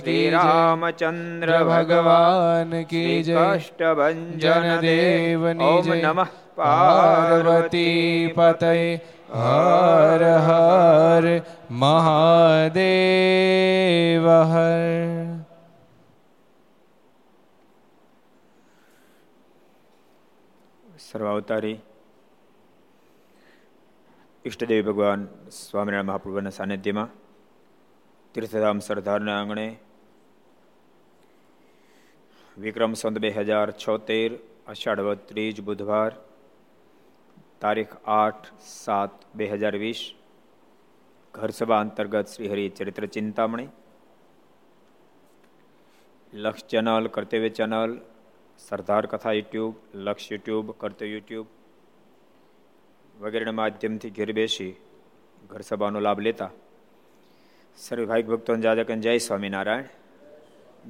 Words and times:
કી 0.00 0.24
શ્રી 3.06 3.22
જય 3.24 3.44
કષ્ટભંજન 3.52 4.66
દેવ 4.80 5.42
જનદેવની 5.44 5.68
ઓમ 5.68 5.84
જય 5.84 5.96
નમઃ 6.04 6.30
પાર્વતી 6.56 8.32
પતય 8.32 8.72
હર 9.34 10.22
હર 10.42 11.24
મહાદેવ 11.78 12.76
હર 14.46 14.84
સર્વાવતારી 21.06 21.78
ઈષ્ટદેવ 24.44 24.82
ભગવાન 24.84 25.22
સ્વામિનારાયણ 25.52 26.08
મહાપ્રભુના 26.08 26.52
સાનિધ્યમાં 26.52 27.10
તીર્થધામ 28.34 28.78
સરદારના 28.82 29.36
આંગણે 29.36 29.66
વિક્રમ 32.56 32.94
સંત 32.94 33.20
બે 33.20 33.30
હજાર 33.30 33.66
છોતેર, 33.72 34.30
અષાઢ 34.66 35.02
ત્રીજ 35.28 35.58
બુધવાર, 35.60 36.12
તારીખ 37.60 37.94
આઠ 38.06 38.46
સાત 38.60 39.12
બે 39.34 39.44
હજાર 39.46 39.74
વીસ 39.76 40.00
ઘરસભા 41.34 41.80
અંતર્ગત 41.80 42.26
શ્રી 42.26 42.48
હરિ 42.48 42.64
ચરિત્ર 42.70 43.04
ચિંતામણી, 43.08 43.68
લક્ષ 46.32 46.64
ચેનલ, 46.64 47.04
કર્તવ્ય 47.08 47.50
ચેનલ, 47.50 48.00
સરદાર 48.58 49.04
કથા 49.06 49.32
યુટ્યુબ, 49.32 49.74
લક્ષ 49.94 50.30
યુટ્યુબ, 50.30 50.66
કર્તવ્ય 50.78 51.12
યુટ્યુબ 51.14 51.46
વગેરેના 53.14 53.52
માધ્યમથી 53.52 54.10
ઘેર 54.10 54.30
બેસી 54.32 54.72
ઘરસભાનો 55.50 56.00
લાભ 56.00 56.20
લેતા 56.20 56.52
સર્વે 57.78 58.06
ભાઈ 58.06 58.22
ભક્તોને 58.22 58.62
જાદકન 58.62 59.00
જય 59.00 59.18
સ્વામિનારાયણ, 59.18 59.90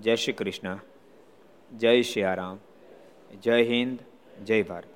જય 0.00 0.14
શ્રી 0.14 0.32
કૃષ્ણ. 0.32 0.78
જય 1.76 1.92
સિયારામ 2.02 2.58
જય 3.40 3.56
હિન્દ, 3.70 3.98
જય 4.44 4.62
ભારત. 4.64 4.88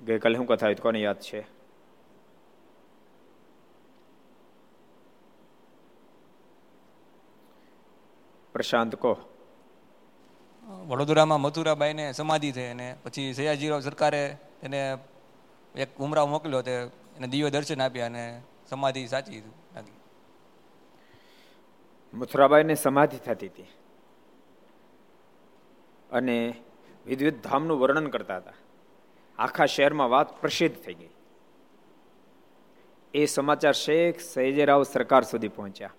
ગઈકાલે 0.00 0.36
શું 0.36 0.46
કથા 0.46 0.66
આવી 0.66 0.82
કોને 0.82 1.00
યાદ 1.00 1.20
છે? 1.22 1.40
પ્રશાંત 8.54 8.94
કો 8.96 9.12
વડોદરામાં 10.88 11.40
મથુરાબાઈને 11.40 12.04
સમાધિ 12.14 12.50
થઈ 12.52 12.68
અને 12.70 12.88
પછી 13.04 13.28
સયાજીરાવ 13.34 13.80
સરકારે 13.82 14.22
એને 14.62 14.80
એક 15.74 15.90
ઉમરાવ 15.98 16.28
મોકલ્યો 16.28 16.62
તે 16.62 16.74
એને 17.16 17.26
દિવ્ય 17.28 17.50
દર્શન 17.50 17.80
આપ્યા 17.80 18.10
અને 18.12 18.24
સમાધિ 18.70 19.08
સાચી 19.08 19.40
નાખી 19.74 20.01
મથુરાબાઈને 22.14 22.74
સમાધિ 22.74 23.18
થતી 23.18 23.46
હતી. 23.46 23.62
અને 26.10 26.54
વિદ્યુત 27.06 27.34
ધામનું 27.34 27.80
વર્ણન 27.80 28.06
કરતા 28.06 28.36
હતા. 28.36 28.52
આખા 29.38 29.66
શહેરમાં 29.66 30.10
વાત 30.10 30.40
પ્રસિદ્ધ 30.40 30.76
થઈ 30.76 30.94
ગઈ. 30.94 31.08
એ 33.14 33.26
સમાચાર 33.26 33.72
શેખ 33.72 34.20
સૈજેરાવ 34.20 34.82
સરકાર 34.82 35.22
સુધી 35.22 35.48
પહોંચ્યા. 35.48 35.90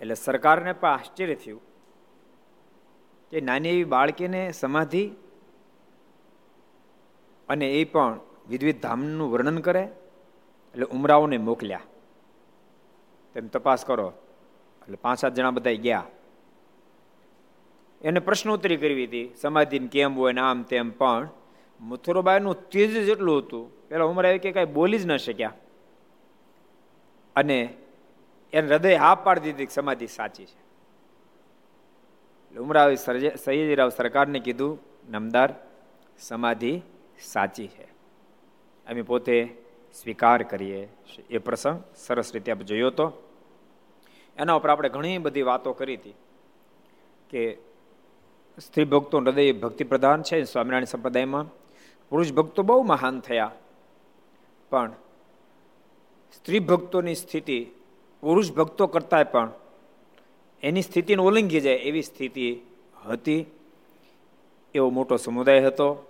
એટલે 0.00 0.14
સરકારને 0.14 0.72
પણ 0.72 0.88
આશ્ચર્ય 0.88 1.34
થયું 1.34 1.60
કે 3.30 3.40
નાની 3.40 3.68
એવી 3.68 3.84
બાળકીને 3.84 4.52
સમાધિ 4.52 5.10
અને 7.48 7.72
એ 7.72 7.84
પણ 7.84 8.20
વિદ્વિત 8.48 8.82
ધામનું 8.82 9.32
વર્ણન 9.32 9.58
કરે 9.58 9.82
એટલે 10.72 10.86
ઉમરાઓને 10.86 11.38
મોકલ્યા. 11.38 11.80
તેમ 13.34 13.48
તપાસ 13.48 13.84
કરો. 13.84 14.12
એટલે 14.82 14.96
પાંચ 14.96 15.18
સાત 15.18 15.34
જણા 15.34 15.50
બધા 15.50 15.72
ગયા. 15.72 16.04
એને 18.02 18.20
પ્રશ્નોત્તરી 18.20 18.76
કરવી 18.76 19.06
હતી 19.06 19.34
સમાધિ 19.40 19.78
કેમ 19.78 20.14
હોય 20.14 20.32
ને 20.32 20.40
આમ 20.40 20.62
તેમ, 20.62 20.90
પણ 20.90 21.28
મથુરોબાઈનું 21.80 22.68
તેજ 22.70 23.04
જેટલું 23.04 23.38
હતું, 23.38 23.88
પેલા 23.88 24.04
ઉમરા 24.04 24.36
કે 24.36 24.52
કઈ 24.52 24.64
બોલી 24.64 24.98
જ 24.98 25.06
ન 25.06 25.16
શક્યા. 25.16 25.52
અને 27.36 27.58
એને 28.52 28.68
હૃદય 28.68 28.96
હા 28.96 29.14
પાડી 29.14 29.52
દીધી 29.52 29.66
સમાધિ 29.66 30.06
સાચી 30.06 30.44
છે. 30.44 30.60
ઉમરાવે 32.58 32.96
સૈયદરાવ 33.36 33.88
સરકારને 33.88 34.38
કીધું, 34.38 34.78
નમદાર, 35.10 35.54
સમાધિ 36.18 36.82
સાચી 37.22 37.68
છે. 37.68 37.86
અમે 38.86 39.02
પોતે 39.02 39.36
સ્વીકાર 39.94 40.42
કરીએ 40.42 40.88
એ 41.30 41.38
પ્રસંગ 41.38 41.82
સરસ 41.96 42.34
રીતે 42.34 42.52
આપણે 42.52 42.64
જોયો 42.64 42.86
હતો 42.86 43.06
એના 44.36 44.52
ઉપર 44.52 44.70
આપણે 44.70 44.88
ઘણી 44.88 45.18
બધી 45.18 45.42
વાતો 45.42 45.72
કરી 45.72 45.96
હતી 45.96 46.14
કે 47.30 47.56
સ્ત્રી 48.58 48.84
ભક્તો 48.84 49.18
હૃદય 49.18 49.52
ભક્તિ 49.52 49.84
પ્રધાન 49.84 50.22
છે, 50.22 50.44
સ્વામિનારાયણ 50.44 50.84
સંપ્રદાયમાં. 50.84 51.46
પુરુષ 52.08 52.32
ભક્તો 52.32 52.62
બહુ 52.62 52.82
મહાન 52.82 53.20
થયા. 53.20 53.52
પણ 54.70 54.92
સ્ત્રી 56.32 56.58
ભક્તોની 56.58 57.14
સ્થિતિ, 57.14 57.66
પુરુષ 58.20 58.52
ભક્તો 58.52 58.86
કરતા 58.86 59.24
પણ 59.24 59.50
એની 60.62 60.82
સ્થિતિને 60.82 61.22
ઓલંઘી 61.22 61.60
જાય 61.60 61.74
એવી 61.74 62.02
સ્થિતિ 62.02 62.60
હતી. 63.06 63.46
એવો 64.74 64.90
મોટો 64.90 65.16
સમુદાય 65.16 65.66
હતો. 65.66 66.06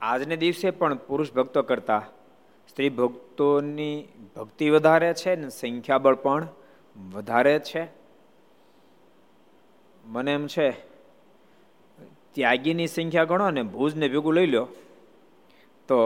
આજને 0.00 0.36
દિવસે 0.36 0.70
પણ 0.70 0.94
પુરુષ 0.94 1.32
ભક્તો 1.32 1.62
કરતા 1.62 2.06
સ્ત્રી 2.68 2.88
ભક્તોની 2.88 4.04
ભક્તિ 4.36 4.70
વધારે 4.70 5.14
છે 5.14 5.36
ને 5.36 5.48
સંખ્યાબળ 5.48 6.14
પણ 6.14 6.48
વધારે 6.96 7.58
છે. 7.58 7.82
મને 10.04 10.32
એમ 10.34 10.46
છે, 10.46 10.70
ત્યાગીની 12.32 12.86
સંખ્યા 12.86 13.24
ગણો 13.24 13.50
ને 13.50 13.62
ભુજને 13.62 14.08
ભેગું 14.08 14.34
લઈ 14.34 14.46
લો, 14.46 14.68
તો 15.88 15.98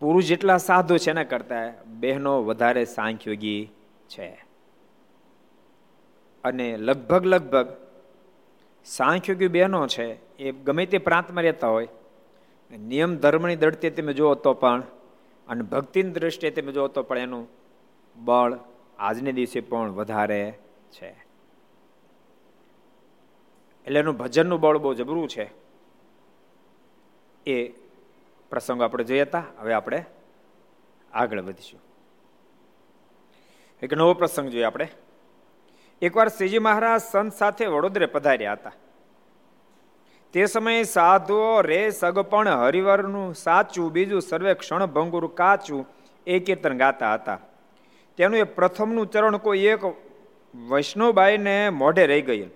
પુરુષ 0.00 0.24
જેટલા 0.24 0.56
સાધુ 0.56 0.98
છે 0.98 1.10
એના 1.10 1.24
કરતા 1.24 1.72
બહેનો 1.86 2.44
વધારે 2.44 2.84
સાંખ્યોગી 2.84 3.70
છે. 4.08 4.28
અને 6.44 6.76
લગભગ 6.76 7.26
લગભગ 7.26 7.68
સાંખ્યોગી 8.84 9.48
બહેનો 9.48 9.86
છે, 9.86 10.36
એ 10.38 10.52
ગમે 10.52 10.86
તે 10.86 10.98
પ્રાંતમાં 10.98 11.44
રહેતા 11.44 11.68
હોય, 11.68 11.88
નિયમ 12.70 13.16
ધર્મની 13.16 13.56
દ્રષ્ટિએ 13.56 13.90
તમે 13.90 14.12
જુઓ 14.12 14.34
તો 14.34 14.54
પણ, 14.54 14.82
અને 15.48 15.62
ભક્તિની 15.62 16.10
દ્રષ્ટિએ 16.10 16.50
તમે 16.50 16.72
જુઓ 16.72 16.88
તો 16.88 17.02
પણ 17.02 17.18
એનું 17.18 17.48
બળ 18.16 18.58
આજને 18.98 19.32
દિવસે 19.32 19.60
પણ 19.60 19.90
વધારે 19.90 20.58
છે. 20.90 21.22
એટલે 23.86 24.00
એનું 24.00 24.16
ભજનનું 24.16 24.60
બળ 24.60 24.78
બહુ 24.78 24.94
જબરું 24.94 25.28
છે. 25.28 25.50
એ 27.46 27.68
પ્રસંગો 28.50 28.84
આપણે 28.84 29.04
જોયા 29.04 29.22
હતા. 29.22 29.42
હવે 29.58 29.72
આપણે 29.72 30.04
આગળ 31.12 31.40
વધીશું. 31.40 31.80
એક 33.82 33.94
નવો 33.94 34.14
પ્રસંગ 34.14 34.48
જોઈએ 34.48 34.64
આપણે. 34.64 34.88
એકવાર 36.02 36.28
શ્રીજી 36.28 36.58
મહારાજ 36.58 37.00
સંત 37.00 37.32
સાથે 37.32 37.66
વડોદરે 37.66 38.06
પધાર્યા 38.06 38.52
હતા. 38.52 38.72
તે 40.32 40.46
સમયે 40.46 40.82
સાધુઓ 40.82 41.60
રે 41.60 41.90
સગપણ 41.90 42.48
હરિવરનું 42.48 43.34
સાચું 43.34 43.92
બીજું 43.92 44.22
સર્વે 44.22 44.54
ક્ષણ 44.54 44.86
ભંગુર 44.86 45.26
કાચું 45.26 45.86
એ 46.26 46.38
કીર્તન 46.38 46.78
ગાતા 46.78 47.14
હતા. 47.14 47.38
તેનું 48.16 48.38
એ 48.38 48.42
પ્રથમનું 48.42 49.10
ચરણ 49.10 49.36
કોઈ 49.36 49.58
એક 49.58 49.78
વૈષ્ણવબાઈને 50.68 51.68
મોઢે 51.68 52.06
રહી 52.06 52.22
ગયું. 52.22 52.50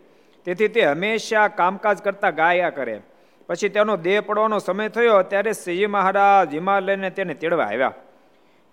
તેથી 0.45 0.69
તે 0.69 0.81
હંમેશા 0.81 1.49
કામકાજ 1.49 2.03
કરતા 2.03 2.31
ગાયા 2.31 2.71
કરે. 2.71 3.01
પછી 3.47 3.69
તેનો 3.69 3.97
દેહ 3.97 4.21
પડવાનો 4.21 4.59
સમય 4.59 4.89
થયો 4.89 5.23
ત્યારે 5.23 5.53
શ્રીજી 5.53 5.87
મહારાજ 5.87 6.55
હિમાલયને 6.55 7.11
તેને 7.11 7.35
તેડવા 7.35 7.65
આવ્યા. 7.65 7.93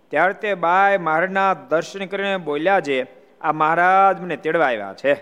ત્યારે 0.09 0.33
તે 0.33 0.53
બાય 0.53 0.97
મહારાજના 0.97 1.53
દર્શન 1.53 2.05
કરીને 2.05 2.37
બોલ્યા 2.37 2.81
છે, 2.81 3.07
આ 3.41 3.51
મહારાજ 3.51 4.21
મને 4.21 4.37
તેડવા 4.37 4.65
આવ્યા 4.65 4.93
છે. 4.93 5.13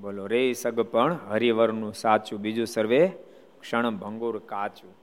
બોલો, 0.00 0.26
રે 0.26 0.52
સગપણ 0.52 1.18
હરિવરનું 1.28 1.94
સાચું 1.94 2.40
બીજું 2.40 2.66
સર્વે 2.66 3.08
ક્ષણ 3.60 3.90
ભંગુર 3.90 4.38
કાચું. 4.38 4.96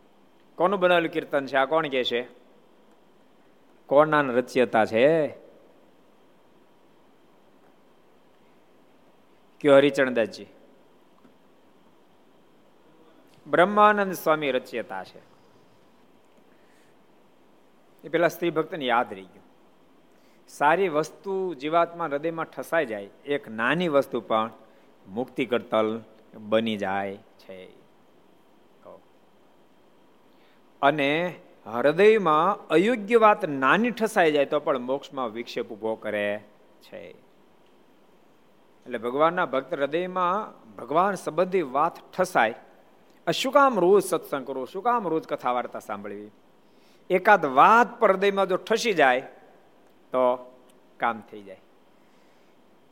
કોનું 0.55 0.79
બનાવેલું 0.79 1.11
કીર્તન 1.11 1.45
છે? 1.45 1.55
આ 1.55 1.65
કોણ 1.65 1.87
કે 1.87 2.03
છે? 2.03 2.42
કોના 3.85 4.21
રચ્યતા 4.21 4.85
છે? 4.85 5.27
કયો 9.61 9.75
હરિચરણદાસજી 9.75 10.45
બ્રહ્માનંદ 13.47 14.13
સ્વામી 14.13 14.51
રચ્યતા 14.51 15.03
છે. 15.03 15.19
એ 18.03 18.09
પેલા 18.09 18.27
સ્ત્રી 18.27 18.49
ભક્તને 18.49 18.85
યાદ 18.85 19.13
રહી 19.13 19.21
ગયું. 19.21 19.43
સારી 20.47 20.89
વસ્તુ 20.89 21.53
જીવાત્મા 21.53 22.05
હૃદયમાં 22.05 22.45
ઠસાઈ 22.45 22.85
જાય, 22.85 23.09
એક 23.25 23.49
નાની 23.49 23.87
વસ્તુ 23.87 24.21
પણ 24.21 24.51
મુક્તિ 25.07 25.45
કરતલ 25.45 26.03
બની 26.35 26.77
જાય 26.77 27.17
છે. 27.17 27.83
અને 30.81 31.39
હૃદયમાં 31.65 32.67
અયોગ્ય 32.67 33.17
વાત 33.17 33.45
નાની 33.49 33.91
ઠસાઈ 33.91 34.31
જાય 34.31 34.45
તો 34.45 34.59
પણ 34.59 34.77
મોક્ષમાં 34.81 35.29
વિક્ષેપ 35.31 35.71
ઊભો 35.71 35.95
કરે 35.95 36.43
છે. 36.81 37.01
એટલે 38.85 38.97
ભગવાનના 38.97 39.45
ભક્ત 39.45 39.73
હૃદયમાં 39.73 40.53
ભગવાન 40.75 41.15
સંબંધી 41.15 41.61
વાત 41.61 41.95
ઠસાય. 42.17 42.55
શું 43.27 43.51
કામ 43.51 43.79
રોજ 43.79 44.03
સત્સંગ 44.03 44.47
કરવો? 44.47 44.65
શું 44.65 44.83
કામ 44.83 45.07
રોજ 45.07 45.27
કથા 45.27 45.51
વાર્તા 45.51 45.79
સાંભળવી? 45.79 46.31
એકાદ 47.09 47.45
વાત 47.45 47.99
પર 47.99 48.11
હૃદયમાં 48.11 48.47
જો 48.47 48.57
ઠસી 48.57 48.93
જાય 48.93 49.21
તો 50.13 50.23
કામ 50.97 51.21
થઈ 51.31 51.41
જાય. 51.41 51.61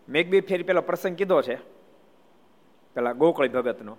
મેં 0.09 0.29
બી 0.29 0.41
ફેરી 0.41 0.63
પેલો 0.63 0.81
પ્રસંગ 0.81 1.15
કીધો 1.15 1.41
છે, 1.41 1.55
પેલા 2.95 3.13
ગોકળી 3.13 3.49
ભગતનો. 3.49 3.97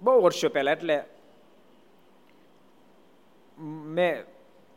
બહુ 0.00 0.14
વર્ષો 0.22 0.48
પહેલા 0.48 0.72
એટલે 0.72 0.96
મેં 3.58 4.24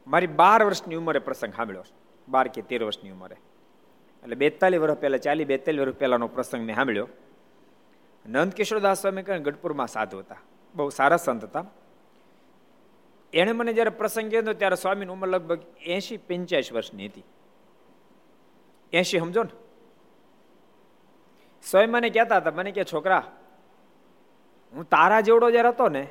મારી 0.08 0.28
બાર 0.28 0.64
વર્ષની 0.64 0.96
ઉંમરે 0.96 1.20
પ્રસંગ 1.20 1.54
સાંભળ્યો 1.54 1.84
બાર 2.30 2.48
કે 2.48 2.62
તેર 2.62 2.84
વર્ષની 2.84 3.12
ઉંમરે. 3.12 3.36
એટલે 4.24 4.36
બેતાલીસ 4.36 4.82
વર્ષ 4.82 4.98
પહેલાં 4.98 5.20
ચાલી 5.20 5.46
બેતાલીસ 5.46 5.82
વર્ષ 5.82 5.96
પહેલાનો 5.96 6.28
પ્રસંગ 6.28 6.66
મેં 6.66 6.76
સાંભળ્યો. 6.76 7.08
નંદ 8.26 8.52
કિશોરદાસ 8.52 9.02
સ્વામી 9.02 9.24
કહે 9.24 9.40
ગઢપુરમાં 9.40 9.88
સાધુ 9.88 10.20
હતા. 10.20 10.38
બહુ 10.76 10.90
સારા 10.90 11.18
સંત 11.18 11.44
હતા. 11.44 11.66
એણે 13.34 13.52
મને 13.52 13.74
જ્યારે 13.74 13.90
પ્રસંગ 13.90 14.32
કહેતો 14.32 14.54
ત્યારે 14.54 14.76
સ્વામીની 14.76 15.12
ઉંમર 15.12 15.28
લગભગ 15.28 15.60
એસી 15.82 16.18
પંચ્યાસી 16.18 16.76
વર્ષની 16.76 17.08
હતી. 17.08 17.24
એસી 18.94 19.20
સમજો 19.20 19.44
ને. 19.44 19.50
સ્વયં 21.64 21.90
મને 21.90 22.10
કહેતા 22.10 22.38
હતા, 22.38 22.52
મને 22.52 22.72
કે, 22.72 22.84
છોકરા, 22.84 23.32
હું 24.74 24.90
તારા 24.90 25.22
જેવડો 25.22 25.52
જયારે 25.52 25.68
હતો 25.68 25.90
ને 25.90 26.08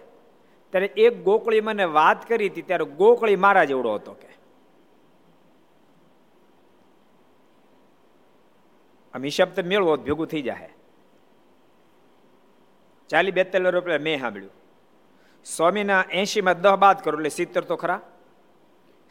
ત્યારે 0.75 0.91
એક 1.07 1.19
ગોકળી 1.25 1.61
મને 1.61 1.85
વાત 1.97 2.29
કરી 2.29 2.49
હતી, 2.51 2.63
ત્યારે 2.69 2.87
ગોકળી 3.01 3.37
મારા 3.37 3.65
જેવડો 3.71 3.91
હતો 3.95 4.15
કે. 4.23 4.31
આમ 9.15 9.23
હિસાબ 9.31 9.55
તો 9.55 9.63
મેળવો 9.63 9.97
ભેગું 10.09 10.31
થઈ 10.33 10.43
જાય 10.43 10.71
ચાલી 13.11 13.37
બેતાલીસ 13.39 13.75
રૂપિયા 13.77 14.07
મેં 14.09 14.19
સાંભળ્યું. 14.21 14.55
સ્વામીના 15.47 16.03
એંશીમાં 16.11 16.61
દહ 16.61 16.77
બાદ 16.77 16.99
કરો, 17.05 17.17
એટલે 17.19 17.31
સિત્તેર 17.39 17.63
તો 17.71 17.77
ખરા. 17.77 18.01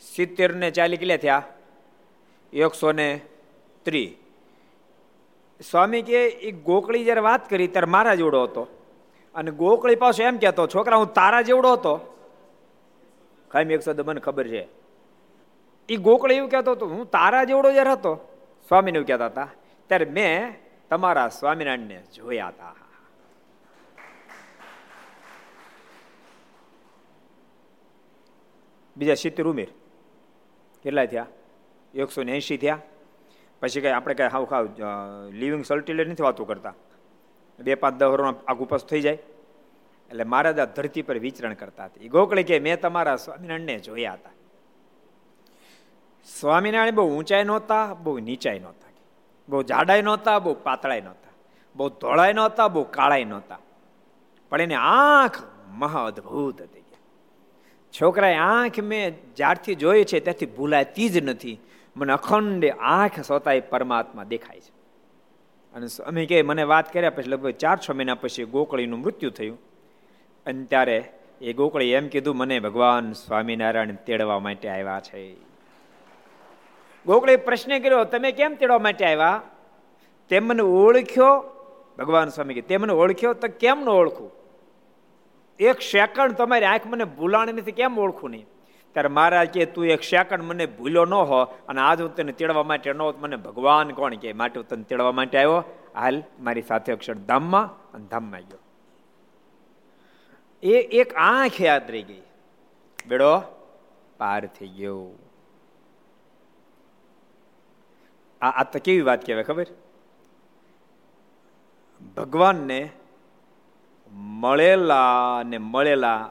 સિત્તેર 0.02 0.50
ને 0.56 0.72
ચાલી 0.72 0.98
કેટલા 0.98 1.22
થયા? 1.26 1.44
એકસો 2.54 2.92
ને 2.92 3.08
ત્રી 3.86 4.10
સ્વામી 5.60 6.02
કે 6.02 6.20
એ 6.48 6.52
ગોકળી 6.52 7.06
જયારે 7.08 7.22
વાત 7.22 7.50
કરી, 7.50 7.68
ત્યારે 7.68 7.94
મારા 7.96 8.20
જેવડો 8.22 8.44
હતો. 8.44 8.64
અને 9.36 9.52
ગોકળી 9.52 9.96
પાછો 9.96 10.24
એમ 10.24 10.38
કહેતો, 10.38 10.68
છોકરા, 10.68 10.98
હું 10.98 11.14
તારા 11.14 11.42
જેવડો 11.42 11.74
હતો. 11.74 11.96
કાંઈ 13.48 13.66
એકસો 13.66 14.04
મને 14.04 14.20
ખબર 14.20 14.48
છે. 14.48 14.68
એ 15.90 15.96
ગોકળી 15.96 16.36
એવું 16.36 16.50
કહેતો 16.50 16.72
હતો, 16.72 16.88
હું 16.88 17.06
તારા 17.06 17.44
જેવડો 17.44 17.72
જયારે 17.72 17.92
હતો? 17.92 18.16
સ્વામીને 18.68 18.98
એવું 18.98 19.08
કહેતા 19.08 19.26
હતા, 19.26 19.48
ત્યારે 19.88 20.06
મેં 20.06 20.56
તમારા 20.90 21.28
સ્વામિનારાયણને 21.28 22.04
જોયા 22.16 22.48
હતા. 22.48 22.76
બીજા 28.98 29.14
સિત્તેર 29.14 29.46
ઉમેર. 29.48 29.68
કેટલા 30.84 31.06
થયા? 31.06 31.26
એકસો 31.94 32.24
ને 32.24 32.32
એંશી 32.32 32.58
થયા. 32.58 32.80
પછી 33.60 33.82
કઈ 33.82 33.90
આપણે 33.90 34.14
કઈ 34.14 34.28
હાવ 34.28 34.46
ખાવ 34.46 34.70
લિવિંગ 35.32 35.66
સલ્ટિલેટ 35.66 36.08
નથી 36.08 36.24
વાતો 36.24 36.46
કરતા. 36.46 36.74
બે 37.60 37.76
પાંચ 37.76 37.96
દસ 37.96 38.06
વર્ષ 38.06 38.36
આગુ 38.48 38.66
થઈ 38.66 39.02
જાય. 39.02 39.18
એટલે 40.14 40.24
મહારાજ 40.24 40.60
આ 40.60 40.66
ધરતી 40.66 41.02
પર 41.02 41.20
વિચરણ 41.20 41.54
કરતા 41.54 41.86
હતા. 41.86 42.04
એ 42.04 42.08
ગોકળી 42.08 42.44
કે 42.44 42.60
મેં 42.60 42.82
તમારા 42.82 43.16
સ્વામિનારાયણને 43.16 43.80
જોયા 43.80 44.14
હતા. 44.14 44.30
સ્વામિનારાયણ 46.40 46.92
બહુ 46.92 47.18
ઊંચાઈ 47.18 47.44
નહોતા, 47.44 47.94
બહુ 47.94 48.20
નીચાઈ 48.20 48.60
નહોતા. 48.60 48.90
બહુ 49.50 49.64
જાડાઈ 49.64 50.02
નહોતા, 50.02 50.40
બહુ 50.40 50.56
પાતળાઈ 50.64 51.02
નહોતા. 51.02 51.32
બહુ 51.76 51.90
ધોળાઈ 51.90 52.34
નહોતા, 52.34 52.68
બહુ 52.68 52.84
કાળાઈ 52.84 53.24
નહોતા. 53.24 53.60
પણ 54.50 54.62
એની 54.62 54.74
આંખ 54.74 55.44
મહા 55.70 56.06
અદભુત 56.06 56.62
હતી. 56.62 56.84
છોકરાએ 58.02 58.36
આંખ 58.36 58.80
મેં 58.80 59.36
જ્યારથી 59.36 59.76
જોઈ 59.76 60.04
છે 60.04 60.20
ત્યાંથી 60.20 60.46
ભૂલાતી 60.46 61.10
જ 61.10 61.24
નથી. 61.24 61.60
મને 61.96 62.14
અખંડ 62.14 62.66
આંખ 62.80 63.20
સ્વતા 63.20 63.52
પરમાત્મા 63.70 64.24
દેખાય 64.24 64.60
છે. 64.60 64.72
અને 65.74 65.88
સ્વામી 65.88 66.26
કે 66.26 66.42
મને 66.42 66.64
વાત 66.64 66.94
કર્યા 66.94 67.10
પછી 67.10 67.30
લગભગ 67.30 67.50
ચાર 67.50 67.80
છ 67.90 67.92
મહિના 67.92 68.16
પછી 68.16 68.44
ગોકળીનું 68.44 69.00
મૃત્યુ 69.00 69.30
થયું. 69.30 69.73
અને 70.46 70.64
ત્યારે 70.64 71.14
એ 71.42 71.54
ગોકળે 71.54 71.92
એમ 71.92 72.08
કીધું, 72.08 72.36
મને 72.36 72.60
ભગવાન 72.60 73.12
સ્વામિનારાયણ 73.12 73.92
તેડવા 73.92 74.40
માટે 74.40 74.70
આવ્યા 74.70 75.00
છે. 75.00 75.34
ગોકળે 77.06 77.36
પ્રશ્ન 77.36 77.80
કર્યો, 77.80 78.04
તમે 78.04 78.32
કેમ 78.32 78.56
તેડવા 78.56 78.80
માટે 78.80 79.06
આવ્યા? 79.06 79.42
તેમ 80.30 80.48
મને 80.48 80.62
ઓળખ્યો, 80.62 81.50
ભગવાન 81.98 82.30
સ્વામી 82.30 82.54
કે, 82.54 82.62
તેમને 82.62 82.94
ઓળખ્યો? 82.94 83.34
તો 83.34 83.48
કેમ 83.48 83.82
ન 83.82 83.90
ઓળખું? 83.90 84.32
એક 85.60 85.82
સેકન્ડ 85.82 86.32
તમારી 86.32 86.66
આંખ 86.66 86.82
મને 86.86 87.04
ભૂલાણી 87.04 87.54
નથી, 87.54 87.72
કેમ 87.72 88.00
ઓળખું 88.00 88.32
નહીં? 88.32 88.46
ત્યારે 88.94 89.10
મહારાજ 89.10 89.50
કે, 89.50 89.66
તું 89.66 89.86
એક 89.86 90.04
સેકન્ડ 90.04 90.44
મને 90.44 90.66
ભૂલ્યો 90.66 91.06
ન 91.06 91.14
હો, 91.14 91.44
અને 91.44 91.82
આજ 91.82 92.02
હું 92.02 92.16
તને 92.16 92.32
તેડવા 92.32 92.64
માટે 92.64 92.94
ન 92.94 93.02
હોત, 93.02 93.20
મને 93.20 93.36
ભગવાન 93.36 93.90
કોણ 93.90 94.14
કે? 94.14 94.34
માટે 94.34 94.60
હું 94.60 94.68
તને 94.68 94.84
તેડવા 94.84 95.12
માટે 95.12 95.38
આવ્યો? 95.38 95.64
હાલ, 95.96 96.24
મારી 96.40 96.62
સાથે 96.62 96.94
અક્ષર 96.94 97.14
ધામમાં 97.14 97.92
અને 97.92 98.06
ધામમાં 98.06 98.40
ગયો. 98.40 98.63
એ 100.64 100.74
એક 100.74 101.14
આંખ 101.16 101.62
યાદ 101.62 101.92
રહી 101.92 102.04
ગઈ. 102.04 102.22
બેડો, 103.08 103.42
પાર 104.18 104.46
થઈ 104.46 104.68
ગયો. 104.68 105.08
આ 108.42 108.64
તો 108.64 108.80
કેવી 108.80 109.02
વાત 109.02 109.26
કહેવાય 109.26 109.44
ખબર? 109.44 109.66
ભગવાનને 112.18 112.90
મળેલા 114.12 115.44
ને 115.46 115.58
મળેલા, 115.58 116.30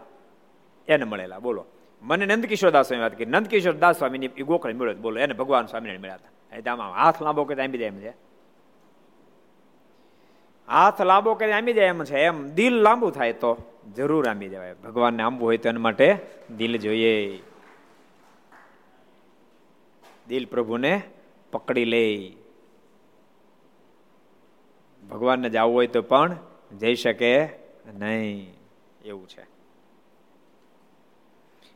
એને 0.89 1.05
મળેલા, 1.05 1.39
બોલો. 1.39 1.65
મને 2.03 2.27
નંદકિશોર 2.27 2.71
દાસ 2.71 2.87
સ્વામી 2.87 3.03
વાત 3.03 3.15
કરી. 3.15 3.25
નંદકિશોર 3.25 3.73
દાસ 3.73 3.99
સ્વામીની 3.99 4.27
એ 4.27 4.43
ગોખણે 4.43 4.73
મળ્યો 4.73 4.95
બોલો, 4.95 5.21
એને 5.21 5.35
ભગવાન 5.35 5.67
સ્વામીને 5.67 5.99
મળ્યા 5.99 6.15
હતા. 6.15 6.73
આમાં 6.73 6.93
હાથ 6.93 7.23
લાંબો 7.23 7.45
કરી 7.45 7.62
આંબી 7.62 7.79
જાય 7.79 7.89
એમ 7.89 7.99
છે. 7.99 8.11
હાથ 10.69 11.03
લાંબો 11.03 11.35
કરી 11.35 11.53
આંબી 11.53 11.73
જાય 11.73 11.85
એમ 11.85 12.05
છે. 12.05 12.19
એમ 12.19 12.49
દિલ 12.49 12.75
લાંબુ 12.75 13.11
થાય 13.11 13.33
તો. 13.33 13.72
જરૂર 13.97 14.29
આંબી 14.29 14.49
દેવાય. 14.49 14.75
ભગવાનને 14.75 15.23
આંબવું 15.23 15.47
હોય 15.47 15.57
તો 15.57 15.69
એના 15.69 15.81
માટે 15.81 16.19
દિલ 16.57 16.77
જોઈએ. 16.77 17.43
દિલ 20.29 20.47
પ્રભુને 20.47 21.03
પકડી 21.53 21.85
લે. 21.85 22.33
ભગવાનને 25.11 25.51
જવું 25.51 25.75
હોય 25.75 25.87
તો 25.87 26.03
પણ 26.03 26.37
જઈ 26.79 26.95
શકે 26.95 27.45
નહીં. 27.95 28.55
એવું 29.05 29.29
છે. 29.29 29.47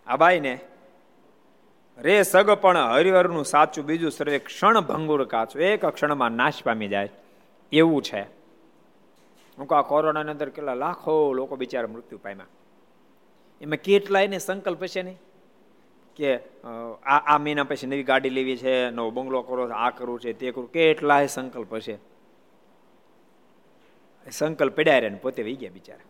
આ 0.07 0.17
બાઈને 0.17 0.61
રે 1.99 2.23
સગ 2.23 2.51
પણ 2.51 2.77
હરિહરનું 2.77 3.45
સાચું 3.45 3.85
બીજું 3.85 4.11
સર્વે 4.11 4.39
ક્ષણ 4.39 4.81
ભંગુર 4.81 5.25
કાચું. 5.25 5.63
એક 5.63 5.87
ક્ષણમાં 5.87 6.33
નાશ 6.33 6.63
પામી 6.65 6.89
જાય. 6.89 7.09
એવું 7.73 8.03
છે. 8.03 8.46
હું 9.59 9.67
કહું 9.67 9.83
કોરોનાની 9.83 10.31
અંદર 10.31 10.49
કેટલા 10.49 10.75
લાખો 10.75 11.33
લોકો 11.33 11.57
બિચારા 11.57 11.87
મૃત્યુ 11.87 12.19
પામ્યા. 12.19 12.47
એમાં 13.61 13.77
કેટલા 13.77 14.27
ને 14.27 14.39
સંકલ્પ 14.39 14.87
છે 14.87 15.03
નહીં? 15.03 15.19
કે 16.17 16.37
આ 17.05 17.35
આ 17.35 17.39
મહિના 17.39 17.65
પછી 17.65 17.87
નવી 17.87 18.03
ગાડી 18.03 18.31
લેવી 18.31 18.57
છે, 18.57 18.91
નવો 18.91 19.11
બંગલો 19.11 19.43
કરો 19.43 19.69
આ 19.69 19.91
કરવું 19.91 20.21
છે, 20.21 20.33
તે 20.33 20.51
કરવું. 20.51 20.73
કેટલાય 20.73 21.27
સંકલ્પ 21.27 21.79
છે 21.79 21.99
સંકલ્પ 24.31 24.77
પડ્યા 24.77 24.99
રહ્યા 24.99 25.19
પોતે 25.23 25.43
વહી 25.43 25.57
ગયા 25.57 25.71
બિચારા. 25.71 26.01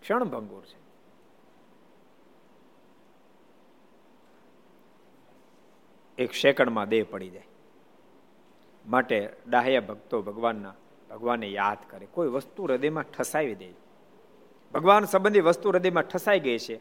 ક્ષણ 0.00 0.24
ભંગુર 0.24 0.64
છે. 0.64 0.82
એક 6.18 6.34
સેકન્ડમાં 6.34 6.88
દેહ 6.88 7.04
પડી 7.10 7.30
જાય. 7.30 7.46
માટે 8.86 9.32
ડાહ્યા 9.48 9.80
ભક્તો 9.80 10.22
ભગવાનના 10.22 10.74
ભગવાનને 11.12 11.48
યાદ 11.48 11.76
કરે. 11.90 12.06
કોઈ 12.06 12.28
વસ્તુ 12.28 12.64
હૃદયમાં 12.64 13.04
ઠસાવી 13.04 13.54
દે. 13.54 13.70
ભગવાન 14.74 15.04
સંબંધી 15.04 15.40
વસ્તુ 15.40 15.70
હૃદયમાં 15.70 16.02
ઠસાઈ 16.02 16.40
ગઈ 16.40 16.58
છે. 16.58 16.76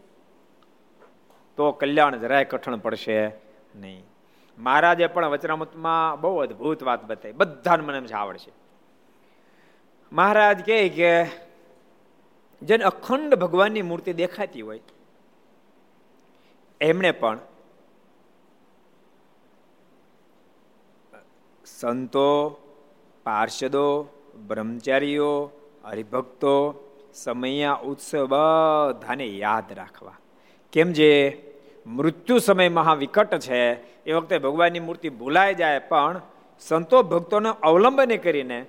તો 1.57 1.71
કલ્યાણ 1.71 2.19
જરાય 2.19 2.45
કઠણ 2.45 2.77
પડશે 2.77 3.27
નહીં. 3.75 4.03
મહારાજે 4.57 5.07
પણ 5.07 5.25
વચનામતમાં 5.25 6.21
બહુ 6.21 6.37
અદભુત 6.37 6.83
વાત 6.83 7.05
બતાવી. 7.05 7.33
બધાને 7.33 7.83
મને 7.83 8.13
આવડશે. 8.13 8.51
મહારાજ 10.11 10.65
કહે 10.65 10.89
કે 10.89 11.25
જેને 12.61 12.83
અખંડ 12.83 13.35
ભગવાનની 13.35 13.81
મૂર્તિ 13.81 14.13
દેખાતી 14.13 14.61
હોય, 14.61 14.79
એમણે 16.81 17.11
પણ 17.11 17.39
સંતો, 21.65 22.57
પાર્ષદો 23.23 24.09
બ્રહ્મચારીઓ, 24.35 25.51
હરિભક્તો, 25.85 26.87
સમયા 27.13 27.73
ઉત્સવ 27.73 28.25
બધાને 28.25 29.25
યાદ 29.25 29.63
રાખવા. 29.73 30.13
કેમ 30.71 30.91
જે 30.91 31.41
મૃત્યુ 31.87 32.37
સમય 32.37 32.69
મહાવિકટ 32.69 33.39
છે, 33.39 33.73
એ 34.03 34.13
વખતે 34.13 34.37
ભગવાનની 34.37 34.79
મૂર્તિ 34.79 35.09
ભૂલાઈ 35.09 35.55
જાય, 35.55 35.79
પણ 35.79 36.21
સંતો 36.59 37.03
ભક્તોને 37.03 37.49
અવલંબન 37.63 38.17
કરીને, 38.17 38.65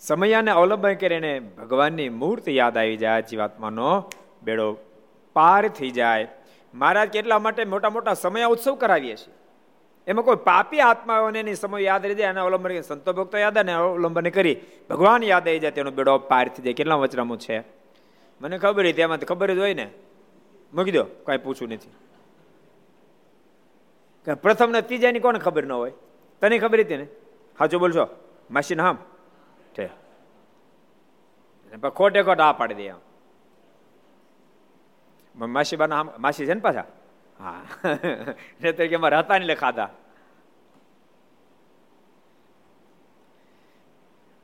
સમયાને 0.00 0.50
અવલંબન 0.50 0.94
કરીને 0.94 1.40
ભગવાનની 1.40 2.08
મૂર્તિ 2.08 2.56
યાદ 2.56 2.78
આવી 2.78 2.96
જાય, 2.96 3.22
જીવાત્માનો 3.22 4.10
બેડો 4.42 4.76
પાર 5.32 5.68
થઈ 5.68 5.90
જાય. 5.90 6.28
મહારાજ 6.74 7.08
કેટલા 7.08 7.38
માટે 7.38 7.64
મોટા 7.64 7.90
મોટા 7.90 8.14
સમય 8.14 8.44
ઉત્સવ 8.44 8.74
કરાવીએ 8.74 9.16
છીએ? 9.16 9.34
એમાં 10.08 10.24
કોઈ 10.24 10.36
પાપી 10.36 10.80
આત્માઓને 10.80 11.40
એની 11.40 11.54
સમય 11.54 11.82
યાદ 11.82 12.06
રહી 12.06 12.14
જાય 12.14 12.26
અને 12.26 12.40
અવલંબન 12.40 12.80
સંતો 12.80 13.12
ભક્તો 13.12 13.38
યાદ 13.38 13.58
ને 13.58 13.72
અવલંબન 13.72 14.28
કરી. 14.28 14.56
ભગવાન 14.90 15.22
યાદ 15.22 15.48
આવી 15.48 15.58
જાય, 15.58 15.70
તેનો 15.70 15.90
બેડો 15.90 16.18
પાર 16.18 16.48
થઈ 16.48 16.62
જાય. 16.62 16.72
કેટલા 16.72 16.94
વચરામો 16.94 17.36
છે? 17.36 17.60
મને 18.40 18.58
ખબર 18.58 18.88
હતી 18.88 19.00
એમાં 19.00 19.18
ખબર 19.18 19.54
જ 19.54 19.58
હોય 19.58 19.74
ને. 19.74 19.90
મૂકી 20.74 20.92
દો, 20.92 21.02
કાંઈ 21.02 21.38
પૂછવું 21.38 21.68
નથી. 21.68 21.90
પ્રથમ 24.34 24.70
ને 24.70 24.82
ત્રીજાની 24.82 25.20
કોને 25.20 25.38
ખબર 25.38 25.64
ન 25.66 25.72
હોય? 25.72 25.92
તને 26.40 26.58
ખબર 26.58 26.80
હતી 26.80 26.96
ને? 26.96 27.06
સાચું 27.58 27.80
બોલશો? 27.80 28.08
માસી 28.50 28.74
હામ. 28.74 28.98
છે 29.78 29.90
ખોટે 31.94 32.22
ખોટ 32.22 32.40
આ 32.40 32.52
પાડી 32.52 32.74
દે 32.74 32.88
આમ. 32.88 33.00
માસી 35.52 35.76
બાના 35.76 36.02
માસી 36.02 36.46
છે 36.46 36.54
ને 36.54 36.60
પાછા? 36.60 36.84
હા. 37.40 37.62
ને 38.60 38.72
તરીકે 38.72 38.94
અમારે 38.94 39.16
હતા 39.16 39.38
ને 39.38 39.54
ખાધા. 39.54 39.90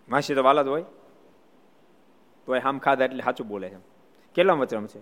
માસી 0.09 0.35
તો 0.35 0.43
વાલા 0.43 0.63
જ 0.63 0.67
હોય. 0.67 0.85
તો 2.47 2.57
આમ 2.65 2.79
ખાધા 2.79 3.05
એટલે 3.05 3.23
સાચું 3.23 3.49
બોલે 3.49 3.69
છે. 3.69 3.77
કેટલા 4.35 4.55
વચન 4.55 4.87
છે? 4.87 5.01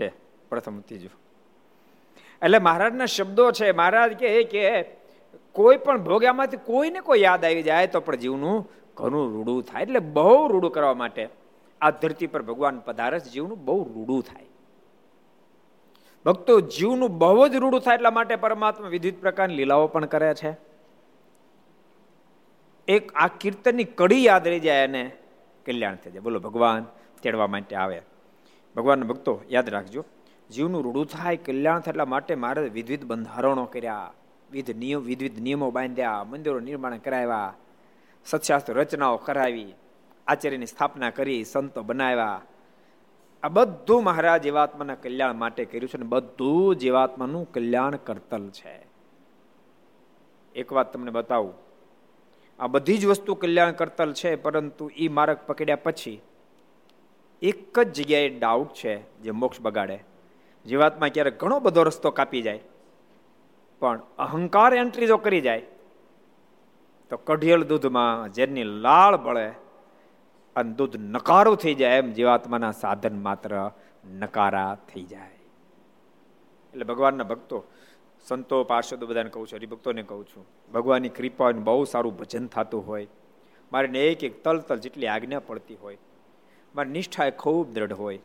છે, 0.00 0.12
પ્રથમ 0.48 0.80
ત્રીજું. 0.80 1.10
એટલે 2.42 2.58
મહારાજના 2.58 3.06
શબ્દો 3.06 3.52
છે, 3.52 3.72
મહારાજ 3.72 4.12
કે 4.12 4.42
કે 4.42 4.82
કોઈ 5.52 5.76
પણ 5.76 6.02
ભોગ્યામાંથી 6.02 6.56
કોઈને 6.56 7.00
કોઈ 7.00 7.20
યાદ 7.20 7.44
આવી 7.44 7.62
જાય 7.62 7.86
તો 7.86 8.00
પણ 8.00 8.16
જીવનું 8.16 8.70
ઘણું 8.96 9.32
રૂડું 9.32 9.62
થાય. 9.62 9.82
એટલે 9.82 9.98
બહુ 9.98 10.48
રૂડું 10.48 10.72
કરવા 10.72 10.94
માટે 10.94 11.28
આ 11.80 11.90
ધરતી 11.90 12.26
પર 12.26 12.42
ભગવાન 12.42 12.78
પધારે 12.78 13.20
જીવનું 13.20 13.64
બહુ 13.64 13.92
રૂડું 13.92 14.22
થાય. 14.22 14.46
ભક્તો 16.24 16.60
જીવનું 16.60 17.18
બહુ 17.18 17.48
જ 17.48 17.54
રૂડું 17.54 17.80
થાય 17.80 17.94
એટલા 17.94 18.10
માટે 18.10 18.36
પરમાત્મા 18.36 18.88
વિવિધ 18.88 19.20
પ્રકારની 19.20 19.54
લીલાઓ 19.54 19.86
પણ 19.86 20.04
કરે 20.04 20.34
છે. 20.34 20.56
એક 22.88 23.12
આ 23.14 23.26
કીર્તનની 23.26 23.84
કડી 23.84 24.24
યાદ 24.24 24.48
રહી 24.48 24.60
જાય 24.60 24.86
અને 24.86 25.12
કલ્યાણ 25.66 25.96
થઈ 25.96 26.10
જાય. 26.10 26.20
બોલો, 26.20 26.40
ભગવાન 26.40 26.86
તેડવા 27.22 27.46
માટે 27.46 27.76
આવે. 27.76 28.02
ભગવાનના 28.76 29.06
ભક્તો, 29.06 29.40
યાદ 29.50 29.68
રાખજો, 29.68 30.04
જીવનું 30.50 30.82
રૂડું 30.82 31.06
થાય, 31.06 31.36
કલ્યાણ 31.36 31.80
થાય 31.80 31.90
એટલા 31.90 32.04
માટે 32.04 32.34
મારે 32.34 32.68
વિવિધ 32.68 33.04
બંધારણો 33.04 33.64
કર્યા. 33.64 34.12
વિવિધ 34.50 34.76
નિયમ 34.76 35.00
વિવિધ 35.00 35.38
નિયમો 35.38 35.70
બાંધ્યા, 35.70 36.24
મંદિરો 36.24 36.60
નિર્માણ 36.60 36.98
કરાવ્યા, 36.98 37.54
સત્શાસ્ત્ર 38.24 38.72
રચનાઓ 38.72 39.16
કરાવી, 39.16 39.74
આચાર્યની 40.26 40.66
સ્થાપના 40.66 41.10
કરી, 41.10 41.44
સંતો 41.44 41.82
બનાવ્યા. 41.82 42.42
આ 43.42 43.48
બધું 43.48 44.04
મહારાજ 44.04 44.42
જીવાત્માના 44.42 44.94
કલ્યાણ 44.94 45.36
માટે 45.36 45.62
કર્યું 45.64 45.88
છે 45.88 45.96
અને 45.96 46.06
બધું 46.06 46.76
જીવાત્માનું 46.76 47.44
કલ્યાણ 47.52 47.96
કરતલ 47.96 48.44
છે. 48.50 48.74
એક 50.54 50.68
વાત 50.72 50.92
તમને 50.92 51.10
બતાવું. 51.10 51.54
આ 52.58 52.66
બધી 52.66 52.98
જ 52.98 53.06
વસ્તુ 53.06 53.34
કલ્યાણ 53.34 53.72
કરતલ 53.72 54.12
છે, 54.12 54.30
પરંતુ 54.36 54.90
એ 54.96 55.08
માર્ગ 55.08 55.38
પકડ્યા 55.46 55.84
પછી 55.84 56.18
એક 57.42 57.74
જ 57.80 57.88
જગ્યાએ 57.92 58.28
ડાઉટ 58.28 58.72
છે 58.74 58.94
જે 59.20 59.30
મોક્ષ 59.32 59.60
બગાડે. 59.60 59.98
જીવાત્મા 60.66 61.08
ક્યારેક 61.08 61.40
ઘણો 61.40 61.56
બધો 61.60 61.82
રસ્તો 61.82 62.10
કાપી 62.10 62.42
જાય, 62.42 62.60
પણ 63.82 63.98
અહંકાર 64.18 64.70
એન્ટ્રી 64.74 65.06
જો 65.06 65.16
કરી 65.16 65.40
જાય, 65.40 65.64
તો 67.10 67.16
કઢિયલ 67.26 67.62
દૂધમાં 67.64 68.32
જેની 68.32 68.68
લાળ 68.84 69.16
બળે 69.16 69.48
અને 70.56 70.72
દૂધ 70.72 70.96
નકારું 70.96 71.56
થઈ 71.56 71.74
જાય 71.74 71.98
એમ 71.98 72.12
જીવાત્માના 72.12 72.72
સાધન 72.72 73.22
માત્ર 73.22 73.70
નકારા 74.04 74.74
થઈ 74.88 75.02
જાય. 75.02 75.38
એટલે 76.74 76.84
ભગવાનના 76.84 77.24
ભક્તો, 77.24 77.64
સંતો, 78.26 78.64
પાર્ષદો 78.64 79.06
બધાને 79.06 79.30
કહું 79.30 79.46
છું, 79.46 79.58
હરિભક્તોને 79.58 80.02
કહું 80.02 80.24
છું, 80.26 80.46
ભગવાનની 80.72 81.08
કૃપા 81.08 81.50
બહુ 81.50 81.84
સારું 81.84 82.16
ભજન 82.16 82.46
થતું 82.46 82.86
હોય 82.86 83.06
મારે 83.72 83.88
એક 83.88 84.24
એક 84.24 84.44
તલ 84.44 84.58
તલ 84.58 84.78
જેટલી 84.78 85.06
આજ્ઞા 85.06 85.40
પડતી 85.40 85.74
હોય, 85.74 85.98
મારી 86.74 86.90
નિષ્ઠા 86.90 87.24
એ 87.24 87.30
ખૂબ 87.30 87.74
દ્રઢ 87.74 87.92
હોય. 87.92 88.18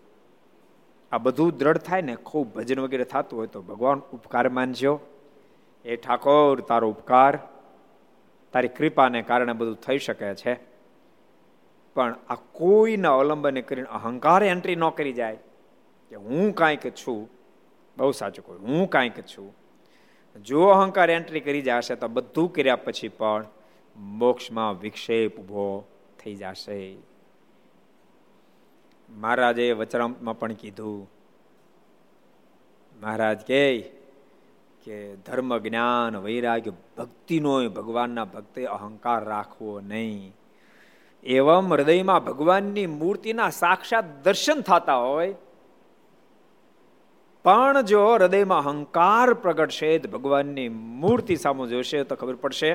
આ 1.12 1.18
બધું 1.18 1.58
દ્રઢ 1.58 1.78
થાય 1.78 2.02
ને, 2.02 2.16
ખૂબ 2.16 2.54
ભજન 2.54 2.80
વગેરે 2.80 3.04
થતું 3.04 3.40
હોય 3.40 3.48
તો 3.48 3.62
ભગવાન 3.62 4.00
ઉપકાર 4.00 4.50
માનજો. 4.50 5.00
એ 5.86 5.96
ઠાકોર, 5.96 6.62
તારો 6.62 6.90
ઉપકાર, 6.90 7.40
તારી 8.54 8.68
કૃપાને 8.68 9.22
કારણે 9.22 9.54
બધું 9.54 9.76
થઈ 9.76 9.98
શકે 9.98 10.36
છે. 10.36 10.67
પણ 11.98 12.16
આ 12.30 12.36
કોઈના 12.36 13.14
અવલંબને 13.14 13.62
કરીને 13.62 13.90
અહંકાર 13.90 14.44
એન્ટ્રી 14.44 14.76
ન 14.76 14.90
કરી 14.90 15.14
જાય. 15.14 15.38
કે 16.10 16.16
હું 16.16 16.54
કાંઈક 16.56 16.86
છું, 16.90 17.30
બહુ 17.98 18.12
સાચું 18.12 18.46
કહું, 18.46 18.60
હું 18.62 18.90
કાંઈક 18.90 19.20
છું. 19.22 19.50
જો 20.46 20.68
અહંકાર 20.68 21.10
એન્ટ્રી 21.10 21.40
કરી 21.40 21.62
જશે 21.62 21.96
તો 21.96 22.08
બધું 22.08 22.54
કર્યા 22.54 22.76
પછી 22.76 23.08
પણ 23.10 23.46
મોક્ષમાં 23.96 24.80
વિક્ષેપ 24.80 25.38
ઊભો 25.40 25.68
થઈ 26.20 26.36
જશે. 26.36 26.98
મહારાજે 29.10 29.72
વચરામમાં 29.72 30.40
પણ 30.40 30.54
કીધું, 30.54 31.10
મહારાજ 33.02 33.40
કે 33.42 33.62
કે 34.84 34.98
ધર્મ 35.16 35.58
જ્ઞાન 35.58 36.16
વૈરાગ્ય 36.18 36.72
ભક્તિનો 36.98 37.70
ભગવાનના 37.70 38.26
ભક્તે 38.26 38.66
અહંકાર 38.66 39.24
રાખવો 39.26 39.80
નહીં. 39.80 40.34
એવમ 41.24 41.74
હૃદયમાં 41.74 42.24
ભગવાનની 42.24 42.88
મૂર્તિના 42.88 43.50
સાક્ષાત 43.50 44.06
દર્શન 44.24 44.62
થતા 44.62 44.96
હોય, 44.96 45.36
પણ 47.44 47.82
જો 47.82 48.16
હૃદયમાં 48.16 48.60
અહંકાર 48.60 49.34
પ્રગટશે 49.34 50.00
તો 50.00 50.10
ભગવાનની 50.10 50.70
મૂર્તિ 50.70 51.36
સામે 51.36 51.68
જોશે 51.68 52.04
તો 52.04 52.16
ખબર 52.16 52.36
પડશે 52.36 52.74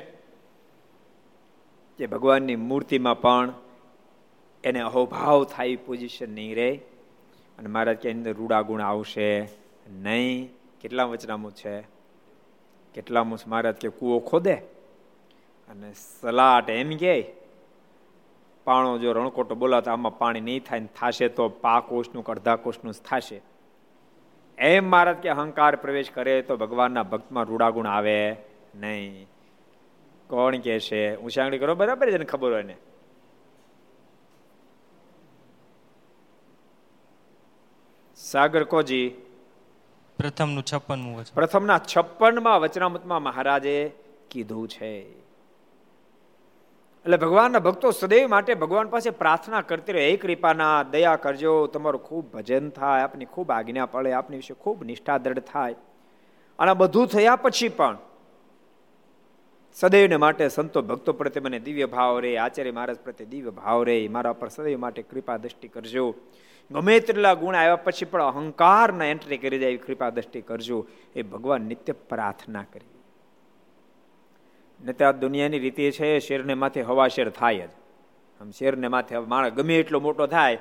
કે 1.98 2.06
ભગવાનની 2.06 2.56
મૂર્તિમાં 2.56 3.20
પણ 3.20 3.52
એને 4.64 4.80
અહોભાવ 4.80 5.44
થાય 5.44 5.76
પોઝિશન 5.76 6.34
નહીં 6.34 6.54
રહે. 6.56 6.72
અને 7.58 7.68
મહારાજ 7.68 7.96
કે 7.96 8.10
અંદર 8.10 8.32
રૂડા 8.32 8.62
ગુણ 8.62 8.80
આવશે 8.80 9.48
નહીં. 9.88 10.50
કેટલા 10.80 11.04
વચનામું 11.04 11.52
છે? 11.52 11.80
કેટલામું 12.94 13.38
મહારાજ 13.46 13.74
કે 13.74 13.88
કૂવો 13.88 14.18
ખોદે. 14.18 14.54
અને 15.68 15.92
સલાટ 16.20 16.70
એમ 16.70 16.90
કે 16.96 17.41
પાણો 18.64 18.98
જો 18.98 19.12
રણકોટો 19.12 19.54
બોલાતા 19.54 19.92
આમાં 19.92 20.18
પાણી 20.18 20.40
નહીં 20.40 20.64
થાય 20.64 20.88
થશે 21.00 21.28
તો 21.28 21.48
પા 21.48 21.80
કોષનું 21.80 22.24
અડધા 22.24 22.56
કોષનું 22.56 22.92
થશે. 22.92 23.42
એમ 24.58 24.90
મહારાજ 24.90 25.16
કે 25.16 25.28
અહંકાર 25.28 25.76
પ્રવેશ 25.76 26.10
કરે 26.10 26.42
તો 26.42 26.56
ભગવાનના 26.56 27.02
ભક્તમાં 27.02 27.44
રૂડાગુણ 27.44 27.86
આવે 27.86 28.36
નહીં. 28.74 29.26
કોણ 30.28 30.56
કે 30.56 30.80
છે 30.80 31.16
ઉછાંગણી 31.16 31.58
કરો 31.58 31.74
બરાબર 31.74 32.10
છે 32.10 32.24
ખબર 32.24 32.52
હોય 32.52 32.62
ને? 32.62 32.76
સાગર 38.16 38.64
કોજી. 38.64 39.08
પ્રથમનું 40.18 40.64
છપ્પનમું 40.72 41.24
છપ્પન 41.24 41.34
પ્રથમના 41.34 41.80
છપ્પનમાં 41.96 42.60
વચનામૃતમાં 42.60 43.22
મહારાજે 43.22 43.92
કીધું 44.30 44.68
છે. 44.68 45.21
એટલે 47.04 47.16
ભગવાનના 47.16 47.58
ભક્તો 47.58 47.90
સદૈવ 47.90 48.28
માટે 48.28 48.54
ભગવાન 48.54 48.88
પાસે 48.88 49.10
પ્રાર્થના 49.10 49.60
કરતી 49.60 49.92
રહે. 49.92 50.10
એ 50.10 50.16
કૃપાના, 50.16 50.82
દયા 50.82 51.16
કરજો. 51.16 51.66
તમારું 51.66 52.02
ખૂબ 52.02 52.32
ભજન 52.32 52.70
થાય, 52.70 53.02
આપની 53.02 53.24
ખૂબ 53.24 53.50
આજ્ઞા 53.50 53.86
પડે, 53.86 54.12
આપની 54.12 54.36
વિશે 54.36 54.54
ખૂબ 54.54 54.84
નિષ્ઠા 54.84 55.18
દ્રઢ 55.18 55.38
થાય. 55.38 55.74
અને 56.58 56.74
બધું 56.74 57.06
થયા 57.06 57.36
પછી 57.36 57.68
પણ 57.68 57.98
સદૈવને 59.74 60.16
માટે 60.16 60.48
સંતો 60.48 60.82
ભક્તો 60.82 61.12
પ્રત્યે 61.12 61.42
મને 61.42 61.58
દિવ્ય 61.58 61.86
ભાવ 61.86 62.18
રે, 62.18 62.36
આચાર્ય 62.36 62.70
મહારાજ 62.70 62.96
પ્રત્યે 62.96 63.26
દિવ્ય 63.26 63.50
ભાવ 63.50 63.82
રે. 63.82 64.08
મારા 64.08 64.32
પર 64.32 64.48
સદૈવ 64.48 64.78
માટે 64.78 65.02
કૃપા 65.02 65.36
દ્રષ્ટિ 65.36 65.68
કરજો. 65.68 66.14
ગમે 66.70 67.00
તેટલા 67.00 67.34
ગુણ 67.34 67.56
આવ્યા 67.56 67.76
પછી 67.76 68.04
પણ 68.04 68.22
અહંકારના 68.22 69.04
એન્ટ્રી 69.04 69.38
કરી 69.38 69.58
જાય 69.58 69.76
કૃપા 69.76 70.10
દ્રષ્ટિ 70.10 70.40
કરજો. 70.40 70.86
એ 71.16 71.22
ભગવાન 71.22 71.60
નિત્ય 71.60 71.92
પ્રાર્થના 71.92 72.62
કરી. 72.62 72.91
ને 74.82 74.92
તો 74.92 75.04
આ 75.04 75.12
દુનિયાની 75.12 75.58
રીતે 75.58 75.90
છે, 75.90 76.18
શેરને 76.18 76.54
માથે 76.54 76.82
હવા 76.82 77.08
શેર 77.08 77.30
થાય 77.30 77.66
જ. 77.66 77.70
આમ 78.40 78.50
શેરને 78.50 78.88
માથે 78.88 79.18
માણસ 79.18 79.52
ગમે 79.52 79.76
એટલો 79.76 80.00
મોટો 80.00 80.26
થાય, 80.26 80.58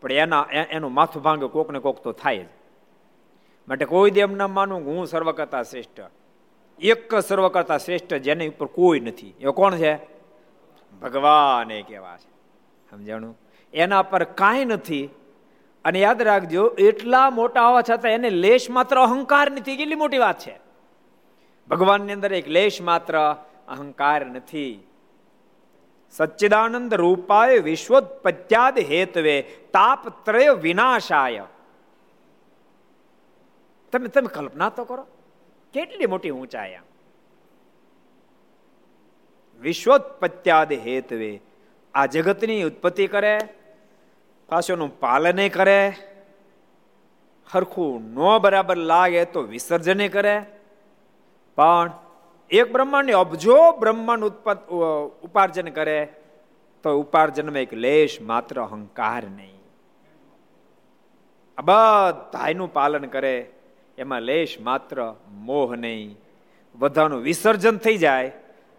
પણ 0.00 0.12
એના 0.12 0.46
એનું 0.70 0.94
માથું 0.94 1.22
ભાંગે 1.22 1.46
કોકને 1.46 1.78
કોક 1.78 2.02
તો 2.02 2.12
થાય 2.12 2.38
જ. 2.38 2.46
માટે 3.68 3.84
કોઈ 3.84 4.10
દેવ 4.10 4.30
ના 4.30 4.48
માનું 4.48 4.84
હું 4.84 5.06
સર્વ 5.06 5.32
કરતા 5.32 5.62
શ્રેષ્ઠ. 5.62 6.00
એક 6.80 7.14
સર્વ 7.14 7.48
કરતા 7.48 7.78
શ્રેષ્ઠ 7.78 8.14
જેની 8.14 8.48
ઉપર 8.48 8.66
કોઈ 8.66 9.00
નથી. 9.00 9.34
એ 9.40 9.46
કોણ 9.46 9.76
છે? 9.76 9.96
ભગવાન 11.02 11.70
એ 11.70 11.82
કેવા 11.82 12.16
છે. 12.16 12.30
સમજાણું? 12.90 13.38
એના 13.74 14.02
પર 14.02 14.24
કાંઈ 14.24 14.64
નથી. 14.64 15.08
અને 15.84 16.00
યાદ 16.00 16.22
રાખજો, 16.22 16.68
એટલા 16.68 17.30
મોટા 17.30 17.66
હોવા 17.68 17.82
છતાં 17.82 18.12
એને 18.12 18.30
લેશ 18.30 18.70
માત્ર 18.70 18.96
અહંકાર 18.96 19.50
નથી. 19.50 19.76
કેટલી 19.76 19.94
મોટી 19.94 20.18
વાત 20.18 20.38
છે? 20.38 20.69
ભગવાનની 21.70 22.12
અંદર 22.12 22.32
એક 22.32 22.48
લેશ 22.48 22.80
માત્ર 22.80 23.14
અહંકાર 23.68 24.26
નથી. 24.26 24.74
સચ્ચિદાનંદ 26.10 26.94
રૂપાય 26.94 27.58
વિશ્વોત્પત્યાદ 27.58 28.78
હેતવે, 28.78 29.42
તાપત્રય 29.72 30.52
વિનાશાય. 30.52 31.46
તમે 33.92 34.08
તમે 34.08 34.28
કલ્પના 34.28 34.68
તો 34.68 34.84
કરો, 34.84 35.06
કેટલી 35.74 36.06
મોટી 36.06 36.30
ઊંચાઈ 36.30 36.80
વિશ્વોત્પત્યાદ 39.62 40.72
હેતવે, 40.72 41.40
આ 41.94 42.06
જગતની 42.06 42.62
ઉત્પત્તિ 42.62 43.06
કરે, 43.06 43.38
પાછોનું 44.48 45.00
પાલન 45.00 45.48
કરે, 45.48 45.80
હરખું 47.52 48.02
ન 48.02 48.38
બરાબર 48.38 48.76
લાગે 48.76 49.24
તો 49.24 49.42
વિસર્જન 49.42 50.08
કરે 50.08 50.36
પણ 51.60 51.92
એક 52.50 52.72
બ્રહ્માંડની 52.72 53.12
અબજો 53.12 53.56
બ્રહ્માંડ 53.78 54.24
ઉપાર્જન 55.22 55.68
કરે, 55.68 55.98
તો 56.84 56.88
ઉપાર્જનમાં 57.00 57.58
એક 57.58 57.72
લેશ 57.74 58.14
માત્ર 58.20 58.62
અહંકાર 58.62 59.22
નહીં. 59.24 59.58
આ 61.58 61.62
બધાનું 61.62 62.72
પાલન 62.72 63.04
કરે, 63.06 63.36
એમાં 63.98 64.22
લેશ 64.22 64.56
માત્ર 64.60 65.14
મોહ 65.28 65.76
નહીં. 65.76 66.16
બધાનું 66.74 67.20
વિસર્જન 67.20 67.76
થઈ 67.76 67.96
જાય, 67.96 68.32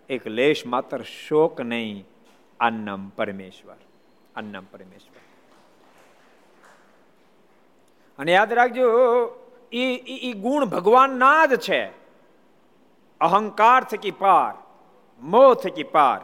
એક 0.09 0.27
લેશ 0.27 0.65
માત્ર 0.65 0.99
શોક 1.01 1.61
નહીં. 1.61 2.05
આન્નમ 2.59 3.09
પરમેશ્વર 3.09 3.79
આન્નમ 4.35 4.65
પરમેશ્વર. 4.71 5.21
અને 8.19 8.31
યાદ 8.31 8.53
રાખજો 8.53 8.85
એ 9.71 10.33
ગુણ 10.33 10.65
ભગવાનના 10.65 11.45
જ 11.45 11.55
છે. 11.59 12.00
અહંકાર 13.21 13.83
થકી 13.83 14.11
પાર 14.11 14.53
મોહ 15.21 15.53
થકી 15.53 15.83
પાર 15.83 16.19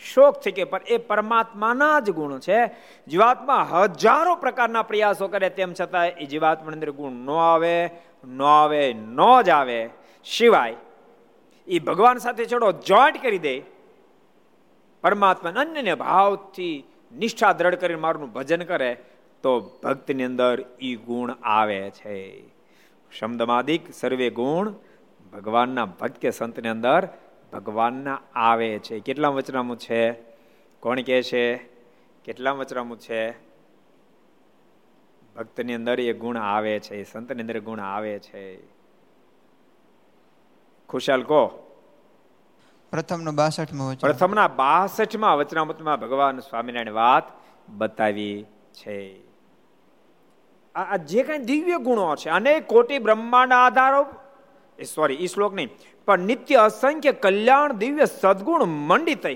શોક 0.00 0.40
થકી 0.40 0.64
પાર 0.64 0.82
એ 0.86 0.96
પરમાત્માના 0.96 2.00
જ 2.00 2.10
ગુણ 2.10 2.38
છે 2.38 2.60
જીવાત્મા 3.08 3.62
હજારો 3.62 4.34
પ્રકારના 4.34 4.82
પ્રયાસો 4.82 5.28
કરે 5.28 5.50
તેમ 5.50 5.72
છતાં 5.72 6.06
એ 6.06 6.26
જીવાત્મા 6.26 6.72
અંદર 6.72 6.90
ગુણ 6.90 7.12
ન 7.12 7.30
આવે 7.30 7.90
ન 8.24 8.42
આવે 8.42 8.82
ન 8.92 9.20
જ 9.42 9.48
આવે 9.50 9.90
સિવાય 10.24 10.76
એ 11.68 11.78
ભગવાન 11.78 12.18
સાથે 12.18 12.44
છોડો 12.44 12.72
જોઈન્ટ 12.72 13.22
કરી 13.22 13.38
દે 13.38 13.56
પરમાત્મા 15.02 15.50
અન્ય 15.50 15.94
ભાવથી 15.94 16.84
નિષ્ઠા 17.12 17.52
દ્રઢ 17.52 17.74
કરી 17.74 17.94
મારું 17.94 18.32
ભજન 18.32 18.62
કરે, 18.64 18.96
તો 19.42 19.80
ભક્તની 19.82 20.24
અંદર 20.24 20.64
ઈ 20.82 20.94
ગુણ 20.94 21.30
આવે 21.44 21.90
છે. 21.90 22.44
શબ્દમાદિક, 23.18 23.94
સર્વે 23.94 24.30
ગુણ 24.30 24.72
ભગવાનના 25.32 25.84
ભક્ત 25.84 26.16
કે 26.16 26.30
સંતની 26.30 26.68
અંદર 26.68 27.08
ભગવાનના 27.52 28.20
આવે 28.34 28.78
છે. 28.78 29.00
કેટલા 29.00 29.28
વચનામું 29.28 29.76
છે? 29.78 30.12
કોણ 30.80 31.00
કહે 31.00 31.22
છે? 31.22 31.56
કેટલા 32.24 32.50
વચનામું 32.50 32.98
છે? 32.98 33.30
ભક્તની 35.36 35.74
અંદર 35.74 36.00
એ 36.00 36.12
ગુણ 36.12 36.36
આવે 36.36 36.80
છે 36.80 37.04
સંતની 37.04 37.40
અંદર 37.40 37.60
ગુણ 37.60 37.80
આવે 37.80 38.18
છે. 38.18 38.66
ખુશાલ 40.88 41.22
કો 41.22 41.62
પ્રથમનો 42.90 43.32
બાસઠમાં 43.32 43.88
વચન. 43.88 43.98
પ્રથમના 43.98 44.48
બાસઠમાં 44.48 45.36
વચનામૃતમાં 45.36 46.00
ભગવાન 46.00 46.38
સ્વામિનારાયણ 46.38 46.92
વાત 46.92 47.22
બતાવી 47.68 48.44
છે. 48.74 49.26
આ 50.74 50.96
જે 50.96 51.22
કઈ 51.22 51.38
દિવ્ય 51.38 51.78
ગુણો 51.78 52.16
છે 52.16 52.30
અનેક 52.30 52.66
કોટી 52.66 52.98
બ્રહ્માંડ 52.98 53.52
આધારો 53.52 54.06
એ 54.78 54.84
સોરી 54.84 55.14
એ 55.14 55.26
શ્લોક 55.26 55.54
નહીં. 55.54 55.68
પણ 56.06 56.18
નિત્ય 56.18 56.56
અસંખ્ય 56.56 57.12
કલ્યાણ 57.12 57.72
દિવ્ય 57.72 58.04
સદગુણ 58.04 58.64
મંડિત 58.64 59.26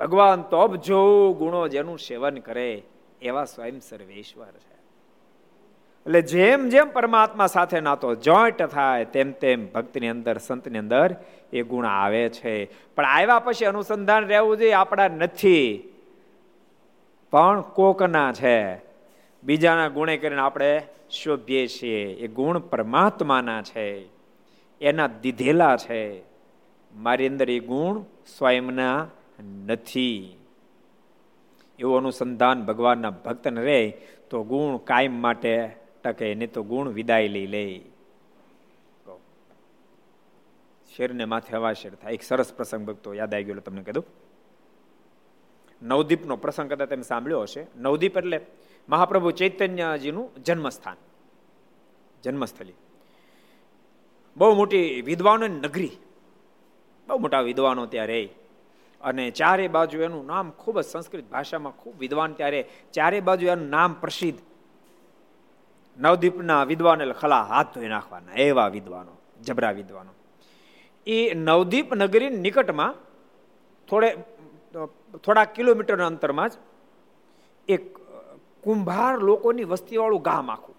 ભગવાન 0.00 0.42
તો 0.42 0.58
અબજો 0.58 1.32
ગુણો 1.32 1.68
જેનું 1.68 1.98
સેવન 1.98 2.38
કરે 2.38 2.82
એવા 3.22 3.44
સ્વયં 3.44 3.80
સર્વેશ્વર 3.80 4.46
છે. 4.46 4.78
એટલે 6.06 6.22
જેમ 6.22 6.68
જેમ 6.68 6.90
પરમાત્મા 6.90 7.46
સાથે 7.46 7.80
નાતો 7.80 8.14
જોઈન્ટ 8.14 8.62
થાય, 8.62 9.04
તેમ 9.04 9.32
તેમ 9.32 9.72
ભક્તની 9.72 10.08
અંદર, 10.08 10.38
સંતની 10.38 10.78
અંદર 10.78 11.16
એ 11.52 11.62
ગુણ 11.62 11.86
આવે 11.86 12.28
છે. 12.28 12.64
પણ 12.94 13.04
આવ્યા 13.04 13.38
પછી 13.38 13.64
અનુસંધાન 13.64 14.26
રહેવું 14.26 14.56
જોઈએ, 14.56 14.72
આપણા 14.72 15.08
નથી. 15.08 15.88
પણ 17.30 17.60
કોકના 17.60 18.32
છે. 18.32 18.87
બીજાના 19.42 19.88
ગુણે 19.88 20.16
કરીને 20.16 20.40
આપણે 20.40 20.82
શોભીએ 21.10 21.66
છીએ. 21.66 22.04
એ 22.04 22.26
ગુણ 22.26 22.58
પરમાત્માના 22.58 23.62
છે. 23.62 24.08
એના 24.80 25.06
દીધેલા 25.06 25.76
છે. 25.76 26.22
મારી 26.94 27.28
અંદર 27.28 27.50
એ 27.50 27.58
ગુણ 27.58 28.02
સ્વયંના 28.38 29.08
નથી. 29.66 30.36
એવું 31.78 31.96
અનુસંધાન 31.96 32.62
ભગવાનના 32.62 33.10
ભક્તને 33.10 33.62
રહે 33.62 33.92
તો 34.30 34.42
ગુણ 34.42 34.76
કાયમ 34.76 35.22
માટે 35.22 35.76
ટકે, 36.04 36.34
નહીં 36.34 36.52
તો 36.52 36.62
ગુણ 36.62 36.88
વિદાય 36.88 37.28
લઈ 37.28 37.46
લે. 37.46 37.80
શેરને 40.96 41.24
માથે 41.24 41.56
હવા 41.56 41.72
શેર 41.72 41.94
થાય. 41.94 42.12
એક 42.12 42.22
સરસ 42.22 42.52
પ્રસંગ 42.52 42.86
ભક્તો 42.86 43.14
યાદ 43.14 43.34
આવી 43.34 43.44
ગયો 43.44 43.54
તમને 43.54 43.82
કીધું 43.82 44.04
નવદીપનો 45.82 46.36
પ્રસંગ 46.36 46.72
કદાચ 46.72 46.88
તમે 46.88 47.02
સાંભળ્યો 47.02 47.40
હશે. 47.40 47.66
નવદીપ 47.76 48.16
એટલે 48.16 48.40
મહાપ્રભુ 48.88 49.30
ચૈતન્યજીનું 49.32 50.26
જન્મસ્થાન 50.42 50.98
જન્મસ્થલી 52.24 52.78
બહુ 54.36 54.50
મોટી 54.54 54.86
વિદ્વાનોની 55.02 55.62
નગરી 55.64 55.94
બહુ 57.08 57.18
મોટા 57.18 57.42
વિદ્વાનો 57.42 57.86
ત્યાં 57.86 58.08
રહે 58.08 58.22
અને 59.00 59.24
ચારે 59.30 59.66
બાજુ 59.68 59.98
એનું 60.02 60.24
નામ 60.26 60.46
ખૂબ 60.52 60.76
જ 60.76 60.86
સંસ્કૃત 60.86 61.26
ભાષામાં 61.26 61.74
ખૂબ 61.74 61.96
વિદ્વાન 61.98 62.32
ત્યારે 62.34 62.60
ચારે 62.94 63.18
બાજુ 63.20 63.46
એનું 63.46 63.68
નામ 63.68 63.90
પ્રસિદ્ધ 63.94 64.40
નવદીપના 65.98 66.62
વિદ્વાન 66.64 67.00
એટલે 67.00 67.16
ખલા 67.16 67.44
હાથ 67.44 67.70
ધોઈ 67.74 67.88
નાખવાના 67.88 68.40
એવા 68.44 68.68
વિદ્વાનો 68.68 69.12
જબરા 69.40 69.72
વિદ્વાનો 69.72 70.12
એ 71.06 71.18
નવદીપ 71.36 71.88
નગરી 71.96 72.30
નિકટમાં 72.38 72.94
થોડે 73.88 74.08
થોડા 75.24 75.46
કિલોમીટરના 75.48 76.10
અંતરમાં 76.12 76.50
જ 76.50 76.56
એક 77.68 77.84
કુંભાર 78.64 79.14
લોકોની 79.28 79.70
વસ્તીવાળું 79.72 80.22
ગામ 80.22 80.50
આખું. 80.50 80.76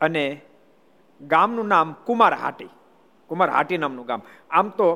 અને 0.00 0.24
ગામનું 1.20 1.68
નામ 1.68 1.88
કુમાર 2.06 2.34
હાટી. 2.34 2.70
કુમાર 3.30 3.50
હાટી 3.50 3.78
નામનું 3.78 4.06
ગામ. 4.06 4.22
આમ 4.50 4.68
તો 4.78 4.86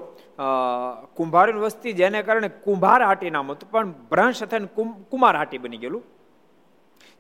કુંભારની 1.17 1.63
વસ્તી 1.65 1.93
જેને 1.93 2.19
કારણે 2.23 2.49
કુંભાર 2.65 3.01
હાટી 3.03 3.31
નામ 3.31 3.51
હતું, 3.53 3.71
પણ 3.71 3.91
ભ્રંશ 4.11 4.43
થઈને 4.45 4.69
કુમાર 5.11 5.35
હાટી 5.37 5.63
બની 5.65 5.81
ગયેલું. 5.83 6.05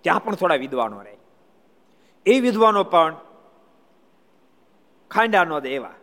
ત્યાં 0.04 0.22
પણ 0.24 0.34
થોડા 0.34 0.62
વિદ્વાનો 0.62 1.02
રહે. 1.02 1.16
એ 2.26 2.40
વિદ્વાનો 2.40 2.84
પણ 2.94 3.14
ખાંડા 5.10 5.44
નો 5.44 5.58
એવા 5.70 5.96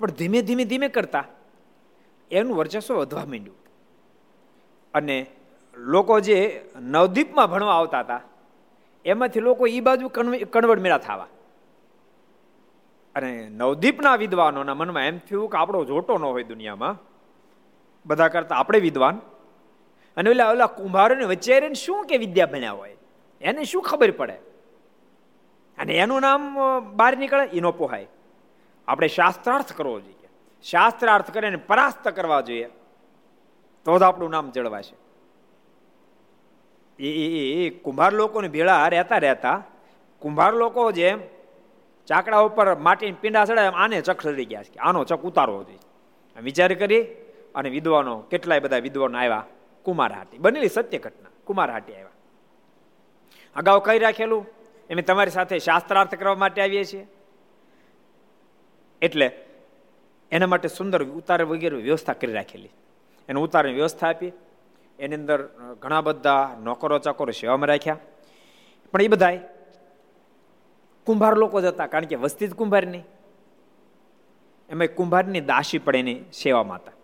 પણ 0.00 0.10
ધીમે 0.18 0.38
ધીમે 0.42 0.64
ધીમે 0.64 0.88
કરતા, 0.88 1.26
એનું 2.30 2.56
વર્ચસ્વ 2.58 2.94
વધવા 2.94 3.26
માંડ્યું. 3.26 3.58
અને 4.94 5.16
લોકો 5.78 6.20
જે 6.20 6.64
નવદીપમાં 6.76 7.50
ભણવા 7.50 7.74
આવતા 7.74 8.00
હતા, 8.00 8.20
એમાંથી 9.04 9.40
લોકો 9.40 9.66
એ 9.66 9.80
બાજુ 9.80 10.08
કણવડ 10.08 10.80
મેળા 10.80 10.98
થવા. 10.98 11.26
અને 13.14 13.48
નવદીપના 13.48 14.16
વિદ્વાનોના 14.16 14.74
મનમાં 14.74 15.02
એમ 15.02 15.18
થયું 15.18 15.50
કે 15.50 15.58
આપણો 15.58 15.84
જોટો 15.84 16.18
ન 16.18 16.22
હોય 16.22 16.44
દુનિયામાં, 16.44 17.02
બધા 18.06 18.28
કરતા 18.28 18.56
આપણે 18.56 18.80
વિદ્વાન. 18.80 19.20
અને 20.16 20.30
ઓલા 20.30 20.50
ઓલા 20.50 20.66
કુંભારોને 20.66 21.24
વચ્ચે 21.24 21.74
શું 21.74 22.04
કે 22.04 22.16
વિદ્યા 22.16 22.46
ભણ્યા 22.46 22.72
હોય? 22.72 22.96
એને 23.40 23.64
શું 23.64 23.82
ખબર 23.82 24.10
પડે? 24.10 24.36
અને 25.78 25.94
એનું 25.94 26.20
નામ 26.20 26.58
બહાર 26.80 27.16
નીકળે 27.16 27.44
એનો 27.44 27.72
પોહાય. 27.72 28.06
આપણે 28.88 29.08
શાસ્ત્રાર્થ 29.08 29.72
કરવો 29.72 30.00
જોઈએ. 30.00 30.28
શાસ્ત્રાર્થ 30.62 31.30
કરીને 31.30 31.56
પરાસ્ત 31.56 32.08
કરવા 32.08 32.40
જોઈએ. 32.40 32.68
તો 33.84 33.98
જ 33.98 34.02
આપણું 34.02 34.30
નામ 34.30 34.50
જળવાશે. 34.50 35.07
એ 36.98 37.66
એ 37.66 37.70
કુંભાર 37.70 38.12
લોકોને 38.12 38.48
ભેળા 38.48 38.88
રહેતા 38.88 39.18
રહેતા 39.18 39.64
કુંભાર 40.18 40.52
લોકો 40.52 40.92
જેમ 40.92 41.20
ચાકડા 42.06 42.38
ઉપર 42.38 42.74
માટી 42.74 43.12
પીંડા 43.12 43.44
ચડાય 43.44 43.66
આને 43.66 44.00
ચક 44.00 44.22
ચડી 44.22 44.44
ગયા 44.44 44.62
છે 44.62 44.78
આનો 44.78 45.04
ચક 45.04 45.22
ઉતારવો 45.22 45.64
જોઈએ. 45.64 45.78
વિચાર 46.40 46.74
કરી 46.74 47.02
અને 47.54 47.68
વિદ્વાનો, 47.70 48.18
કેટલાય 48.20 48.60
બધા 48.60 48.78
વિદ્વાનો 48.78 49.18
આવ્યા 49.18 49.46
કુમારહાટી 49.82 50.38
બનેલી 50.38 50.68
સત્ય 50.68 50.98
ઘટના 50.98 51.30
કુમારહાટી 51.44 51.92
આવ્યા. 51.92 52.08
અગાઉ 53.56 53.80
કહી 53.80 53.98
રાખેલું? 53.98 54.46
એમ 54.90 55.00
તમારી 55.00 55.30
સાથે 55.30 55.58
શાસ્ત્રાર્થ 55.58 56.14
કરવા 56.14 56.34
માટે 56.34 56.62
આવીએ 56.62 56.84
છીએ. 56.84 57.06
એટલે 59.02 59.30
એના 60.32 60.46
માટે 60.46 60.68
સુંદર 60.68 61.04
ઉતાર 61.04 61.44
વગેરે 61.44 61.76
વ્યવસ્થા 61.76 62.12
કરી 62.12 62.32
રાખેલી. 62.32 62.70
એને 63.28 63.40
ઉતારની 63.40 63.72
વ્યવસ્થા 63.72 64.08
આપી 64.08 64.32
એની 64.98 65.14
અંદર 65.14 65.46
ઘણા 65.78 66.00
બધા 66.00 66.56
નોકરો 66.62 66.98
ચાકરો 66.98 67.32
સેવામાં 67.32 67.68
રાખ્યા. 67.68 67.98
પણ 68.92 69.02
એ 69.02 69.08
બધા 69.08 69.36
કુંભાર 71.06 71.36
લોકો 71.36 71.60
જ 71.60 71.64
હતા, 71.64 71.86
કારણ 71.86 72.04
કે 72.04 72.16
વસ્તી 72.16 72.48
જ 72.48 72.54
કુંભારની. 72.54 73.04
એમાં 74.70 74.88
કુંભારની 74.96 75.40
દાસી 75.40 75.78
પણ 75.78 75.96
એની 75.96 76.24
સેવામાં 76.32 76.78
હતા. 76.78 76.96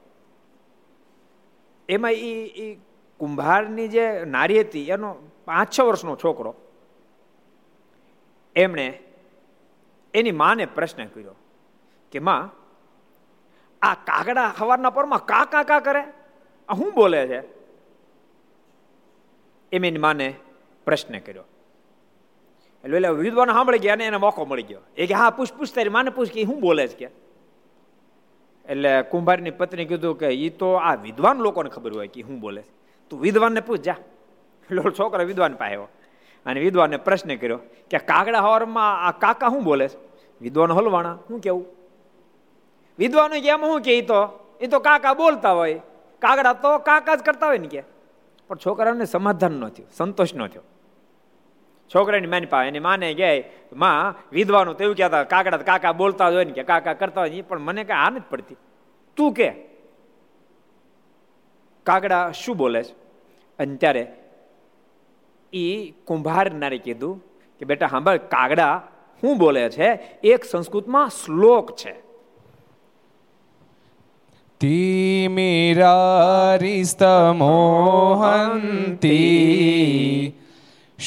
એમાં 1.88 2.12
એ 2.12 2.33
એ 2.64 2.78
કુંભારની 3.20 3.88
જે 3.88 4.24
નારી 4.24 4.61
હતી, 4.61 4.88
એનો 4.88 5.14
પાંચ 5.44 5.70
છ 5.78 5.80
વર્ષનો 5.80 6.16
છોકરો, 6.16 6.54
એમણે 8.57 8.87
એની 10.14 10.33
માને 10.33 10.66
પ્રશ્ન 10.66 11.07
કર્યો 11.07 11.37
કે, 12.12 12.18
માં, 12.18 12.50
આ 13.83 13.94
કાગડા 13.94 14.52
ખવારના 14.59 14.90
પરમાં 14.90 15.26
કા 15.26 15.44
કા 15.44 15.62
કા 15.62 15.80
કરે? 15.80 16.02
આ 16.68 16.74
શું 16.74 16.94
બોલે 16.94 17.26
છે? 17.26 17.53
એમ 19.74 19.84
એની 19.84 19.98
માને 19.98 20.34
પ્રશ્ન 20.84 21.18
કર્યો. 21.18 21.44
એટલે 22.84 22.96
એટલે 22.96 23.08
વિદ્વાન 23.08 23.52
સાંભળી 23.52 23.78
ગયા 23.78 23.92
અને 23.92 24.04
એને 24.04 24.16
મોકો 24.16 24.44
મળી 24.44 24.62
ગયો. 24.62 24.80
એ 24.96 25.06
કે, 25.06 25.14
હા, 25.14 25.30
પૂછ 25.30 25.46
પૂછ 25.58 25.66
તારી 25.74 25.88
માને, 25.88 26.10
પૂછ 26.10 26.26
કે 26.26 26.44
શું 26.44 26.60
બોલે 26.60 26.88
છે 26.88 26.96
કે? 26.96 27.08
એટલે 28.68 29.02
કુંભારની 29.02 29.50
પત્ની 29.50 29.84
કીધું 29.84 30.18
કે 30.18 30.26
એ 30.26 30.48
તો 30.48 30.72
આ 30.72 30.94
વિદ્વાન 30.94 31.38
લોકોને 31.38 31.70
ખબર 31.70 31.92
હોય 31.92 32.08
કે 32.08 32.22
હું 32.22 32.40
બોલે 32.40 32.62
તું 33.10 33.20
વિદ્વાનને 33.20 33.60
પૂછ, 33.60 33.76
જા. 33.76 33.96
એટલે 34.70 34.90
છોકરો 34.98 35.24
વિદ્વાન 35.24 35.54
પાસે 35.54 35.76
અને 36.46 36.60
વિદ્વાનને 36.60 36.96
પ્રશ્ન 36.96 37.37
કર્યો 37.37 37.60
કે 37.90 37.98
કાગડા 37.98 38.40
હવારમાં 38.40 39.06
આ 39.06 39.10
કાકા 39.10 39.48
શું 39.48 39.64
બોલે 39.64 39.88
વિદ્વાન 40.40 40.72
હલવાણા 40.72 41.18
શું 41.28 41.40
કેવું? 41.40 41.66
વિદ્વાનો 42.98 43.40
કે 43.40 43.48
એમ 43.48 43.64
શું 43.64 43.80
કે 43.80 43.98
એ 43.98 44.02
તો 44.02 44.20
એ 44.60 44.66
તો 44.66 44.78
કાકા 44.78 45.14
બોલતા 45.14 45.52
હોય. 45.52 45.80
કાગડા 46.18 46.52
તો 46.52 46.78
કાકા 46.78 47.14
જ 47.16 47.22
કરતા 47.22 47.46
હોય 47.46 47.58
ને 47.58 47.68
કે. 47.68 47.93
પણ 48.48 48.57
છોકરાને 48.57 49.04
સમાધાન 49.04 49.52
ન 49.52 49.68
થયું, 49.68 49.88
સંતોષ 49.92 50.35
ન 50.35 50.46
થયો. 50.46 50.62
છોકરાની 51.94 52.26
માની 52.26 52.46
પાસે 52.46 52.68
એની 52.68 52.78
માને 52.78 53.14
ગયા 53.14 53.42
માં, 53.72 54.14
વિધવાનું 54.33 54.76
તો 54.76 54.85
એવું 54.85 54.96
કહેતા 54.96 55.24
કાકડા 55.24 55.57
કાકા 55.57 55.92
બોલતા 55.92 56.28
હોય 56.28 56.44
ને 56.44 56.52
કે, 56.52 56.62
કાકા 56.62 56.94
કરતા 56.94 57.20
હોય 57.20 57.42
પણ 57.42 57.59
મને 57.59 57.85
કઈ 57.85 57.92
આ 57.92 58.11
નથી 58.11 58.22
પડતી. 58.30 58.57
તું 59.16 59.33
કે? 59.33 59.52
કાગડા 61.83 62.33
શું 62.33 62.57
બોલે 62.57 62.83
છે? 62.83 62.92
અને 63.59 63.76
ત્યારે 63.76 64.16
એ 65.52 65.90
કુંભારનારે 65.90 66.78
કીધું 66.78 67.24
કે, 67.59 67.64
બેટા, 67.64 67.87
સાંભળ, 67.87 68.16
કાગડા 68.16 68.83
શું 69.20 69.38
બોલે 69.38 69.68
છે? 69.68 70.18
એક 70.24 70.44
સંસ્કૃતમાં 70.44 71.09
શ્લોક 71.09 71.76
છે. 71.76 72.03
तिमिरारिस्तमोहन्ति 74.64 75.44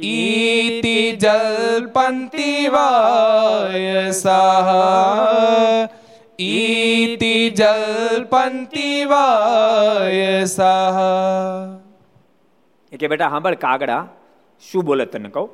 ઈતિ 0.00 0.94
જલ્પંતિ 1.16 2.46
વાયસા 2.74 4.38
ઈતિ 6.44 7.34
જલ્પંતિ 7.52 8.88
વાયસા 9.06 10.72
એટલે 12.92 13.08
બેટા 13.08 13.30
સાંભળ 13.30 13.58
કાગડા 13.64 14.02
શું 14.62 14.82
બોલે 14.84 15.06
તને 15.06 15.30
કહું 15.30 15.48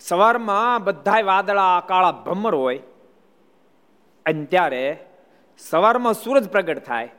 સવારમાં 0.00 0.84
બધા 0.86 1.20
વાદળા 1.24 1.76
કાળા 1.82 2.16
ભમર 2.24 2.54
હોય 2.54 2.80
અને 4.26 4.42
ત્યારે 4.46 4.82
સવારમાં 5.57 6.13
સૂરજ 6.13 6.49
પ્રગટ 6.49 6.83
થાય 6.85 7.11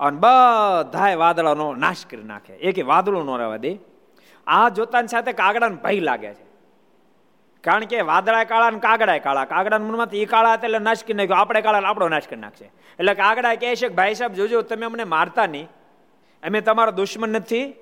અને 0.00 0.18
બધા 0.18 1.14
વાદળાનો 1.14 1.74
નાશ 1.74 2.06
કરી 2.06 2.22
નાખે. 2.22 2.52
એક 2.52 2.86
વાદળો 2.86 3.22
ન 3.22 3.38
રહેવા 3.38 3.56
દે. 3.56 3.78
આ 4.46 4.68
જોતાની 4.68 5.08
સાથે 5.08 5.32
કાગડાને 5.32 5.74
ભય 5.74 6.00
લાગે 6.00 6.34
છે. 6.34 6.44
કારણ 7.60 7.84
કે 7.84 8.00
વાદળા 8.00 8.44
કાળા 8.44 8.70
ને 8.70 8.78
કાગડા 8.78 9.18
કાળા. 9.18 9.44
કાગડા 9.44 9.78
મનમાં 9.78 10.08
એ 10.12 10.24
કાળા 10.24 10.52
હતા 10.52 10.66
એટલે 10.66 10.78
નાશ 10.78 11.04
કરી 11.04 11.14
નાખ્યો. 11.14 11.36
આપણે 11.36 11.60
કાળા 11.60 11.88
આપણો 11.88 12.08
નાશ 12.08 12.22
કરી 12.28 12.40
નાખશે. 12.40 12.64
એટલે 12.64 13.14
કાગડા 13.14 13.54
કહે 13.54 13.76
છે 13.76 13.88
કે, 13.88 13.94
ભાઈ 13.94 14.14
સાહેબ, 14.14 14.32
જોજો, 14.32 14.62
તમે 14.62 14.86
અમને 14.86 15.04
મારતા 15.04 15.46
નહીં. 15.46 15.68
અમે 16.42 16.60
તમારો 16.60 16.90
દુશ્મન 16.90 17.28
નથી. 17.28 17.74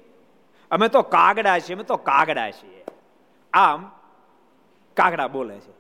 અમે 0.70 0.88
તો 0.88 1.03
કાગડા 1.03 1.59
છીએ, 1.59 1.75
અમે 1.75 1.85
તો 1.85 1.96
કાગડા 1.96 2.51
છીએ. 2.51 2.85
આમ 3.53 3.90
કાગડા 4.96 5.29
બોલે 5.29 5.59
છે. 5.59 5.72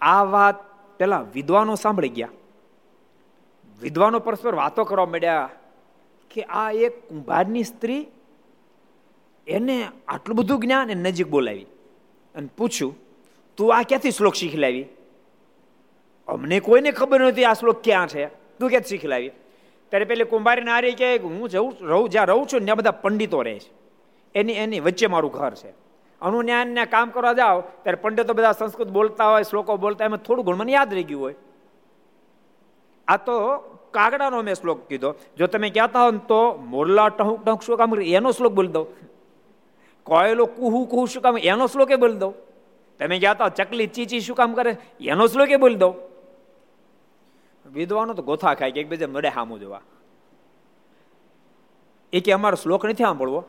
આ 0.00 0.24
વાત 0.24 0.54
પેલા 0.98 1.20
વિદ્વાનો 1.20 1.74
સાંભળી 1.74 2.08
ગયા. 2.08 2.28
વિદ્વાનો 3.80 4.18
પરસ્પર 4.18 4.54
વાતો 4.54 4.84
કરવા 4.84 5.06
માંડ્યા 5.06 5.50
કે 6.30 6.42
આ 6.42 6.70
એક 6.70 7.08
કુંભારની 7.08 7.64
સ્ત્રી 7.64 8.06
એને 9.46 9.88
આટલું 10.08 10.36
બધું 10.36 10.60
જ્ઞાન 10.60 10.90
એ 10.90 10.94
નજીક 10.94 11.28
બોલાવી 11.28 11.66
અને 12.34 12.48
પૂછ્યું, 12.58 12.94
તું 13.56 13.76
આ 13.76 13.82
ક્યાંથી 13.82 14.10
શ્લોક 14.10 14.34
શીખી 14.34 14.56
લાવી 14.56 14.86
અમને 16.28 16.60
કોઈને 16.60 16.90
ખબર 16.90 17.20
નથી 17.20 17.44
આ 17.44 17.54
શ્લોક 17.54 17.82
ક્યાં 17.84 18.08
છે. 18.08 18.26
તું 18.26 18.68
ક્યાં 18.68 18.82
શીખી 18.82 19.08
લાવી 19.08 19.30
ત્યારે 19.88 20.04
પેલી 20.04 20.24
કુંભારી 20.24 20.62
નારી 20.62 20.92
કે, 20.92 21.16
હું 21.16 21.48
જઉં, 21.48 21.74
રહું, 21.80 22.08
જ્યાં 22.08 22.26
રહું 22.26 22.46
છું, 22.46 22.60
ત્યાં 22.60 22.76
બધા 22.76 22.90
પંડિતો 22.90 23.42
રહે 23.42 23.58
છે. 23.58 23.70
એની 24.34 24.52
એની 24.52 24.80
વચ્ચે 24.80 25.06
મારું 25.06 25.32
ઘર 25.32 25.54
છે. 25.54 25.70
અનુન્યાનને 26.22 26.86
કામ 26.86 27.10
કરવા 27.10 27.32
જાઓ. 27.32 27.60
ત્યારે 27.60 27.96
પંડિતો 27.96 28.34
બધા 28.34 28.52
સંસ્કૃત 28.52 28.88
બોલતા 28.88 29.30
હોય, 29.30 29.42
શ્લોકો 29.42 29.76
બોલતા 29.76 30.04
એમાં 30.04 30.18
થોડું 30.18 30.44
ઘણું 30.44 30.58
મને 30.58 30.72
યાદ 30.72 30.94
રહી 30.94 31.04
ગયું 31.04 31.22
હોય. 31.22 31.34
આ 33.08 33.16
તો 33.16 33.34
કાગડાનો 33.94 34.42
મેં 34.48 34.56
શ્લોક 34.60 34.78
કીધો. 34.88 35.10
જો 35.38 35.46
તમે 35.46 35.70
કહેતા 35.70 36.04
હો 36.04 36.10
તો 36.30 36.40
મોરલા 36.72 37.08
ટહુક 37.08 37.40
ટહુક 37.44 37.62
શું 37.62 37.76
કામ 37.80 37.98
એનો 38.18 38.32
શ્લોક 38.38 38.52
બોલી 38.52 38.74
દો 38.76 38.82
કોયલો 40.06 40.46
કુહુ 40.58 40.84
કુહુ 40.92 41.06
શું 41.06 41.22
કામ 41.22 41.38
એનો 41.38 41.66
શ્લોકે 41.72 41.96
બોલી 42.02 42.20
દો 42.22 42.30
તમે 43.00 43.16
કહેતા 43.18 43.48
ચકલી 43.58 43.88
ચીચી 43.94 44.20
શું 44.26 44.36
કામ 44.36 44.54
કરે? 44.54 44.72
એનો 45.00 45.26
શ્લોકે 45.26 45.56
બોલી 45.56 45.80
દો 45.84 45.90
વિદ્વાનો 47.66 48.14
તો 48.18 48.22
ગોથા 48.22 48.54
ખાય 48.58 48.72
કે 48.74 48.80
એકબીજા 48.80 49.10
મળે 49.14 49.30
સામું 49.34 49.58
જોવા. 49.60 49.82
એ 52.12 52.20
કે 52.20 52.32
અમારો 52.32 52.56
શ્લોક 52.62 52.84
નથી 52.86 53.06
સાંભળવો. 53.06 53.42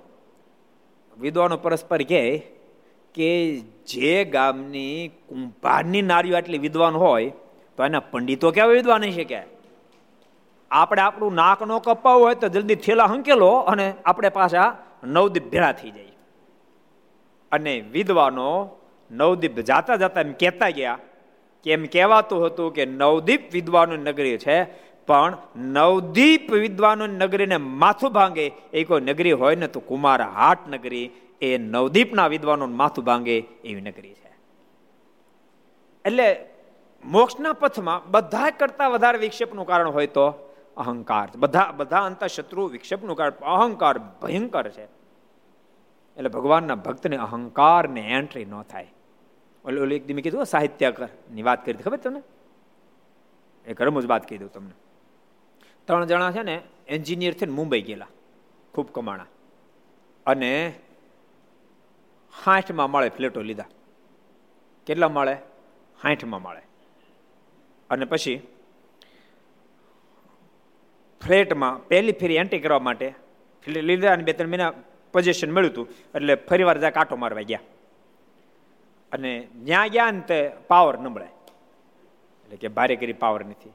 વિદ્વાનો 1.18 1.56
પરસ્પર 1.64 2.02
કહે 2.10 2.22
કે 3.16 3.30
જે 3.92 4.12
ગામની 4.34 5.08
કુંભારની 5.30 6.04
નારીઓ 6.10 6.36
આટલી 6.38 6.62
વિદ્વાન 6.66 6.96
હોય, 7.04 7.32
તો 7.78 7.84
એના 7.84 8.04
પંડિતો 8.12 8.52
કેવા 8.52 8.78
વિદ્વાન 8.80 9.02
નહીં 9.02 9.16
શકે 9.18 9.40
આપણે 10.72 11.02
આપણું 11.02 11.34
નાક 11.34 11.62
નો 11.62 11.80
કપાવવું 11.80 12.24
હોય 12.24 12.36
તો 12.36 12.48
જલ્દી 12.48 12.76
થેલા 12.76 13.06
હંકેલો 13.06 13.50
અને 13.50 13.94
આપણે 14.06 14.30
પાછા 14.30 14.78
નવદીપ 15.04 15.52
ભેળા 15.52 15.72
થઈ 15.72 15.92
જાય 15.92 16.06
અને 17.52 17.80
વિદ્વાનો 17.80 18.70
નવદીપ 19.12 19.60
જાતા 19.60 19.96
જતા 19.96 20.22
એમ 20.22 20.34
કહેતા 20.34 20.70
ગયા 20.70 21.00
કે 21.64 21.72
એમ 21.72 21.86
કહેવાતું 21.86 22.46
હતું 22.46 22.74
કે 22.74 22.86
નવદીપ 22.86 23.54
વિદ્વાનો 23.54 23.96
નગરી 23.96 24.38
છે, 24.38 24.64
પણ 25.06 25.38
નવદીપ 25.56 26.52
વિદ્વાનો 26.52 27.08
નગરીને 27.08 27.58
માથું 27.58 28.12
ભાંગે 28.12 28.52
એ 28.74 28.84
કોઈ 28.84 29.02
નગરી 29.02 29.32
હોય 29.32 29.56
ને 29.56 29.68
તો 29.68 29.80
કુમાર 29.80 30.22
હાટ 30.22 30.68
નગરી 30.68 31.12
એ 31.42 31.58
નવદીપના 31.58 32.28
વિદ્વાનો 32.28 32.68
માથું 32.68 33.06
ભાંગે 33.06 33.38
એવી 33.64 33.82
નગરી 33.82 34.14
છે. 34.14 34.32
એટલે 36.06 36.46
મોક્ષના 37.06 37.54
પથમાં 37.54 38.12
બધા 38.12 38.50
કરતા 38.50 38.88
વધારે 38.88 39.18
વિક્ષેપનું 39.18 39.68
કારણ 39.68 39.90
હોય 39.90 40.08
તો 40.08 40.51
અહંકાર 40.78 41.30
બધા 41.36 41.72
બધા 41.72 42.02
અંત 42.02 42.24
શત્રુ 42.24 42.68
વિક્ષેપનું 42.68 43.16
કારણ, 43.16 43.32
અહંકાર 43.32 44.00
ભયંકર 44.00 44.70
છે. 44.70 44.84
એટલે 46.18 46.30
ભગવાનના 46.30 46.76
ભક્તને 46.76 47.18
અહંકારને 47.18 48.02
એન્ટ્રી 48.02 48.46
ન 48.46 48.62
થાય. 48.62 48.94
ઓલું 49.66 49.82
ઓલું 49.82 49.94
એક 49.94 50.06
દી 50.06 50.22
કીધું, 50.22 50.46
સાહિત્યકરની 50.46 51.42
વાત 51.42 51.66
કરી 51.66 51.74
ખબર 51.74 51.98
તમને? 51.98 52.24
એ 53.66 53.74
ગરમ 53.74 54.00
જ 54.00 54.06
વાત 54.06 54.30
કહી 54.30 54.38
દઉં 54.38 54.52
તમને. 54.52 54.72
ત્રણ 55.86 56.06
જણા 56.06 56.32
છે 56.32 56.44
ને, 56.44 56.62
એન્જિનિયર 56.88 57.34
થઈને 57.34 57.52
મુંબઈ 57.52 57.82
ગયેલા, 57.82 58.08
ખૂબ 58.74 58.90
કમાણા. 58.92 59.26
અને 60.26 60.80
હાઠમાં 62.46 62.92
મળે 62.92 63.10
ફ્લેટો 63.10 63.42
લીધા. 63.42 63.64
કેટલા 64.86 65.10
મળે? 65.10 65.34
હાઠમાં 66.04 66.42
મળે. 66.42 66.62
અને 67.90 68.06
પછી 68.06 68.48
ફ્લેટમાં 71.26 71.76
પહેલી 71.88 72.18
ફેરી 72.22 72.40
એન્ટ્રી 72.44 72.64
કરવા 72.64 72.80
માટે 72.88 73.08
લીધા 73.90 74.14
અને 74.14 74.24
બે 74.24 74.34
ત્રણ 74.34 74.52
મહિના 74.54 74.72
પોઝિશન 75.14 75.52
મળ્યું 75.52 75.74
હતું. 75.74 75.88
એટલે 76.16 76.34
ફરી 76.50 76.66
વાર 76.70 76.78
જાય 76.78 76.98
કાંટો 76.98 77.16
મારવા 77.16 77.46
ગયા. 77.52 77.64
અને 79.12 79.32
જ્યાં 79.68 79.94
ગયા 79.96 80.12
ને 80.12 80.22
તે 80.30 80.40
પાવર 80.68 80.96
નબળે 81.00 81.28
એટલે 82.44 82.58
કે 82.58 82.68
ભારે 82.78 82.96
કરી 82.96 83.18
પાવર 83.24 83.42
નથી. 83.46 83.74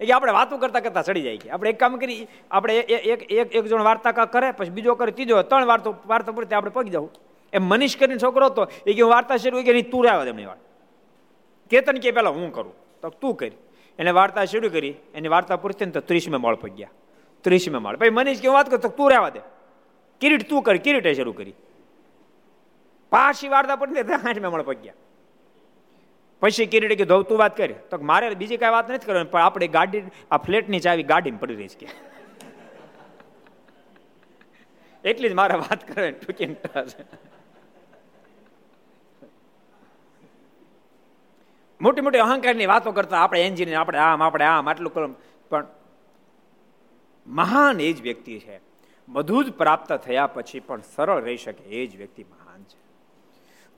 એ 0.00 0.06
કે 0.06 0.12
આપણે 0.12 0.32
વાતો 0.32 0.58
કરતા 0.58 0.80
કરતા 0.80 1.02
ચડી 1.02 1.24
જાય 1.26 1.36
કે. 1.36 1.48
આપણે 1.50 1.70
એક 1.70 1.78
કામ 1.78 1.96
કરી, 2.02 2.26
આપણે 2.50 2.72
એક 2.78 3.20
એક 3.32 3.48
એક 3.56 3.64
જણ 3.70 3.84
વાર્તા 3.88 4.12
કરે, 4.12 4.48
પછી 4.58 4.74
બીજો 4.76 4.94
કરે, 4.94 5.12
ત્રીજો 5.12 5.42
ત્રણ 5.42 5.66
વાર્તો, 5.72 5.94
વાર્તા 6.06 6.32
પૂરતી 6.32 6.56
આપણે 6.58 6.72
પગી 6.76 6.94
જવું 6.96 7.10
એમ 7.52 7.64
મનીષ 7.64 7.96
કરીને 7.96 8.22
છોકરો 8.22 8.46
હતો, 8.46 8.62
એ 8.86 8.92
કે 8.94 9.02
વાર્તા 9.14 9.36
શરૂ 9.36 9.62
કે 9.62 9.82
તું 9.92 10.04
રહ્યા 10.04 10.24
તેમની 10.24 10.48
વાત 10.50 10.60
કેતન 11.70 11.98
કે 12.02 12.10
પેલા 12.10 12.34
હું 12.36 12.52
કરું. 12.52 12.74
તો 13.02 13.08
તું 13.22 13.34
કરી. 13.36 13.52
એને 14.00 14.10
વાર્તા 14.10 14.44
શરૂ 14.44 14.68
કરી, 14.68 14.94
એની 15.14 15.28
વાર્તા 15.28 15.56
પૂરતી 15.56 15.84
ને 15.84 15.92
તો 15.92 16.00
ત્રીસમે 16.00 16.36
માળ 16.36 16.54
પગ્યા. 16.54 16.88
ત્રીસમે 17.40 17.78
માળ. 17.78 17.96
પછી 17.96 18.10
મનીષ 18.10 18.40
કે 18.40 18.48
વાત 18.48 18.68
કરો 18.68 18.78
તો 18.78 18.88
તું 18.88 19.10
રહેવા 19.10 19.28
દે. 19.28 19.40
કિરીટ, 20.20 20.48
તું 20.48 20.62
કર. 20.62 20.76
કિરીટે 20.76 21.14
શરૂ 21.14 21.32
કરી. 21.32 21.54
પાછી 23.10 23.48
વાર્તા 23.48 23.76
પડી 23.76 24.00
આઠમે 24.00 24.48
માળ 24.48 24.62
પગ્યા. 24.62 24.94
પછી 26.40 26.66
કિરીટે 26.66 26.96
કીધું 26.96 27.24
તું 27.24 27.38
વાત 27.38 27.56
કરી. 27.56 27.74
તો 27.90 27.98
મારે 27.98 28.34
બીજી 28.34 28.56
કાંઈ 28.56 28.72
વાત 28.72 28.90
નથી 28.90 29.06
કરવાની, 29.06 29.28
પણ 29.28 29.40
આપણે 29.40 29.68
ગાડી, 29.68 30.02
આ 30.30 30.36
ફ્લેટની 30.36 30.80
ચાવી 30.80 31.02
ગાડીમાં 31.02 31.40
પડી 31.40 31.54
રહી 31.54 31.68
છે. 31.68 31.88
એટલી 35.04 35.28
જ 35.28 35.32
મારે 35.32 35.54
વાત 35.54 35.88
કરવાની 35.88 36.12
ટૂંકી 36.12 36.46
મોટી 41.80 42.00
મોટી 42.00 42.18
અહંકારની 42.18 42.66
વાતો 42.66 42.92
કરતા 42.92 43.20
આપણે 43.20 43.46
એન્જિનિયર, 43.46 43.78
આપણે 43.78 43.98
આમ 43.98 44.22
આપણે 44.22 44.44
આમ, 44.44 44.70
આટલું 44.70 44.94
કરો 44.94 45.08
પણ 45.50 45.66
મહાન 47.26 47.80
એ 47.80 47.92
જ 47.92 48.02
વ્યક્તિ 48.02 48.38
છે. 48.38 48.60
બધું 49.08 49.44
જ 49.44 49.52
પ્રાપ્ત 49.52 49.92
થયા 49.92 50.26
પછી 50.26 50.60
પણ 50.60 50.80
સરળ 50.80 51.22
રહી 51.22 51.36
શકે 51.36 51.64
એ 51.64 51.86
જ 51.86 51.96
વ્યક્તિ 51.96 52.24
મહાન 52.24 52.62
છે. 52.62 52.80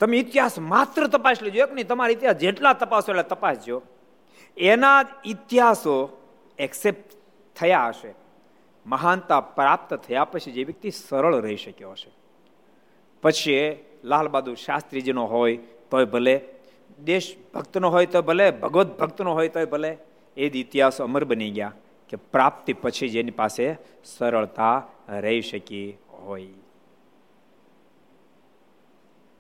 તમે 0.00 0.16
ઇતિહાસ 0.16 0.58
માત્ર 0.58 1.06
તપાસ 1.06 1.42
લેજો. 1.42 1.62
એક 1.62 1.72
નહીં, 1.72 1.86
તમારા 1.86 2.10
ઇતિહાસ 2.10 2.36
જેટલા 2.36 2.72
તપાસો 2.72 3.12
એટલે 3.12 3.22
તપાસજો 3.22 3.82
એના 4.56 5.04
ઇતિહાસો 5.24 6.26
એક્સેપ્ટ 6.58 7.12
થયા 7.56 7.88
હશે. 7.88 8.14
મહાનતા 8.86 9.40
પ્રાપ્ત 9.40 9.94
થયા 9.94 10.24
પછી 10.24 10.52
જે 10.52 10.64
વ્યક્તિ 10.64 10.90
સરળ 10.90 11.36
રહી 11.36 11.56
શક્યો 11.56 11.90
હશે. 11.90 12.10
પછી 13.22 13.84
લાલ 14.04 14.28
બહાદુર 14.28 14.54
શાસ્ત્રીજીનો 14.54 15.24
હોય, 15.24 15.56
તોય 15.90 16.04
ભલે 16.04 16.51
દેશ 17.04 17.36
ભક્તનો 17.54 17.88
હોય 17.88 18.06
તો 18.06 18.22
ભલે, 18.22 18.50
ભગવત 18.50 18.98
ભક્તનો 18.98 19.32
હોય 19.32 19.48
તો 19.48 19.66
ભલે, 19.66 19.98
એ 20.36 20.48
જ 20.48 20.56
ઇતિહાસ 20.56 21.00
અમર 21.00 21.24
બની 21.24 21.50
ગયા 21.50 21.72
કે 22.08 22.16
પ્રાપ્તિ 22.16 22.72
પછી 22.72 23.08
જેની 23.08 23.30
પાસે 23.30 23.76
સરળતા 24.04 24.88
રહી 25.08 25.40
શકી 25.40 25.96
હોય. 26.08 26.48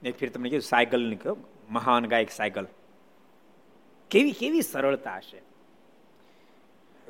ને 0.02 0.10
ફિર 0.10 0.30
તમને 0.30 0.48
કીધું 0.48 0.62
સાયકલની 0.62 1.16
કહો 1.16 1.36
મહાન 1.70 2.06
ગાયક 2.06 2.30
સાયકલ. 2.30 2.66
કેવી 4.10 4.32
કેવી 4.32 4.62
સરળતા 4.62 5.16
હશે? 5.16 5.42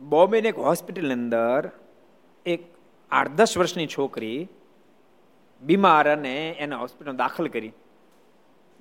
બોમ્બેની 0.01 0.49
એક 0.49 0.59
હોસ્પિટલની 0.59 1.13
અંદર 1.13 1.71
એક 2.47 2.65
આઠ 3.11 3.29
દસ 3.29 3.59
વર્ષની 3.59 3.87
છોકરી 3.87 4.49
બીમાર 5.63 6.09
અને 6.11 6.51
એને 6.59 6.75
હોસ્પિટલ 6.75 7.13
દાખલ 7.13 7.49
કરી. 7.49 7.73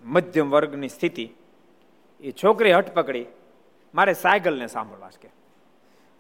મધ્યમ 0.04 0.50
વર્ગની 0.50 0.90
સ્થિતિ. 0.90 1.30
એ 2.22 2.32
છોકરી 2.42 2.74
હટ 2.78 2.90
પકડી. 2.98 3.28
મારે 3.94 4.14
સાયકલને 4.24 4.68
સાંભળવા 4.76 5.12
છે 5.22 5.30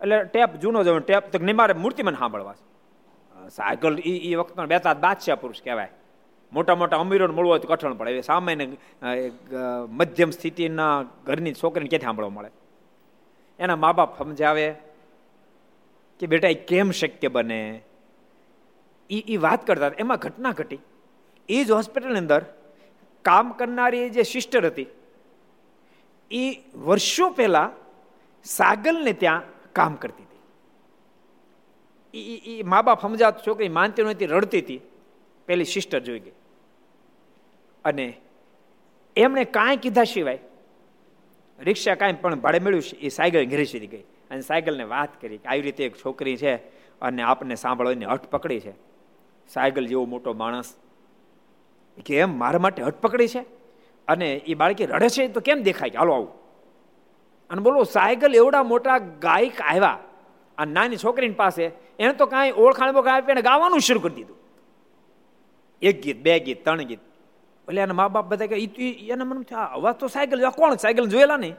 એટલે 0.01 0.17
ટેપ 0.33 0.51
જૂનો 0.61 0.79
જવાનો 0.85 1.03
ટેપ 1.07 1.23
તો 1.31 1.37
નહીં, 1.39 1.57
મારે 1.61 1.73
મૂર્તિમાં 1.83 2.17
સાંભળવા 2.21 2.55
સાંભળવા 2.59 3.49
સાયકલ 3.57 3.95
એ 4.11 4.13
એ 4.29 4.35
વખતનો 4.39 4.65
બેતા 4.73 4.95
બાદશાહ 5.05 5.37
પુરુષ 5.41 5.61
કહેવાય. 5.65 5.91
મોટા 6.51 6.75
મોટા 6.81 6.99
અમીરોને 7.03 7.33
મળવું 7.35 7.51
હોય 7.53 7.61
તો 7.63 7.69
કઠણ 7.71 7.97
પડે. 7.99 8.11
એ 8.21 8.23
સામાન્ય 8.29 8.65
મધ્યમ 9.99 10.31
સ્થિતિના 10.37 10.95
ઘરની 11.27 11.55
છોકરીને 11.61 11.89
ક્યાંથી 11.91 12.09
સાંભળવા 12.09 12.35
મળે? 12.37 12.51
એના 13.59 13.79
મા 13.83 13.93
બાપ 13.99 14.11
સમજાવે 14.19 14.67
કે 16.19 16.25
બેટા, 16.31 16.51
એ 16.55 16.57
કેમ 16.71 16.87
શક્ય 17.01 17.29
બને? 17.35 17.61
એ 19.09 19.17
એ 19.33 19.37
વાત 19.45 19.61
કરતા 19.67 19.91
એમાં 20.03 20.19
ઘટના 20.25 20.53
ઘટી. 20.59 20.81
એ 21.49 21.57
જ 21.67 21.69
હોસ્પિટલની 21.71 22.21
અંદર 22.23 22.41
કામ 23.25 23.47
કરનારી 23.59 24.09
જે 24.17 24.23
સિસ્ટર 24.33 24.63
હતી 24.69 24.89
એ 26.31 26.63
વર્ષો 26.75 27.29
પહેલા 27.29 27.71
સાગલને 28.43 29.13
ત્યાં 29.13 29.41
કામ 29.73 29.95
કરતી 29.95 30.23
હતી. 30.23 30.31
એ 32.33 32.63
મા 32.63 32.81
બાપ 32.81 33.01
સમજાત 33.01 33.47
છોકરી 33.47 33.69
માનતી 33.69 34.03
નહોતી 34.03 34.25
રડતી 34.25 34.59
હતી. 34.59 34.81
પેલી 35.45 35.65
સિસ્ટર 35.65 35.99
જોઈ 35.99 36.19
ગઈ. 36.19 36.31
અને 37.85 38.17
એમણે 39.15 39.43
કાંઈ 39.43 39.77
કીધા 39.77 40.03
સિવાય 40.03 40.39
રિક્ષા 41.59 41.95
કાંઈ 41.95 42.13
પણ 42.13 42.35
ભાડે 42.35 42.59
મળ્યું 42.59 42.81
છે, 42.81 42.95
એ 42.95 43.09
સાયકલ 43.09 43.45
ઘેરી 43.45 43.65
સુધી 43.65 43.87
ગઈ. 43.87 44.01
અને 44.01 44.41
સાયકલને 44.41 44.83
વાત 44.83 45.21
કરી 45.21 45.37
કે, 45.37 45.49
આવી 45.49 45.61
રીતે 45.61 45.85
એક 45.85 45.95
છોકરી 46.05 46.37
છે 46.37 46.55
અને 47.01 47.21
આપને 47.21 47.55
સાંભળવાની 47.55 48.05
હટ 48.05 48.21
પકડી 48.21 48.59
છે. 48.59 48.73
સાયકલ 49.49 49.87
જેવો 49.87 50.05
મોટો 50.05 50.33
માણસ. 50.33 50.73
કે 52.05 52.17
એમ 52.17 52.39
મારા 52.39 52.59
માટે 52.59 52.83
હટ 52.83 52.95
પકડી 52.95 53.27
છે? 53.27 53.60
અને 54.07 54.35
એ 54.35 54.53
બાળકી 54.53 54.85
રડે 54.85 55.09
છે 55.09 55.27
તો 55.27 55.39
કેમ 55.39 55.63
દેખાય 55.63 55.89
કે 55.89 55.97
હાલો 55.97 56.13
આવું? 56.13 56.29
અને 57.49 57.61
બોલો, 57.61 57.83
સાયકલ 57.83 58.35
એવડા 58.35 58.63
મોટા 58.63 58.97
ગાયક 58.97 59.61
આવ્યા. 59.61 59.99
આ 60.57 60.65
નાની 60.65 60.97
છોકરીની 60.97 61.33
પાસે 61.33 61.71
એને 61.99 62.13
તો 62.13 62.25
કાંઈ 62.25 62.51
ઓળખાણ 62.51 62.93
બોખાણ 62.93 63.15
આપી 63.15 63.31
એને 63.31 63.41
ગાવાનું 63.41 63.79
શરૂ 63.79 63.99
કરી 63.99 64.13
દીધું. 64.13 64.37
એક 65.81 66.01
ગીત, 66.01 66.17
બે 66.17 66.39
ગીત, 66.39 66.63
ત્રણ 66.63 66.83
ગીત. 66.83 66.99
એટલે 67.67 67.81
એના 67.81 67.93
મા 67.93 68.07
બાપ 68.07 68.25
બધા 68.25 68.45
કે 68.45 68.55
એના 69.09 69.25
મને 69.25 69.55
અવાજ 69.55 69.95
તો 69.95 70.07
સાયકલ 70.07 70.49
કોણ 70.49 70.75
સાયકલ 70.75 71.07
જોયેલા 71.07 71.37
નહીં? 71.37 71.55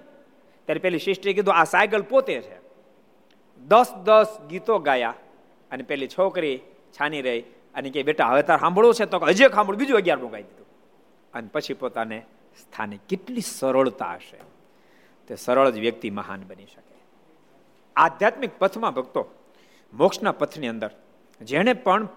ત્યારે 0.66 0.80
પેલી 0.80 0.98
સિસ્ટરે 0.98 1.32
કીધું, 1.32 1.54
આ 1.54 1.64
સાયકલ 1.64 2.02
પોતે 2.02 2.40
છે. 2.40 2.56
દસ 3.64 3.94
દસ 4.04 4.40
ગીતો 4.50 4.78
ગાયા 4.78 5.14
અને 5.70 5.82
પેલી 5.82 6.08
છોકરી 6.08 6.58
છાની 7.00 7.22
રહી 7.22 7.40
અને 7.74 7.90
કે 7.90 8.02
બેટા, 8.02 8.26
હવે 8.26 8.42
તાર 8.42 8.58
સાંભળવું 8.58 8.94
છે 8.94 9.04
તો 9.04 9.18
હજી 9.18 9.48
સાંભળું, 9.48 9.78
બીજું 9.78 9.96
અગિયારમું 9.96 10.30
ગાઈ 10.30 10.42
દીધું. 10.42 10.61
અને 11.34 11.48
પછી 11.52 11.74
પોતાને 11.74 12.18
સ્થાને 12.62 12.98
કેટલી 13.08 13.40
સરળતા 13.40 14.14
હશે? 14.14 14.40
તે 15.28 15.36
સરળ 15.36 15.70
જ 15.70 15.78
વ્યક્તિ 15.78 16.10
મહાન 16.10 16.40
બની 16.48 16.66
શકે. 16.66 16.98
આધ્યાત્મિક 17.96 18.58
પથમાં 18.58 18.94
ભક્તો 18.94 19.22
મોક્ષના 19.92 20.32
પથની 20.32 20.68
અંદર, 20.68 20.90
જેણે 21.40 21.72
પણ 21.72 22.08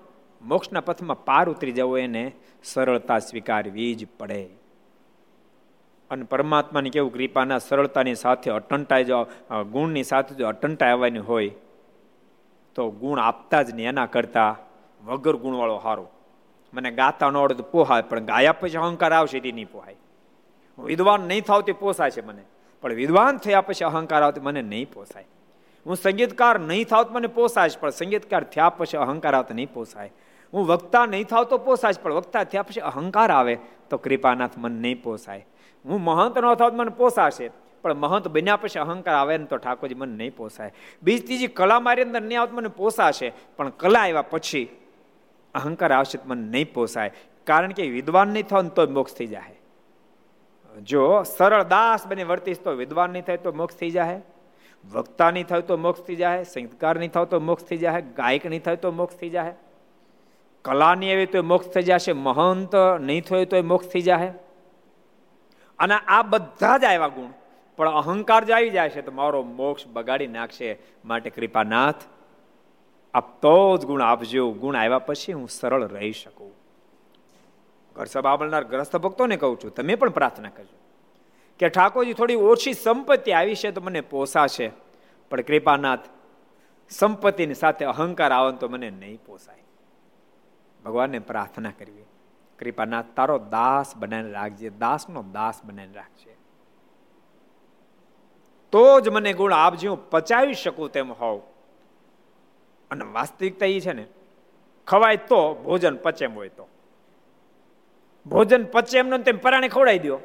મોક્ષના 0.41 0.81
પથમાં 0.81 1.23
પાર 1.25 1.49
ઉતરી 1.49 1.71
જવો 1.71 1.97
એને 1.97 2.31
સરળતા 2.63 3.19
સ્વીકારવી 3.19 3.95
જ 3.95 4.07
પડે. 4.19 4.43
અને 6.11 6.23
પરમાત્માની 6.23 6.89
કેવું 6.89 7.13
કૃપાના 7.13 7.57
સરળતાની 7.59 8.15
સાથે 8.15 8.51
અટંટાઈ 8.51 9.03
જો 9.03 9.19
ગુણની 9.71 10.03
સાથે 10.03 10.35
જો 10.35 10.47
અટંટાઈ 10.47 10.91
આવવાની 10.91 11.19
હોય, 11.19 11.51
તો 12.75 12.89
ગુણ 12.91 13.19
આપતા 13.19 13.61
જ 13.61 13.73
નહીં. 13.73 13.89
એના 13.89 14.05
કરતાં 14.05 14.53
વગર 15.05 15.35
ગુણવાળો 15.35 15.79
સારો 15.83 16.05
મને 16.75 16.91
ગાતા 16.99 17.29
ન 17.31 17.37
આવડે 17.37 17.55
તો 17.61 17.65
પોહાય, 17.73 18.03
પણ 18.09 18.25
ગાયા 18.31 18.59
પછી 18.59 18.81
અહંકાર 18.87 19.13
આવશે 19.13 19.39
તે 19.45 19.51
નહીં 19.51 19.71
પોહાય. 19.75 19.97
હું 20.77 20.85
વિદ્વાન 20.91 21.27
નહીં 21.29 21.43
થાવ 21.43 21.61
તે 21.61 21.73
પોસાય 21.73 22.11
છે 22.11 22.21
મને, 22.21 22.43
પણ 22.83 22.95
વિદ્વાન 22.95 23.39
થયા 23.39 23.65
પછી 23.67 23.87
અહંકાર 23.89 24.21
આવતો 24.23 24.41
મને 24.41 24.61
નહીં 24.61 24.87
પોસાય. 24.93 25.27
હું 25.85 25.95
સંગીતકાર 25.95 26.55
નહીં 26.59 26.87
થાવ 26.91 27.03
તો 27.07 27.11
મને 27.13 27.29
પોસાય 27.39 27.79
પણ 27.81 27.97
સંગીતકાર 27.99 28.43
થયા 28.53 28.71
પછી 28.77 29.01
અહંકાર 29.05 29.35
આવતો 29.35 29.53
નહીં 29.53 29.71
પોસાય. 29.73 30.11
હું 30.53 30.63
વક્તા 30.67 31.05
નહીં 31.05 31.27
થાવ 31.27 31.43
તો 31.51 31.57
પોસાય 31.59 32.01
પણ 32.03 32.17
વક્તા 32.19 32.43
થયા 32.45 32.67
પછી 32.69 32.87
અહંકાર 32.91 33.29
આવે 33.31 33.55
તો 33.89 33.97
કૃપાનાથ 33.97 34.57
મને 34.57 34.79
નહીં 34.85 35.01
પોસાય. 35.03 35.43
હું 35.85 36.01
મહંત 36.01 36.35
ન 36.41 36.55
થાવ 36.55 36.73
મને 36.73 36.93
પોસાશે 37.01 37.51
પણ 37.83 37.99
મહંત 38.03 38.25
બન્યા 38.35 38.61
પછી 38.63 38.81
અહંકાર 38.83 39.15
આવે 39.15 39.37
ને 39.37 39.45
તો 39.45 39.57
ઠાકોરજી 39.57 39.99
મને 40.01 40.15
નહીં 40.21 40.33
પોસાય. 40.35 40.71
બીજી 41.03 41.25
ત્રીજી 41.27 41.53
કલા 41.59 41.79
મારી 41.79 42.05
અંદર 42.07 42.21
નહીં 42.21 42.39
આવત 42.41 42.53
મને 42.57 42.69
પોસાશે, 42.79 43.27
પણ 43.57 43.71
કલા 43.81 44.01
આવ્યા 44.01 44.31
પછી 44.33 44.65
અહંકાર 45.59 45.91
આવશે 45.97 46.17
તો 46.17 46.25
મને 46.29 46.45
નહીં 46.53 46.73
પોસાય. 46.73 47.11
કારણ 47.47 47.73
કે 47.77 47.89
વિદ્વાન 47.97 48.29
નહીં 48.35 48.47
થાવ 48.51 48.69
તો 48.77 48.87
મોક્ષ 48.99 49.17
થઈ 49.17 49.27
જાય 49.33 50.81
જો 50.87 51.03
સરળ 51.23 51.65
દાસ 51.73 52.07
બને 52.07 52.23
વર્તીશ 52.31 52.63
તો 52.63 52.71
વિદ્વાન 52.79 53.13
નહીં 53.15 53.25
થાય 53.27 53.43
તો 53.43 53.51
મોક્ષ 53.59 53.77
થઈ 53.81 53.91
જાય 53.97 54.17
વક્તા 54.85 55.29
નહીં 55.35 55.47
થાય 55.51 55.67
તો 55.69 55.77
મોક્ષ 55.83 56.01
થઈ 56.07 56.17
જાય 56.21 56.47
સંગીતકાર 56.53 56.95
નહીં 57.01 57.13
થાય 57.13 57.31
તો 57.33 57.39
મોક્ષ 57.49 57.69
થઈ 57.69 57.77
જાય 57.83 58.01
ગાયક 58.17 58.49
નહીં 58.53 58.63
થાય 58.65 58.81
તો 58.85 58.91
મોક્ષ 59.01 59.21
થઈ 59.21 59.29
જાય 59.35 59.53
કલાની 60.65 61.11
એવી 61.13 61.29
તો 61.35 61.43
મોક્ષ 61.51 61.71
થઈ 61.75 61.85
જશે 61.89 62.13
મહંત 62.13 62.73
નહીં 63.07 63.23
થયો 63.29 63.45
તો 63.53 63.63
મોક્ષ 63.71 63.87
થઈ 63.93 64.03
જાય 64.09 64.31
અને 65.79 65.95
આ 66.17 66.21
બધા 66.33 66.77
જ 66.77 66.85
આવ્યા 66.85 67.13
ગુણ. 67.15 67.31
પણ 67.79 67.97
અહંકાર 68.01 68.41
જ 68.43 68.51
આવી 68.57 68.73
જાય 68.75 68.89
છે 68.89 69.01
તો 69.07 69.11
મારો 69.11 69.39
મોક્ષ 69.61 69.87
બગાડી 69.95 70.31
નાખશે. 70.35 70.69
માટે 71.05 71.29
કૃપાનાથ 71.29 72.01
આપ 73.15 73.41
તો 73.41 73.77
જ 73.77 73.85
ગુણ 73.85 74.01
આપજો. 74.01 74.51
ગુણ 74.51 74.75
આવ્યા 74.75 74.99
પછી 74.99 75.33
હું 75.33 75.49
સરળ 75.49 75.87
રહી 75.87 76.11
શકું. 76.11 76.51
ઘર 77.95 78.05
સભા 78.05 78.35
બનનાર 78.35 78.63
ગ્રસ્ત 78.63 78.97
ભક્તોને 78.97 79.37
કહું 79.37 79.59
છું, 79.63 79.73
તમે 79.73 79.95
પણ 79.95 80.09
પ્રાર્થના 80.09 80.49
કરજો. 80.49 80.77
કે 81.59 81.69
ઠાકોરજી, 81.69 82.13
થોડી 82.13 82.35
ઓછી 82.35 82.73
સંપત્તિ 82.73 83.31
આવી 83.31 83.55
છે 83.55 83.71
તો 83.71 83.81
મને 83.81 84.01
પોસાશે. 84.01 84.71
પણ 85.29 85.41
કૃપાનાથ, 85.41 85.99
સંપત્તિની 86.89 87.53
સાથે 87.53 87.85
અહંકાર 87.85 88.31
આવે 88.31 88.57
તો 88.57 88.69
મને 88.69 88.89
નહીં 88.89 89.19
પોસાય. 89.25 89.63
ભગવાનને 90.85 91.19
પ્રાર્થના 91.19 91.71
કરવી 91.79 92.03
કૃપાનાથ, 92.59 93.05
તારો 93.15 93.37
દાસ 93.37 93.97
બનાવીને 93.97 94.31
રાખજે. 94.31 94.69
દાસનો 94.69 95.23
દાસ 95.23 95.63
બનાવીને 95.63 95.93
રાખજે. 95.93 96.37
તો 98.71 98.99
જ 98.99 99.09
મને 99.09 99.33
ગુણ 99.33 99.53
આપજે. 99.53 99.87
હું 99.87 100.09
પચાવી 100.09 100.53
શકું 100.53 100.91
તેમ 100.91 101.11
હોવ 101.11 101.41
અને 102.91 103.05
વાસ્તવિકતા 103.05 103.65
એ 103.65 103.79
છે 103.79 103.93
ને, 103.93 104.05
ખવાય 104.87 105.17
તો 105.17 105.39
ભોજન 105.65 105.95
પચેમ 105.95 106.33
હોય 106.33 106.49
તો. 106.49 106.67
ભોજન 108.25 108.63
પચે 108.65 108.97
એમનો 108.99 109.17
તેમ 109.17 109.37
પરાણે 109.37 109.67
ખવડાવી 109.67 109.99
દો 109.99 110.17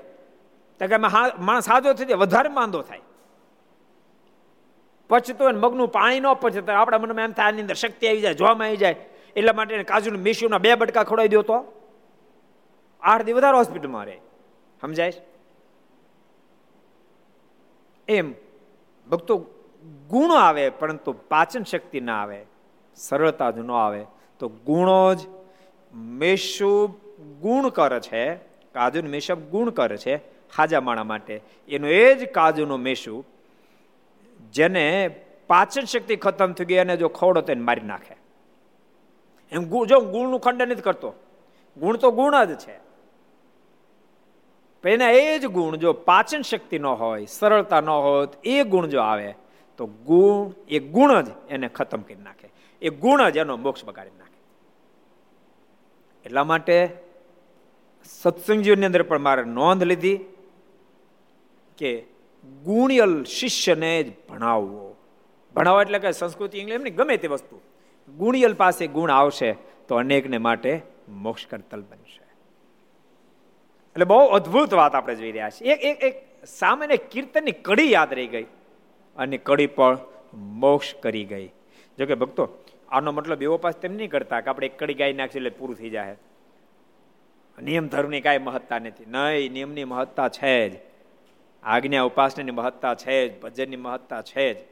તો 0.80 0.86
કે 0.86 0.96
માણસ 0.96 1.64
સાજો 1.64 1.92
થઈ 1.92 2.04
જાય, 2.04 2.16
વધારે 2.16 2.48
માંદો 2.48 2.82
થાય. 2.82 3.00
પચતો 5.10 5.44
હોય 5.44 5.52
મગનું 5.52 5.88
પાણી 5.88 6.20
ન 6.20 6.32
પચે 6.34 6.60
તો 6.60 6.72
આપણા 6.72 6.98
મનમાં 6.98 7.24
એમ 7.24 7.32
થાય, 7.32 7.46
આની 7.46 7.60
અંદર 7.60 7.74
શક્તિ 7.74 8.08
આવી 8.08 8.20
જાય, 8.20 8.34
જોવામાં 8.34 8.66
આવી 8.66 8.76
જાય. 8.76 8.96
એટલા 9.36 9.52
માટે 9.52 9.82
કાજુનું 9.82 10.22
મીઠુંના 10.22 10.58
બે 10.58 10.74
બટકા 10.74 11.02
ખવડાવી 11.02 11.28
દો 11.28 11.42
તો. 11.42 11.58
આઠ 13.02 13.22
દિવસ 13.22 13.36
વધારે 13.36 13.56
હોસ્પિટલમાં 13.56 14.06
રહે. 14.06 14.20
સમજાય 14.80 15.12
એમ. 18.08 18.34
ભક્તો 19.06 19.36
ગુણો 20.08 20.34
આવે, 20.34 20.70
પરંતુ 20.70 21.12
પાચન 21.28 21.62
શક્તિ 21.62 22.00
ના 22.00 22.22
આવે. 22.22 22.46
સરળતા 22.96 23.50
જ 23.50 23.58
ન 23.58 23.70
આવે, 23.70 24.06
તો 24.38 24.48
ગુણો 24.48 25.14
જ 25.14 25.20
મેષુ 25.94 26.86
ગુણ 27.40 27.68
કર 27.68 27.98
છે 27.98 28.36
કાજુ 28.74 29.02
મેષબ 29.02 29.38
ગુણ 29.50 29.70
કરે 29.70 29.96
છે 29.96 30.14
હાજા 30.56 30.80
માણા 30.80 31.04
માટે. 31.04 31.42
એનો 31.68 31.88
એ 31.88 32.14
જ 32.14 32.26
કાજુનો 32.32 32.76
મેષુ 32.76 33.24
જેને 34.52 35.08
પાચન 35.46 35.84
શક્તિ 35.84 36.16
ખતમ 36.16 36.52
થઈ 36.52 36.64
ગઈ 36.64 36.78
અને 36.78 36.96
જો 36.96 37.08
ખવડો 37.08 37.40
તો 37.40 37.52
એને 37.52 37.62
મારી 37.62 37.86
નાખે. 37.86 38.16
એમ 39.52 39.84
જો 39.84 40.00
ગુણનું 40.00 40.40
ખંડન 40.40 40.68
નથી 40.68 40.82
કરતો, 40.82 41.14
ગુણ 41.76 41.96
તો 41.96 42.10
ગુણ 42.10 42.44
જ 42.44 42.56
છે. 42.58 42.76
એના 44.84 45.10
એ 45.10 45.38
જ 45.38 45.46
ગુણ 45.46 45.76
જો 45.76 45.92
પાચન 45.92 46.42
શક્તિ 46.42 46.78
ન 46.78 46.86
હોય, 46.86 47.26
સરળતા 47.26 47.80
ન 47.80 47.88
હોય 47.88 48.28
એ 48.44 48.62
ગુણ 48.62 48.86
જો 48.86 49.00
આવે, 49.00 49.34
તો 49.76 49.86
ગુણ, 49.86 50.52
એ 50.68 50.78
ગુણ 50.78 51.20
જ 51.20 51.28
એને 51.48 51.68
ખતમ 51.68 52.00
કરી 52.00 52.14
નાખે. 52.14 52.48
એ 52.82 52.88
ગુણ 52.88 53.28
જ 53.28 53.36
એનો 53.36 53.56
મોક્ષ 53.56 53.84
બગાડી 53.84 54.18
નાખે. 54.18 54.40
એટલા 56.26 56.44
માટે 56.44 56.88
સત્સંગજીઓની 58.04 58.86
અંદર 58.86 59.02
પણ 59.02 59.18
મારે 59.18 59.44
નોંધ 59.44 59.82
લીધી 59.82 60.18
કે 61.78 62.04
ગુણિયલ 62.64 63.24
શિષ્યને 63.24 64.02
જ 64.02 64.12
ભણાવવો. 64.28 64.96
ભણાવવા 65.54 65.82
એટલે 65.82 65.98
કે 65.98 66.12
સંસ્કૃતિ 66.12 66.58
ઇંગ્લિશ 66.58 66.74
એમની 66.74 66.90
ગમે 66.90 67.16
તે 67.16 67.28
વસ્તુ. 67.28 67.60
ગુણિયલ 68.16 68.54
પાસે 68.54 68.86
ગુણ 68.86 69.10
આવશે 69.10 69.52
તો 69.88 69.94
અનેકને 69.96 70.38
માટે 70.38 70.80
મોક્ષ 71.08 71.46
કરતલ 71.46 71.80
બનશે. 71.80 72.24
એટલે 73.94 74.04
બહુ 74.04 74.18
અદ્ભુત 74.18 74.74
વાત 74.74 74.94
આપણે 74.94 75.14
જોઈ 75.14 75.32
રહ્યા 75.32 75.50
છીએ. 75.50 75.72
એક 75.72 75.84
એક 75.84 76.02
એક 76.02 76.46
સામાન્ય 76.46 76.96
કીર્તનની 76.96 77.52
કડી 77.52 77.92
યાદ 77.92 78.14
રહી 78.14 78.26
ગઈ 78.26 78.46
અને 79.16 79.38
કડી 79.38 79.66
પણ 79.66 79.98
મોક્ષ 80.34 80.94
કરી 80.94 81.24
ગઈ. 81.24 81.48
જોકે 81.98 82.14
ભક્તો 82.14 82.64
આનો 82.90 83.12
મતલબ 83.12 83.42
એવો 83.42 83.56
પાસ 83.56 83.74
તેમ 83.74 83.92
નહીં 83.92 84.10
કરતા 84.10 84.40
કે 84.40 84.50
આપણે 84.50 84.66
એક 84.66 84.78
કડી 84.78 84.94
ગાય 84.94 85.12
નાખીએ 85.12 85.36
એટલે 85.36 85.50
પૂરું 85.50 85.76
થઈ 85.76 85.90
જાય 85.90 86.16
નિયમ 87.62 87.88
ધર્મની 87.88 88.20
કાંઈ 88.20 88.38
મહત્તા 88.38 88.78
નથી. 88.78 89.04
નહીં, 89.06 89.52
નિયમની 89.52 89.84
મહત્તા 89.84 90.28
છે 90.28 90.68
જ. 90.68 90.80
આજ્ઞા 91.62 92.02
ઉપાસનાની 92.02 92.50
મહત્તા 92.50 92.94
છે 92.94 93.28
જ. 93.28 93.40
ભજનની 93.40 93.76
મહત્તા 93.76 94.22
છે 94.22 94.54
જ. 94.54 94.66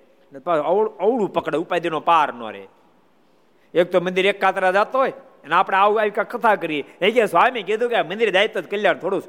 અવળું 0.47 1.33
પકડે, 1.33 1.59
ઉપાધિનો 1.59 2.01
પાર 2.01 2.35
ન 2.35 2.43
રહે. 2.53 2.67
એક 3.75 3.93
તો 3.93 4.01
મંદિર 4.01 4.27
એક 4.27 4.41
કાતરા 4.41 4.71
જતો 4.71 4.99
હોય 4.99 5.13
અને 5.45 5.55
આપણે 5.55 5.77
આવું 5.77 6.01
આવી 6.01 6.11
કથા 6.11 6.55
કરીએ. 6.55 6.85
એ 7.01 7.11
કે 7.11 7.27
સ્વામી 7.27 7.63
કીધું 7.63 7.91
કે 7.91 8.03
મંદિર 8.03 8.31
જાય 8.31 8.49
તો 8.49 8.63
કલ્યાણ 8.63 8.99
થોડું 8.99 9.23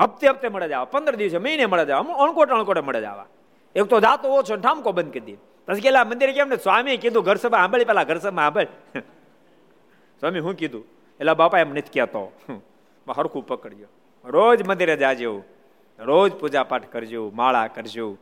હપ્તે 0.00 0.28
હપ્તે 0.28 0.48
મળે 0.48 0.68
જવા. 0.68 0.84
પંદર 0.84 1.16
દિવસે 1.16 1.38
મહિને 1.38 1.66
મળે 1.66 1.84
જવા. 1.86 1.98
અણકોટ, 1.98 2.50
અણકોટે 2.50 2.80
મળે 2.80 3.00
જવા. 3.00 3.26
એક 3.74 3.84
તો 3.84 4.00
જાતો 4.00 4.28
ઓછો 4.28 4.56
ઠામકો 4.56 4.92
બંધ 4.92 5.12
કરી 5.12 5.20
દે. 5.20 5.51
પછી 5.68 5.80
ગયેલા 5.80 6.04
મંદિરે 6.04 6.32
કેમ 6.32 6.48
ને 6.48 6.56
સ્વામી 6.56 6.96
કીધું, 6.96 7.22
ઘર 7.22 7.36
સભા 7.36 7.58
સાંભળી, 7.58 7.84
પેલા 7.84 8.04
ઘર 8.04 8.18
સભા 8.18 8.42
સાંભળ. 8.42 8.68
સ્વામી 10.20 10.38
હું 10.38 10.54
કીધું? 10.54 10.84
એટલે 11.20 11.34
બાપા 11.34 11.58
એમ 11.58 11.72
નથી 11.72 11.94
કહેતો. 11.94 12.32
હરખું 13.08 13.46
પકડજો 13.46 13.88
રોજ 14.24 14.62
મંદિરે 14.62 14.96
જાજો 14.96 15.42
રોજ 15.98 16.32
પૂજા 16.32 16.62
પાઠ 16.62 16.86
કરજો, 16.92 17.30
માળા 17.34 17.66
કરજો, 17.66 18.18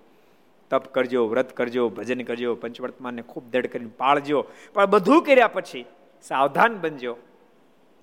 તપ 0.71 0.85
કરજો, 0.87 1.27
વ્રત 1.27 1.51
કરજો, 1.57 1.89
ભજન 1.89 2.23
કરજો, 2.23 2.55
પંચવર્તમાનને 2.55 3.23
ખૂબ 3.23 3.51
દેડ 3.51 3.67
કરીને 3.73 3.91
પાળજો. 3.97 4.45
પણ 4.75 4.87
બધું 4.87 5.23
કર્યા 5.23 5.49
પછી 5.49 5.85
સાવધાન 6.23 6.79
બનજો. 6.81 7.17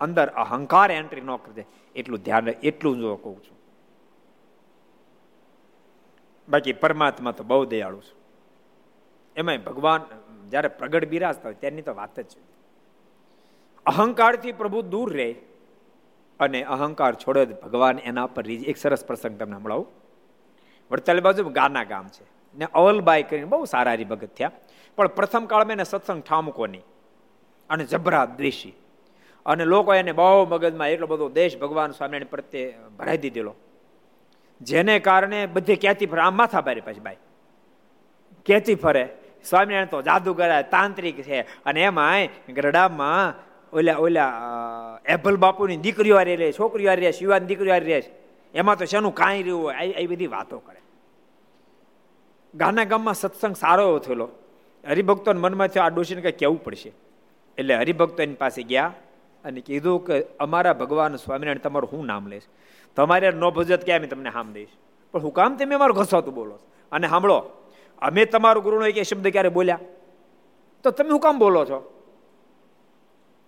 અંદર 0.02 0.28
અહંકાર 0.28 0.92
એન્ટ્રી 0.92 1.22
ન 1.22 1.36
કરજે 1.36 1.64
એટલું 1.96 2.20
ધ્યાન 2.20 2.50
એટલું 2.64 2.98
જો 3.00 3.16
કહું 3.16 3.38
છું. 3.44 3.58
બાકી 6.48 6.74
પરમાત્મા 6.74 7.32
તો 7.32 7.44
બહુ 7.44 7.66
દયાળુ 7.66 8.02
છે. 8.02 8.17
એમાં 9.38 9.64
ભગવાન 9.64 10.02
જ્યારે 10.50 10.68
પ્રગટ 10.68 11.08
બિરાજતા 11.08 11.50
હોય 11.50 11.54
ત્યારની 11.54 11.82
તો 11.82 11.94
વાત 11.96 12.20
જ 12.20 12.24
છે. 12.24 12.40
અહંકારથી 13.86 14.52
પ્રભુ 14.52 14.82
દૂર 14.82 15.14
રહે 15.14 15.36
અને 16.40 16.64
અહંકાર 16.64 17.16
છોડે 17.16 17.46
ભગવાન 17.46 18.00
એના 18.00 18.26
પર 18.26 18.50
એક 18.52 18.78
સરસ 18.78 19.06
પ્રસંગ 19.06 19.40
તમને 19.40 19.58
મળાવું 19.58 19.88
વડતાલી 20.92 21.22
બાજુ 21.22 21.50
ગાના 21.50 21.84
ગામ 21.84 22.08
છે. 22.08 22.26
ને 22.56 22.68
અવલબાઈ 22.74 23.24
કરીને 23.24 23.46
બહુ 23.46 23.66
સારા 23.66 23.92
હરિભગત 23.92 24.30
થયા. 24.38 24.52
પણ 24.96 25.08
પ્રથમ 25.08 25.46
કાળમાં 25.46 25.72
એને 25.72 25.84
સત્સંગ 25.84 26.24
ઠામકોની 26.24 26.82
અને 27.70 27.84
જબરા 27.86 28.26
દ્વેષી. 28.26 28.74
અને 29.46 29.66
લોકો 29.66 29.94
એને 29.94 30.12
બહુ 30.12 30.46
મગજમાં 30.46 30.90
એટલો 30.90 31.08
બધો 31.08 31.30
દેશ 31.30 31.58
ભગવાન 31.58 31.92
સ્વામિનારાયણ 31.92 32.28
પ્રત્યે 32.30 32.74
ભરાઈ 33.00 33.18
દીધેલો. 33.18 33.56
જેને 34.62 35.00
કારણે 35.00 35.46
બધે 35.46 35.76
ક્યાંથી 35.76 36.06
આમ 36.06 36.38
માથા 36.38 36.62
ભારે 36.62 36.82
પછી 36.82 37.00
ભાઈ 37.00 37.16
ક્યાંથી 38.46 38.76
ફરે? 38.76 39.10
સ્વામિનારાયણ 39.50 39.86
તો 39.86 40.02
જાદુગર, 40.02 40.62
તાંત્રિક 40.62 41.22
છે. 41.22 41.42
અને 41.42 41.82
એમાં 41.82 42.54
ગરડામાં 42.54 43.48
ઓલા 43.74 43.96
ઓલા 43.98 44.34
એભલ 45.06 45.38
બાપુની 45.38 45.78
દીકરીઓ 45.78 46.16
હારી 46.16 46.36
રહે, 46.36 46.52
છોકરીઓ 46.52 46.90
હારી 46.90 47.02
રહે, 47.02 47.12
શિવાની 47.12 47.46
દીકરીઓ 47.46 47.72
હારી 47.72 47.86
રહે. 47.86 48.04
એમાં 48.54 48.78
તો 48.78 48.86
શેનું 48.86 49.14
કાંઈ 49.16 49.44
રહ્યું 49.44 49.64
હોય 49.64 49.74
એ 49.74 50.08
બધી 50.08 50.28
વાતો 50.28 50.60
કરે. 50.60 50.82
ગાના 52.56 52.84
ગામમાં 52.84 53.14
સત્સંગ 53.14 53.56
સારો 53.56 53.88
એવો 53.88 54.00
થયેલો. 54.00 54.30
હરિભક્તો 54.88 55.34
મનમાં 55.34 55.68
થયો, 55.68 55.84
આ 55.84 55.90
ડોશીને 55.90 56.22
કંઈ 56.22 56.32
કહેવું 56.32 56.64
પડશે. 56.64 56.92
એટલે 57.58 57.76
હરિભક્તો 57.76 58.24
એની 58.24 58.34
પાસે 58.34 58.64
ગયા 58.64 58.94
અને 59.46 59.62
કીધું 59.62 60.06
કે 60.06 60.26
અમારા 60.40 60.74
ભગવાન 60.74 61.16
સ્વામિનારાયણ 61.16 61.58
તમારું 61.58 61.90
હું 61.92 62.06
નામ 62.06 62.28
લઈશ? 62.28 62.44
તમારે 62.96 63.32
નો 63.32 63.52
ભજત 63.52 63.84
કે 63.84 63.94
અમે 63.94 64.08
તમને 64.08 64.30
હામ 64.30 64.54
દઈશ? 64.54 64.68
પણ 65.12 65.22
હું 65.22 65.34
કામ 65.34 65.58
તમે 65.58 65.76
અમારું 65.76 65.98
ઘસાતું 65.98 66.34
બોલો 66.34 66.60
અને 66.92 67.08
સાંભળો 67.08 67.38
અમે 68.02 68.26
તમારું 68.26 68.64
ગુરુનો 68.64 68.86
એક 68.86 69.02
શબ્દ 69.02 69.28
ક્યારે 69.28 69.50
બોલ્યા? 69.50 69.80
તો 70.84 70.92
તમે 70.92 71.10
હું 71.10 71.20
કામ 71.20 71.40
બોલો 71.40 71.66
છો? 71.66 71.94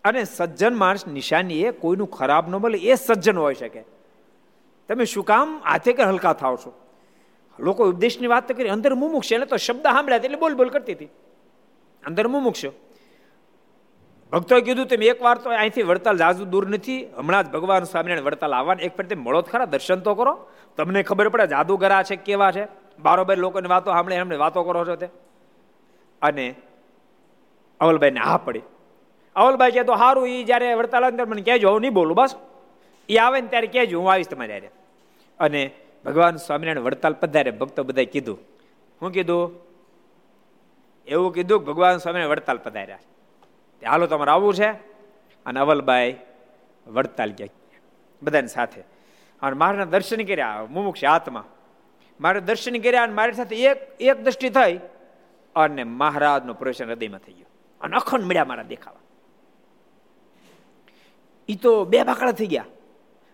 અને 0.04 0.24
સજ્જન 0.24 0.76
માણસ 0.76 1.08
નિશાની 1.08 1.64
એ 1.64 1.72
કોઈનું 1.72 2.12
ખરાબ 2.12 2.50
ન 2.50 2.58
બોલે, 2.58 2.78
એ 2.78 2.96
સજ્જન 2.96 3.38
હોઈ 3.38 3.54
શકે. 3.54 3.84
તમે 4.88 5.06
શું 5.06 5.26
કામ 5.26 5.58
હાથે 5.58 5.94
કે 5.94 6.04
હલકા 6.04 6.34
થાવ 6.34 6.56
છો? 6.56 6.74
લોકો 7.60 7.90
ઉપદેશની 7.90 8.28
વાત 8.28 8.52
કરી, 8.52 8.70
અંદર 8.70 8.94
મુમુક્ષ 8.94 9.32
એટલે 9.32 9.46
તો 9.46 9.56
શબ્દ 9.56 9.84
સાંભળ્યા 9.84 10.18
એટલે 10.18 10.36
બોલ 10.36 10.54
બોલ 10.56 10.70
કરતી 10.70 10.94
હતી. 10.94 11.06
અંદર 12.06 12.28
મુમુક્ષ 12.28 12.66
ભક્તોએ 14.32 14.62
કીધું, 14.62 14.86
તમે 14.86 15.06
એક 15.06 15.22
વાર 15.22 15.38
તો 15.38 15.50
અહીંથી 15.50 15.82
વડતાલ 15.82 16.18
જાજુ 16.18 16.46
દૂર 16.46 16.68
નથી, 16.68 17.08
હમણાં 17.18 17.44
જ 17.44 17.48
ભગવાન 17.50 17.84
સ્વામિનારાયણ 17.84 18.26
વડતાલ 18.26 18.54
આવવાના. 18.54 18.82
એક 18.82 18.98
ફરતે 18.98 19.16
મળો 19.16 19.42
ખરા, 19.42 19.66
દર્શન 19.66 20.00
તો 20.00 20.16
કરો. 20.16 20.48
તમને 20.78 21.04
ખબર 21.04 21.30
પડે 21.30 21.48
જાદુગરા 21.48 22.04
છે, 22.04 22.16
કેવા 22.16 22.52
છે? 22.52 22.89
બારોબાર 23.02 23.38
લોકોની 23.38 23.68
વાતો 23.68 23.92
સાંભળે, 23.92 24.16
એમને 24.16 24.36
વાતો 24.36 24.64
કરો 24.64 24.86
છો 24.86 24.96
તે? 24.96 25.10
અને 26.22 26.56
અવલભાઈને 27.80 28.20
હા 28.20 28.38
પડી. 28.38 28.62
અવલભાઈ 29.36 29.72
કહે, 29.72 29.84
તો 29.84 29.96
સારું 29.96 30.28
એ 30.28 30.44
જ્યારે 30.44 30.74
વડતાલ 30.74 31.06
અંદર 31.06 31.26
મને 31.26 31.42
કહેજો, 31.42 31.72
હું 31.72 31.82
નહીં 31.82 31.94
બોલું, 31.94 32.18
બસ. 32.18 32.36
એ 33.10 33.18
આવે 33.18 33.42
ને 33.42 33.48
ત્યારે 33.48 33.68
કહેજો, 33.68 34.00
હું 34.00 34.12
આવીશ 34.12 34.28
તમારે 34.28 34.48
ત્યારે 34.48 34.70
અને 35.40 35.72
ભગવાન 36.06 36.36
સ્વામિનારાયણ 36.36 36.86
વડતાલ 36.86 37.14
પધારે, 37.14 37.52
ભક્તો 37.52 37.84
બધા 37.84 38.04
કીધું. 38.04 38.40
શું 39.00 39.12
કીધું, 39.12 39.52
એવું 41.08 41.34
કીધું 41.34 41.66
ભગવાન 41.66 41.98
સ્વામિનારાયણ 41.98 42.32
વડતાલ 42.32 42.58
પધાર્યા 42.58 43.00
હાલો, 43.90 44.08
તમારે 44.08 44.32
આવવું 44.32 44.54
છે. 44.54 44.72
અને 45.46 45.60
અવલભાઈ 45.60 46.16
વડતાલ 46.88 47.32
ગયા. 47.32 47.48
બધાની 48.22 48.48
સાથે. 48.48 48.82
અને 49.42 49.54
મારાના 49.54 49.86
દર્શન 49.86 50.24
કર્યા, 50.24 50.66
મુમુક્ષ 50.70 51.04
હાથમાં. 51.04 51.44
મારે 52.20 52.40
દર્શન 52.40 52.78
કર્યા 52.78 53.04
અને 53.04 53.14
મારી 53.14 53.34
સાથે 53.34 53.56
એક 53.56 53.78
એક 54.00 54.24
દ્રષ્ટિ 54.24 54.50
થઈ 54.50 54.80
અને 55.56 55.84
મહારાજનો 55.84 56.54
પ્રવેશ 56.54 56.82
હૃદયમાં 56.82 57.20
થઈ 57.20 57.34
ગયો. 57.34 57.46
અને 57.82 57.96
અખંડ 57.96 58.22
મળ્યા 58.22 58.46
મારા 58.46 58.64
દેખાવા. 58.64 59.00
એ 61.50 61.56
તો 61.56 61.86
બે 61.86 62.04
બાકડા 62.04 62.32
થઈ 62.32 62.48
ગયા. 62.48 62.66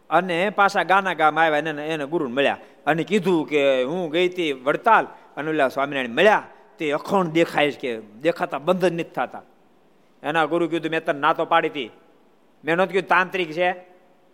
અને 0.10 0.50
પાછા 0.50 0.84
ગાના 0.84 1.14
ગામ 1.14 1.40
આવ્યા 1.40 1.58
એને 1.58 1.90
એને 1.90 2.06
ગુરુ 2.06 2.30
મળ્યા. 2.30 2.58
અને 2.86 3.04
કીધું 3.04 3.48
કે 3.48 3.84
હું 3.84 4.12
ગઈ 4.12 4.30
હતી 4.30 4.54
વડતાલ. 4.54 5.08
અને 5.38 5.50
ઓલા 5.50 5.68
સ્વામિનારાયણ 5.68 6.10
મળ્યા. 6.10 6.44
તે 6.78 6.92
અખંડ 6.92 7.32
દેખાય 7.32 7.72
કે 7.72 8.00
દેખાતા 8.00 8.58
બંધ 8.58 8.86
નથી 8.86 9.04
થતા. 9.04 9.42
એના 10.24 10.46
ગુરુ 10.46 10.68
કીધું, 10.68 10.92
મેં 10.92 11.06
તને 11.06 11.20
ના 11.20 11.34
તો 11.34 11.46
પાડી 11.46 11.70
હતી. 11.70 11.92
મેં 12.66 12.76
નહોતું 12.76 12.94
કીધું 12.94 13.10
તાંત્રિક 13.10 13.52
છે. 13.52 13.76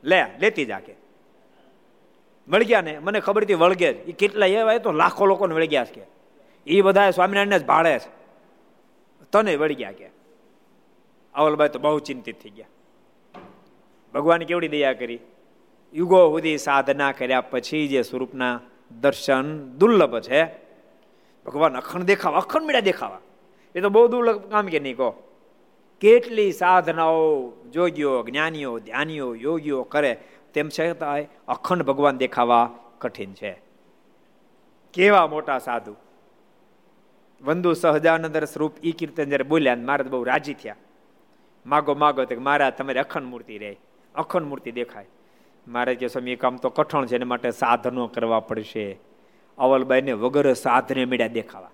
લે, 0.04 0.26
લેતી 0.40 0.66
જા 0.66 0.80
કે. 0.80 1.01
વળગ્યા 2.48 2.82
ને, 2.82 3.00
મને 3.00 3.20
ખબર 3.20 3.44
હતી 3.44 3.54
વળગે 3.54 3.88
એ 3.88 4.12
કેટલા 4.12 4.46
એવા 4.46 4.78
તો 4.78 4.92
લાખો 4.92 5.26
લોકોને 5.26 5.56
વળગ્યા 5.56 5.86
છે 5.86 5.94
કે. 5.94 6.02
એ 6.68 6.82
બધા 6.82 7.12
સ્વામિનારાયણને 7.12 7.60
જ 7.60 7.66
ભાળે 7.66 8.00
છે. 8.00 8.22
તને 9.32 9.56
વળગ્યા 9.56 9.92
કે. 9.92 10.10
અવલભાઈ 11.34 11.70
તો 11.70 11.80
બહુ 11.80 12.00
ચિંતિત 12.00 12.42
થઈ 12.42 12.50
ગયા. 12.50 12.66
ભગવાન 14.14 14.42
કેવડી 14.44 14.68
દયા 14.68 14.94
કરી. 14.94 15.20
યુગો 15.94 16.30
સુધી 16.30 16.58
સાધના 16.58 17.12
કર્યા 17.12 17.42
પછી 17.42 17.88
જે 17.88 18.02
સ્વરૂપના 18.02 18.60
દર્શન 19.02 19.72
દુર્લભ 19.78 20.20
છે. 20.20 20.46
ભગવાન 21.46 21.78
અખંડ 21.78 22.04
દેખાવા, 22.04 22.38
અખંડ 22.38 22.64
મીડા 22.64 22.80
દેખાવા. 22.80 23.20
એ 23.76 23.82
તો 23.82 23.90
બહુ 23.90 24.08
દુર્લભ 24.08 24.52
કામ 24.52 24.68
કે 24.68 24.80
નહીં 24.80 24.98
કહો. 24.98 25.28
કેટલી 26.02 26.52
સાધનાઓ 26.52 27.52
જોગીઓ 27.72 28.24
જ્ઞાનીઓ, 28.24 28.80
ધ્યાનીઓ, 28.80 29.36
યોગીઓ 29.36 29.84
કરે. 29.84 30.18
તેમ 30.54 30.70
છતાંય 30.80 31.28
અખંડ 31.48 31.84
ભગવાન 31.84 32.18
દેખાવા 32.18 32.70
કઠિન 33.00 33.34
છે. 33.34 33.62
કેવા 34.94 35.28
મોટા 35.28 35.60
સાધુ. 35.60 35.96
વંદુ 37.42 37.74
સહજાનંદર 37.74 38.46
સ્વરૂપ 38.46 38.74
ઈ 38.84 38.92
કીર્તન 38.92 39.24
જયારે 39.24 39.44
બોલ્યા 39.44 39.76
મારે 39.76 40.04
બહુ 40.04 40.24
રાજી 40.24 40.54
થયા. 40.54 40.76
માગો 41.66 41.94
માગો 41.94 42.26
તો 42.26 42.40
મારા 42.40 42.70
તમારે 42.70 43.00
અખંડ 43.00 43.24
મૂર્તિ 43.24 43.58
રહે 43.58 43.78
અખંડ 44.16 44.44
મૂર્તિ 44.44 44.72
દેખાય. 44.72 45.06
મારે 45.68 45.96
કે 45.96 46.08
સ્વામી 46.08 46.36
કામ 46.36 46.56
તો 46.56 46.70
કઠણ 46.70 47.06
છે, 47.06 47.16
એના 47.16 47.26
માટે 47.26 47.52
સાધનો 47.52 48.08
કરવા 48.08 48.40
પડશે. 48.40 49.00
અવલબાઈને 49.58 50.12
વગર 50.12 50.54
સાધને 50.54 51.06
મેળ્યા 51.06 51.28
દેખાવા. 51.28 51.72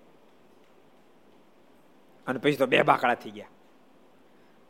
અને 2.27 2.39
પછી 2.39 2.55
તો 2.55 2.65
બે 2.65 2.81
બાકડા 2.81 3.13
થઈ 3.13 3.29
ગયા. 3.31 3.47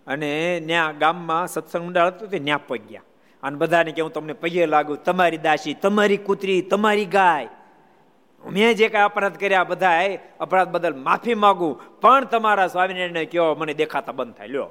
અને 0.07 0.63
ત્યાં 0.65 0.97
ગામમાં 0.97 1.47
સત્સંગ 1.47 1.87
મંડળ 1.87 2.07
હતું 2.07 2.29
તે 2.29 2.39
ત્યાં 2.39 2.67
પગ 2.67 2.77
ગયા 2.77 3.01
અને 3.43 3.57
બધાને 3.57 3.91
કે 3.91 4.01
હું 4.01 4.11
તમને 4.11 4.33
પગે 4.33 4.65
લાગુ, 4.65 4.95
તમારી 4.95 5.37
દાસી, 5.37 5.73
તમારી 5.73 6.17
કૂતરી, 6.17 6.61
તમારી 6.61 7.05
ગાય. 7.05 7.47
મેં 8.51 8.75
જે 8.75 8.89
કાંઈ 8.89 9.05
અપરાધ 9.05 9.37
કર્યા 9.37 9.63
બધા 9.63 10.01
અપરાધ 10.39 10.67
બદલ 10.67 10.95
માફી 10.95 11.33
માગું, 11.33 11.99
પણ 12.01 12.25
તમારા 12.25 12.67
સ્વામિનારાયણ 12.67 13.25
કહો, 13.25 13.55
મને 13.55 13.73
દેખાતા 13.73 14.11
બંધ 14.11 14.33
થાય. 14.33 14.47
લ્યો. 14.47 14.69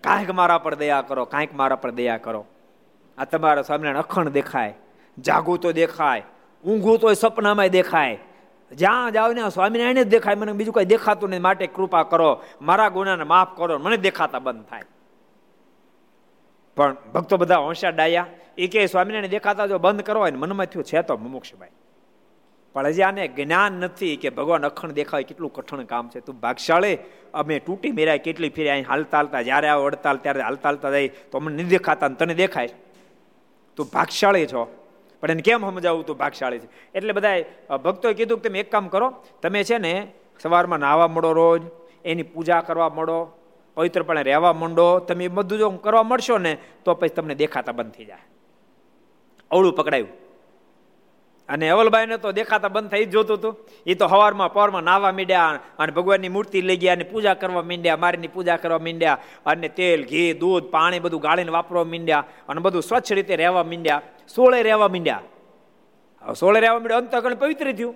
કાંઈક 0.00 0.30
મારા 0.30 0.58
પર 0.58 0.74
દયા 0.74 1.02
કરો, 1.02 1.24
કાંઈક 1.24 1.54
મારા 1.54 1.76
પર 1.76 1.90
દયા 1.90 2.16
કરો. 2.16 2.46
આ 3.18 3.24
તમારા 3.24 3.62
સ્વામિનારાયણ 3.62 4.02
અખંડ 4.02 4.28
દેખાય, 4.28 4.74
જાગું 5.18 5.60
તો 5.60 5.72
દેખાય, 5.72 6.22
ઊંઘું 6.64 6.98
તો 6.98 7.12
સપનામાં 7.12 7.68
દેખાય. 7.68 8.18
જ્યાં 8.72 9.12
જાવ 9.12 9.32
ને 9.32 9.50
સ્વામિનારાયણ 9.50 10.02
જ 10.02 10.08
દેખાય, 10.08 10.34
મને 10.34 10.52
બીજું 10.52 10.74
કઈ 10.74 10.84
દેખાતું 10.84 11.30
નહીં, 11.30 11.42
માટે 11.42 11.66
કૃપા 11.66 12.02
કરો, 12.02 12.42
મારા 12.62 12.88
ગુનાને 12.88 13.24
માફ 13.24 13.56
કરો, 13.56 13.78
મને 13.78 13.96
દેખાતા 13.96 14.38
બંધ 14.38 14.64
થાય. 14.64 14.82
પણ 16.76 16.96
ભક્તો 17.14 17.36
બધા 17.36 17.56
હોશિયાર 17.56 17.94
ડાયા. 17.94 18.26
એ 18.58 18.66
કે, 18.66 18.86
સ્વામિનારાયણ 18.86 19.26
દેખાતા 19.26 19.66
જો 19.66 19.78
બંધ 19.78 20.02
કરો. 20.02 20.24
ને 20.24 20.36
મનમાં 20.36 20.66
થયું, 20.66 20.84
છે 20.84 21.02
તો 21.02 21.16
મુમુક્ષભાઈ. 21.16 21.68
પણ 22.72 22.86
હજી 22.86 23.02
આને 23.02 23.28
જ્ઞાન 23.28 23.72
નથી 23.72 24.16
કે 24.16 24.30
ભગવાન 24.30 24.66
અખંડ 24.66 24.92
દેખાય, 24.92 25.22
કેટલું 25.22 25.52
કઠણ 25.52 25.82
કામ 25.82 26.08
છે. 26.08 26.20
તું 26.20 26.40
ભાગશાળી, 26.40 26.98
અમે 27.34 27.58
તૂટી 27.58 27.92
મેરાય, 27.92 28.18
કેટલી 28.18 28.48
ફેરી 28.48 28.68
અહીં 28.68 28.86
હાલતા 28.88 29.18
હાલતા, 29.18 29.42
જ્યારે 29.42 29.68
આ 29.68 29.78
અડતાલ 29.78 30.16
ત્યારે 30.16 30.42
હાલતા 30.42 30.68
હાલતા 30.68 30.90
જાય, 30.90 31.08
તો 31.08 31.38
અમને 31.38 31.56
નહીં 31.56 31.68
દેખાતા 31.68 32.08
તને 32.08 32.34
દેખાય. 32.34 32.68
તું 33.76 33.86
ભાગશાળી 33.86 34.46
છો. 34.46 34.74
પણ 35.20 35.30
એને 35.30 35.42
કેમ 35.42 35.70
સમજાવું 35.70 36.06
તું 36.06 36.16
ભાગશાળી 36.16 36.58
છે? 36.58 36.68
એટલે 36.94 37.12
બધા 37.12 37.76
ભક્તોએ 37.76 38.14
કીધું 38.14 38.38
કે 38.38 38.48
તમે 38.48 38.60
એક 38.60 38.72
કામ 38.72 38.88
કરો, 38.88 39.24
તમે 39.42 39.64
છે 39.64 39.78
ને 39.78 40.12
સવારમાં 40.42 40.78
નાહવા 40.78 41.08
મળો 41.08 41.32
રોજ, 41.32 41.62
એની 42.04 42.22
પૂજા 42.22 42.60
કરવા 42.60 42.88
મળો 42.88 43.43
પવિત્રપણે 43.74 44.22
રહેવા 44.22 44.52
માંડો, 44.52 44.98
તમે 44.98 45.28
બધું 45.28 45.58
જો 45.58 45.70
કરવા 45.70 46.02
મળશો 46.02 46.38
ને, 46.38 46.56
તો 46.84 46.94
પછી 46.94 47.08
તમને 47.08 47.34
દેખાતા 47.34 47.72
બંધ 47.72 47.92
થઈ 47.92 48.04
જાય. 48.04 48.18
અવળું 49.50 49.76
પકડાયું. 49.76 50.24
અને 51.48 51.68
અવલભાઈને 51.68 52.16
તો 52.16 52.32
દેખાતા 52.32 52.68
બંધ 52.68 52.90
થઈ 52.90 53.04
જોતું 53.04 53.36
હતું. 53.36 53.56
એ 53.86 53.94
તો 53.94 54.06
હવારમાં 54.06 54.52
પવારમાં 54.52 54.82
નાવા 54.82 55.12
મીડ્યા 55.12 55.60
અને 55.78 55.92
ભગવાનની 55.92 56.28
મૂર્તિ 56.28 56.62
લઈ 56.62 56.76
ગયા 56.76 56.92
અને 56.92 57.04
પૂજા 57.04 57.34
કરવા 57.34 57.62
મીંડ્યા, 57.62 57.96
મારીની 57.96 58.28
પૂજા 58.28 58.56
કરવા 58.56 58.78
માંડ્યા 58.78 59.18
અને 59.46 59.68
તેલ, 59.68 60.04
ઘી, 60.04 60.32
દૂધ, 60.32 60.64
પાણી 60.64 61.00
બધું 61.00 61.20
ગાળીને 61.20 61.50
વાપરવા 61.50 61.84
મીંડ્યા 61.84 62.24
અને 62.48 62.60
બધું 62.60 62.82
સ્વચ્છ 62.82 63.12
રીતે 63.12 63.36
રહેવા 63.36 63.64
મીંડ્યા. 63.64 64.02
સોળે 64.34 64.62
રહેવા 64.62 64.88
મીંડ્યા. 64.88 65.22
સોળે 66.40 66.60
રહેવા 66.60 66.78
માંડ્યા 66.78 66.98
અંતકણ 66.98 67.34
પવિત્ર 67.34 67.72
થયું. 67.72 67.94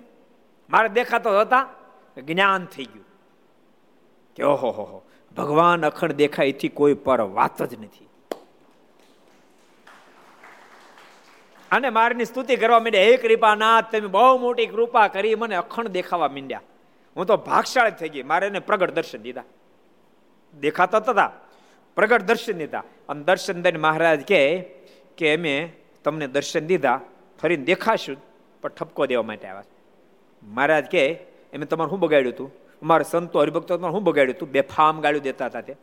મારે 0.69 0.89
દેખાતો 0.89 1.39
હતા, 1.39 1.69
જ્ઞાન 2.17 2.65
થઈ 2.65 2.83
ગયું. 2.83 3.05
કે 4.35 4.43
ઓહો 4.43 4.69
હો. 4.69 5.05
ભગવાન 5.37 5.85
અખંડ 5.85 6.11
દેખાય, 6.11 6.47
એથી 6.47 6.69
કોઈ 6.69 6.93
પર 6.93 7.21
વાત 7.21 7.61
જ 7.63 7.79
નથી. 7.79 8.09
અને 11.71 11.89
મારની 11.89 12.25
સ્તુતિ 12.25 12.55
કરવા 12.55 12.79
માંડ્યા. 12.79 13.01
હે 13.01 13.17
કૃપાનાથ, 13.17 13.91
તમે 13.91 14.07
બહુ 14.07 14.37
મોટી 14.37 14.65
કૃપા 14.65 15.07
કરી 15.07 15.35
મને 15.35 15.55
અખંડ 15.55 15.87
દેખાવા 15.87 16.27
માંડ્યા. 16.27 16.61
હું 17.17 17.25
તો 17.25 17.37
ભાગશાળી 17.37 17.91
થઈ 17.91 18.09
ગઈ. 18.09 18.23
મારે 18.23 18.47
એને 18.47 18.59
પ્રગટ 18.59 18.91
દર્શન 18.91 19.21
દીધા. 19.21 19.43
દેખાતા 20.59 20.97
હતા 20.97 21.31
પ્રગટ 21.95 22.21
દર્શન 22.21 22.53
દીધા. 22.53 22.83
અને 23.09 23.23
દર્શન 23.23 23.61
દઈને 23.61 23.79
મહારાજ 23.79 24.27
કહે 24.27 24.61
કે 25.17 25.35
અમે 25.35 25.73
તમને 26.03 26.27
દર્શન 26.27 26.59
દીધા, 26.59 27.01
ફરીને 27.41 27.63
દેખાશું, 27.63 28.17
પણ 28.61 28.69
ઠપકો 28.69 29.05
દેવા 29.05 29.23
માટે 29.23 29.47
આવ્યા 29.47 29.63
મહારાજ 30.43 30.91
કહે, 30.91 31.05
એમ 31.53 31.61
તમારે 31.61 31.89
શું 31.89 31.99
બગાડ્યું 31.99 32.33
હતું 32.33 32.51
મારા 32.83 33.03
સંતો 33.03 33.39
હરિભક્તો 33.39 33.77
શું 33.77 34.03
બગાડ્યું? 34.03 34.37
તું 34.37 34.51
બેફામ 34.51 35.01
ગાળ્યું 35.01 35.23
દેતા 35.23 35.45
હતા 35.45 35.61
તે. 35.61 35.75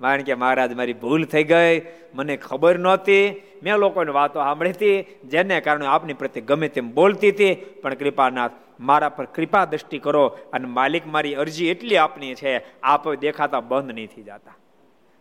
કારણ 0.00 0.22
કે 0.22 0.34
મહારાજ 0.34 0.72
મારી 0.72 0.92
ભૂલ 0.92 1.24
થઈ 1.24 1.44
ગઈ, 1.44 1.82
મને 2.14 2.36
ખબર 2.36 2.78
નહોતી. 2.78 3.42
મેં 3.62 3.76
લોકોની 3.76 4.10
વાતો 4.10 4.40
સાંભળી 4.40 4.70
હતી, 4.70 5.02
જેને 5.24 5.60
કારણે 5.60 5.86
આપની 5.86 6.12
પ્રત્યે 6.12 6.42
ગમે 6.42 6.68
તેમ 6.68 6.94
બોલતી 6.94 7.28
હતી. 7.28 7.54
પણ 7.54 7.94
કૃપાનાથ, 7.94 8.50
મારા 8.80 9.08
પર 9.08 9.24
કૃપા 9.24 9.64
દ્રષ્ટિ 9.64 9.98
કરો 9.98 10.38
અને 10.52 10.68
માલિક 10.68 11.06
મારી 11.06 11.34
અરજી 11.34 11.68
એટલી 11.68 11.96
આપની 11.96 12.34
છે, 12.34 12.80
આપ 12.82 13.12
દેખાતા 13.12 13.60
બંધ 13.60 13.92
નહીં 13.92 14.06
થઈ 14.06 14.22
જતા. 14.22 14.56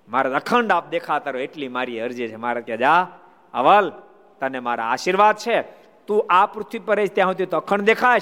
મારા 0.10 0.36
અખંડ 0.36 0.72
આપ 0.72 0.90
દેખાતા 0.90 1.32
રહો, 1.32 1.42
એટલી 1.42 1.68
મારી 1.68 2.00
અરજી 2.00 2.28
છે. 2.28 2.36
મારા 2.36 2.62
ત્યાં 2.62 2.80
જા, 2.80 3.08
અવલ, 3.54 3.92
તને 4.40 4.60
મારા 4.60 4.84
આશીર્વાદ 4.84 5.36
છે. 5.36 5.62
તું 6.08 6.26
આ 6.30 6.46
પૃથ્વી 6.46 6.80
પર 6.80 7.06
ત્યાં 7.06 7.30
સુધી 7.30 7.46
તો 7.46 7.58
અખંડ 7.58 7.82
દેખાશ. 7.82 8.22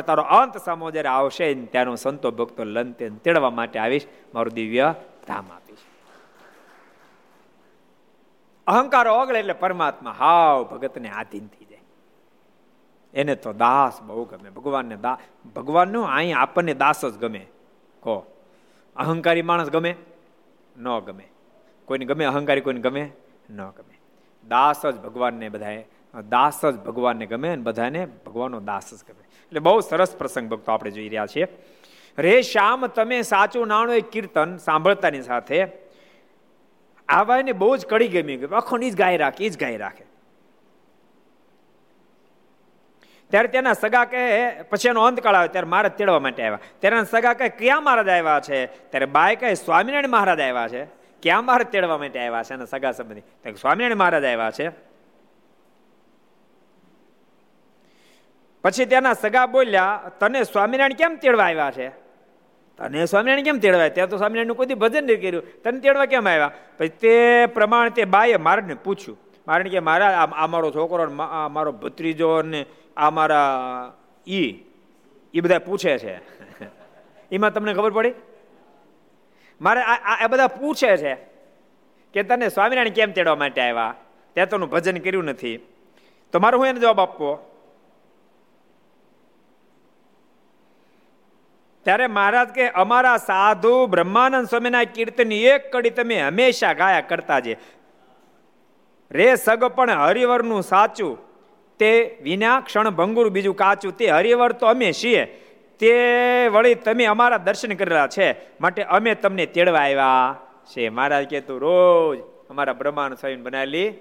તારો 0.00 0.22
અંત 0.22 0.56
સામો 0.56 0.90
જ્યારે 0.90 1.08
આવશે 1.08 1.54
ત્યાંનો 1.54 1.94
સંતો 1.94 2.30
ભક્તો 2.30 2.64
લંતે 2.64 3.08
તેડવા 3.08 3.50
માટે 3.50 3.78
આવીશ, 3.78 4.06
મારું 4.34 4.52
દિવ્ય 4.52 4.94
ધામ 5.26 5.44
આપીશ. 5.56 5.78
અહંકાર 8.66 9.08
ઓગળે 9.08 9.38
એટલે 9.38 9.52
પરમાત્મા 9.52 10.10
હાવ 10.10 10.64
ભગતને 10.64 11.10
આધીન 11.10 11.46
થઈ 11.46 11.64
જાય. 11.64 11.80
એને 13.14 13.34
તો 13.34 13.52
દાસ 13.52 14.02
બહુ 14.02 14.24
ગમે. 14.24 14.50
ભગવાનને 14.50 14.96
દા, 14.96 15.18
ભગવાનનો 15.56 16.02
અહીં 16.02 16.38
આપણને 16.38 16.74
દાસ 16.74 17.04
જ 17.04 17.18
ગમે. 17.18 17.46
કહો 18.00 18.26
અહંકારી 18.96 19.42
માણસ 19.42 19.70
ગમે? 19.70 19.96
ન 20.76 20.98
ગમે. 20.98 21.28
કોઈને 21.84 22.04
ગમે 22.04 22.24
અહંકારી, 22.24 22.60
કોઈને 22.60 22.80
ગમે? 22.80 23.12
ન 23.50 23.68
ગમે. 23.68 23.98
દાસ 24.48 24.86
જ 24.86 25.00
ભગવાનને 25.00 25.48
બધાએ 25.48 25.86
દાસ 26.28 26.66
જ 26.66 26.76
ભગવાનને 26.76 27.26
ગમે 27.26 27.48
અને 27.48 27.62
બધાને 27.62 28.06
ભગવાનનો 28.26 28.60
દાસ 28.60 28.94
જ 28.94 28.98
ગમે. 29.08 29.24
એટલે 29.44 29.60
બહુ 29.60 29.80
સરસ 29.80 30.16
પ્રસંગ 30.16 30.48
ભક્તો 30.48 30.72
આપણે 30.72 30.90
જોઈ 30.90 31.08
રહ્યા 31.08 31.26
છીએ. 31.26 31.46
રે 32.18 32.42
શ્યામ, 32.42 32.86
તમે 32.86 33.22
સાચું 33.22 33.66
નાણું 33.66 33.94
એ 33.94 34.00
કીર્તન 34.00 34.56
સાંભળતાની 34.56 35.22
સાથે 35.22 35.66
આવાને 37.08 37.52
બહુ 37.52 37.76
જ 37.76 37.86
કડી 37.86 38.08
ગમી 38.08 38.36
ગયું. 38.36 38.50
અખંડ 38.50 38.84
જ 38.84 38.96
ગાય 38.96 39.16
રાખે 39.16 39.44
એ 39.44 39.48
જ 39.48 39.60
ગાય 39.60 39.76
રાખે. 39.76 40.04
ત્યારે 43.30 43.48
તેના 43.48 43.72
સગા 43.72 44.04
કહે, 44.04 44.62
પછી 44.62 44.88
એનો 44.88 45.02
અંતકાળ 45.02 45.34
આવે, 45.34 45.48
ત્યારે 45.48 45.68
મહારાજ 45.68 45.92
તેડવા 45.92 46.18
માટે 46.18 46.42
આવ્યા. 46.42 46.58
ત્યારે 46.78 47.04
સગા 47.04 47.32
કહે, 47.32 47.48
ક્યાં 47.48 47.84
મહારાજ 47.84 48.08
આવ્યા 48.08 48.40
છે? 48.40 48.66
ત્યારે 48.66 49.06
બાય 49.06 49.36
કહે, 49.36 49.54
સ્વામિનારાયણ 49.54 50.08
મહારાજ 50.08 50.40
આવ્યા 50.40 50.68
છે. 50.68 50.84
ક્યાં 51.22 51.44
મહારાજ 51.44 51.66
તેડવા 51.66 51.98
માટે 51.98 52.20
આવ્યા 52.20 52.42
છે? 52.42 52.54
એના 52.54 52.64
સગા 52.64 52.92
સંબંધી. 52.92 53.52
સ્વામિનારાયણ 53.60 53.96
મહારાજ 53.96 54.24
આવ્યા 54.24 54.50
છે. 54.50 54.91
પછી 58.62 58.84
તેના 58.84 59.12
સગા 59.12 59.46
બોલ્યા, 59.46 60.10
તને 60.20 60.42
સ્વામિનારાયણ 60.42 60.92
કેમ 60.92 61.16
તેડવા 61.16 61.44
આવ્યા 61.44 61.70
છે? 61.70 61.88
તને 62.78 63.06
સ્વામિનારાયણ 63.06 63.44
કેમ 63.44 63.58
તેડવા 63.58 63.88
ત્યાં 63.88 64.08
તો 64.08 64.16
સ્વામિનારાયણનું 64.16 64.56
કોઈ 64.56 64.66
ભજન 64.66 65.04
નહીં 65.04 65.20
કર્યું. 65.20 65.62
તને 65.62 65.80
તેડવા 65.80 66.06
કેમ 66.06 66.28
આવ્યા? 66.28 66.50
પછી 66.78 66.88
તે 66.88 67.46
પ્રમાણે 67.46 67.90
તે 67.90 68.04
બાએ 68.04 68.36
મારને 68.36 68.74
પૂછ્યું. 68.74 69.18
મારણ 69.48 69.68
કે, 69.68 69.78
મારા, 69.78 70.06
આ 70.18 70.46
મારો 70.46 70.70
છોકરો 70.70 71.12
મારો 71.50 71.72
ભત્રીજો 71.72 72.42
ને 72.42 72.66
આ 72.96 73.10
મારા, 73.10 73.42
ઈ 74.28 74.64
એ 75.34 75.40
બધા 75.40 75.58
પૂછે 75.58 75.98
છે. 75.98 76.16
એમાં 77.32 77.52
તમને 77.52 77.74
ખબર 77.74 77.90
પડી? 77.90 78.14
મારે 79.60 79.80
આ 79.80 80.26
બધા 80.26 80.46
પૂછે 80.46 80.96
છે 80.96 81.14
કે 82.12 82.22
તને 82.22 82.48
સ્વામિનારાયણ 82.48 82.88
કેમ 82.88 83.12
તેડવા 83.12 83.34
માટે 83.34 83.60
આવ્યા? 83.60 83.94
ત્યાં 84.34 84.48
તો 84.48 84.58
ભજન 84.58 84.98
કર્યું 84.98 85.24
નથી. 85.24 85.58
તો 86.32 86.40
મારો 86.40 86.58
હું 86.58 86.66
એને 86.66 86.80
જવાબ 86.80 87.00
આપવો? 87.00 87.51
ત્યારે 91.84 92.06
મહારાજ 92.06 92.48
કે, 92.48 92.68
અમારા 92.68 93.16
સાધુ 93.16 93.86
બ્રહ્માનંદ 93.86 94.48
સ્વામીના 94.48 94.84
કીર્તનની 94.84 95.44
એક 95.44 95.72
કડી 95.72 95.90
તમે 95.90 96.22
હંમેશા 96.22 96.72
ગાયા 96.72 97.00
કરતા 97.00 97.40
છે 97.40 97.56
રે 99.10 99.36
સગ 99.36 99.64
પણ 99.64 99.90
હરિવરનું 99.90 100.62
સાચું. 100.62 101.18
તે 101.78 102.18
વિના 102.22 102.60
ક્ષણ 102.60 102.90
ભંગુર 102.90 103.28
બીજું 103.28 103.56
કાચું. 103.56 103.96
તે 103.96 104.10
હરિવર 104.10 104.52
તો 104.52 104.66
અમે 104.66 104.92
છીએ. 104.92 105.24
તે 105.78 106.48
વળી 106.52 106.74
તમે 106.74 107.04
અમારા 107.04 107.36
દર્શન 107.36 107.74
કરેલા 107.74 108.06
છે. 108.06 108.32
માટે 108.60 108.82
અમે 108.82 109.14
તમને 109.14 109.46
તેડવા 109.46 109.78
આવ્યા. 109.78 110.36
છે, 110.66 110.88
મહારાજ 110.88 111.26
કે, 111.26 111.40
તું 111.40 111.58
રોજ 111.58 112.18
અમારા 112.50 112.72
બ્રહ્માંડ 112.72 113.14
સ્વામી 113.14 113.36
બનાવેલી 113.36 113.92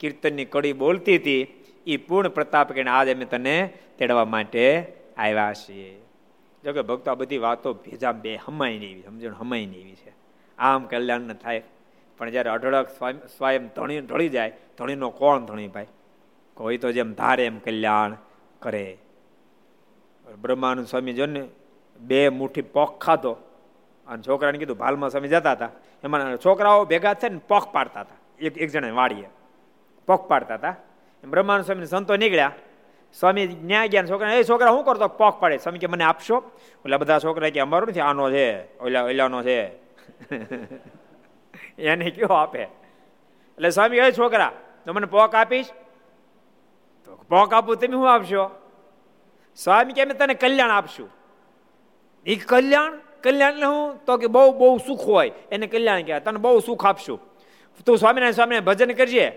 કીર્તનની 0.00 0.44
કડી 0.44 0.72
બોલતી 0.72 1.16
હતી. 1.16 1.64
એ 1.86 1.96
પૂર્ણ 1.96 2.28
પ્રતાપ 2.28 2.72
કે 2.72 2.82
આજે 2.82 3.14
અમે 3.14 3.24
તને 3.24 3.72
તેડવા 3.98 4.24
માટે 4.24 4.92
આવ્યા 5.18 5.52
છીએ. 5.52 5.99
જો 6.64 6.72
કે 6.72 6.82
ભક્તો 6.82 7.10
આ 7.10 7.14
બધી 7.14 7.38
વાતો 7.38 7.74
ભેજા 7.74 8.12
બે 8.12 8.36
હમાય 8.36 8.78
નહીં 8.78 9.04
સમજણ 9.06 9.34
હમાય 9.34 9.66
નહીં 9.66 9.96
છે. 9.96 10.12
આમ 10.58 10.84
કલ્યાણ 10.84 11.32
થાય. 11.32 11.62
પણ 12.18 12.30
જ્યારે 12.30 12.50
અઢળક 12.50 12.88
સ્વયં 13.38 13.68
ધણી, 13.68 14.00
ઢળી 14.00 14.28
જાય, 14.28 14.52
ધણીનો 14.78 15.10
કોણ 15.10 15.40
ધણી 15.40 15.68
ભાઈ? 15.68 15.86
કોઈ 16.54 16.78
તો 16.78 16.92
જેમ 16.92 17.12
ધારે 17.12 17.46
એમ 17.46 17.58
કલ્યાણ 17.58 18.16
કરે. 18.60 18.98
બ્રહ્માનંદ 20.40 20.86
સ્વામી 20.86 21.12
જો 21.12 21.26
ને 21.26 21.48
બે 22.00 22.28
મુઠ્ઠી 22.28 22.62
પોખ 22.62 22.98
ખાધો. 22.98 23.32
અને 24.06 24.22
છોકરાને 24.26 24.58
કીધું, 24.58 24.76
ભાલમાં 24.76 25.10
સ્વામી 25.10 25.28
જતા 25.28 25.52
હતા. 25.52 25.70
એમાં 26.04 26.36
છોકરાઓ 26.36 26.84
ભેગા 26.84 27.14
થઈને 27.14 27.40
પોખ 27.48 27.72
પાડતા 27.72 28.00
હતા. 28.00 28.16
એક 28.38 28.58
એક 28.58 28.70
જણા 28.70 28.92
વાડીએ. 28.92 29.28
પોખ 30.06 30.28
પાડતા 30.28 30.54
હતા. 30.54 30.76
બ્રહ્માનંદ 31.24 31.64
સ્વામી 31.64 31.86
સંતો 31.86 32.16
નીકળ્યા. 32.16 32.52
સ્વામી 33.18 33.46
ન્યાય 33.46 33.88
ગયા 33.88 34.06
છોકરા 34.06 34.32
એ 34.32 34.42
છોકરા 34.42 34.70
શું 34.70 34.84
કરતો? 34.84 35.08
પોખ 35.08 35.40
પાડે. 35.40 35.56
સ્વામી 35.56 35.78
કે, 35.78 35.86
મને 35.86 36.04
આપશો? 36.04 36.50
ઓલા 36.84 36.96
બધા 36.96 37.18
છોકરા 37.18 37.50
કે, 37.50 37.60
અમારું 37.60 37.88
નથી, 37.88 38.00
આનો 38.00 38.30
છે, 38.30 38.78
ઓલા, 38.78 39.02
ઓલાનો 39.02 39.42
છે. 39.42 39.68
એને 41.78 42.10
કયો 42.10 42.32
આપે? 42.32 42.62
એટલે 42.62 43.70
સ્વામી 43.70 43.98
એ 43.98 44.12
છોકરા, 44.12 44.52
તો 44.86 44.92
મને 44.92 45.06
પોક 45.06 45.34
આપીશ? 45.34 45.66
તો 47.04 47.24
પોક 47.28 47.54
આપું, 47.54 47.76
તમે 47.76 47.86
શું 47.86 48.14
આપશો? 48.14 48.50
સ્વામી 49.56 49.92
કે, 49.92 50.02
અમે 50.02 50.14
તને 50.14 50.34
કલ્યાણ 50.34 50.70
આપશું. 50.70 51.10
એ 52.26 52.36
કલ્યાણ? 52.36 52.98
કલ્યાણ 53.22 53.52
હું? 53.52 54.04
તો 54.04 54.16
કે, 54.16 54.26
બહુ 54.26 54.52
બહુ 54.52 54.78
સુખ 54.78 55.00
હોય. 55.00 55.32
એને 55.52 55.66
કલ્યાણ 55.66 56.02
કહેવાય. 56.02 56.20
તને 56.20 56.38
બહુ 56.38 56.60
સુખ 56.60 56.86
આપશું. 56.86 57.20
તું 57.86 57.98
સ્વામિનારાયણ 57.98 58.32
સ્વામીને 58.32 58.60
ભજન 58.60 58.92
કરજે 58.92 59.30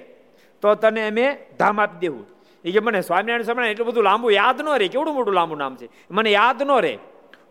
તો 0.61 0.75
તને 0.75 1.07
અમે 1.07 1.37
ધામ 1.59 1.81
આપી 1.81 1.97
દેવું. 1.97 2.32
એ 2.65 2.71
કે 2.71 2.79
મને 2.79 3.01
સ્વામિનારાયણ 3.01 3.41
સ્વામિનારાયણ 3.41 3.71
એટલું 3.71 3.87
બધું 3.87 4.03
લાંબુ 4.03 4.29
યાદ 4.29 4.61
ન 4.61 4.69
રહે. 4.69 4.87
કેવડું 4.87 5.15
મોટું 5.15 5.33
લાંબુ 5.33 5.55
નામ 5.55 5.75
છે? 5.75 5.89
મને 6.11 6.31
યાદ 6.31 6.63
ન 6.63 6.71
રહે. 6.79 6.97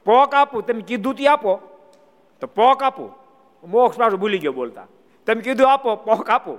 પોક 0.04 0.34
આપું 0.34 0.66
તમે 0.66 0.80
કીધું 0.80 1.14
તી 1.14 1.26
આપો. 1.26 1.60
તો 2.40 2.46
પોક 2.46 2.82
આપું. 2.82 3.12
મોક્ષ 3.64 3.98
પાછું 3.98 4.20
ભૂલી 4.20 4.38
ગયો 4.38 4.52
બોલતા. 4.52 4.86
તમે 5.26 5.40
કીધું 5.40 5.72
આપો 5.72 5.96
પોક 5.96 6.30
આપો. 6.30 6.58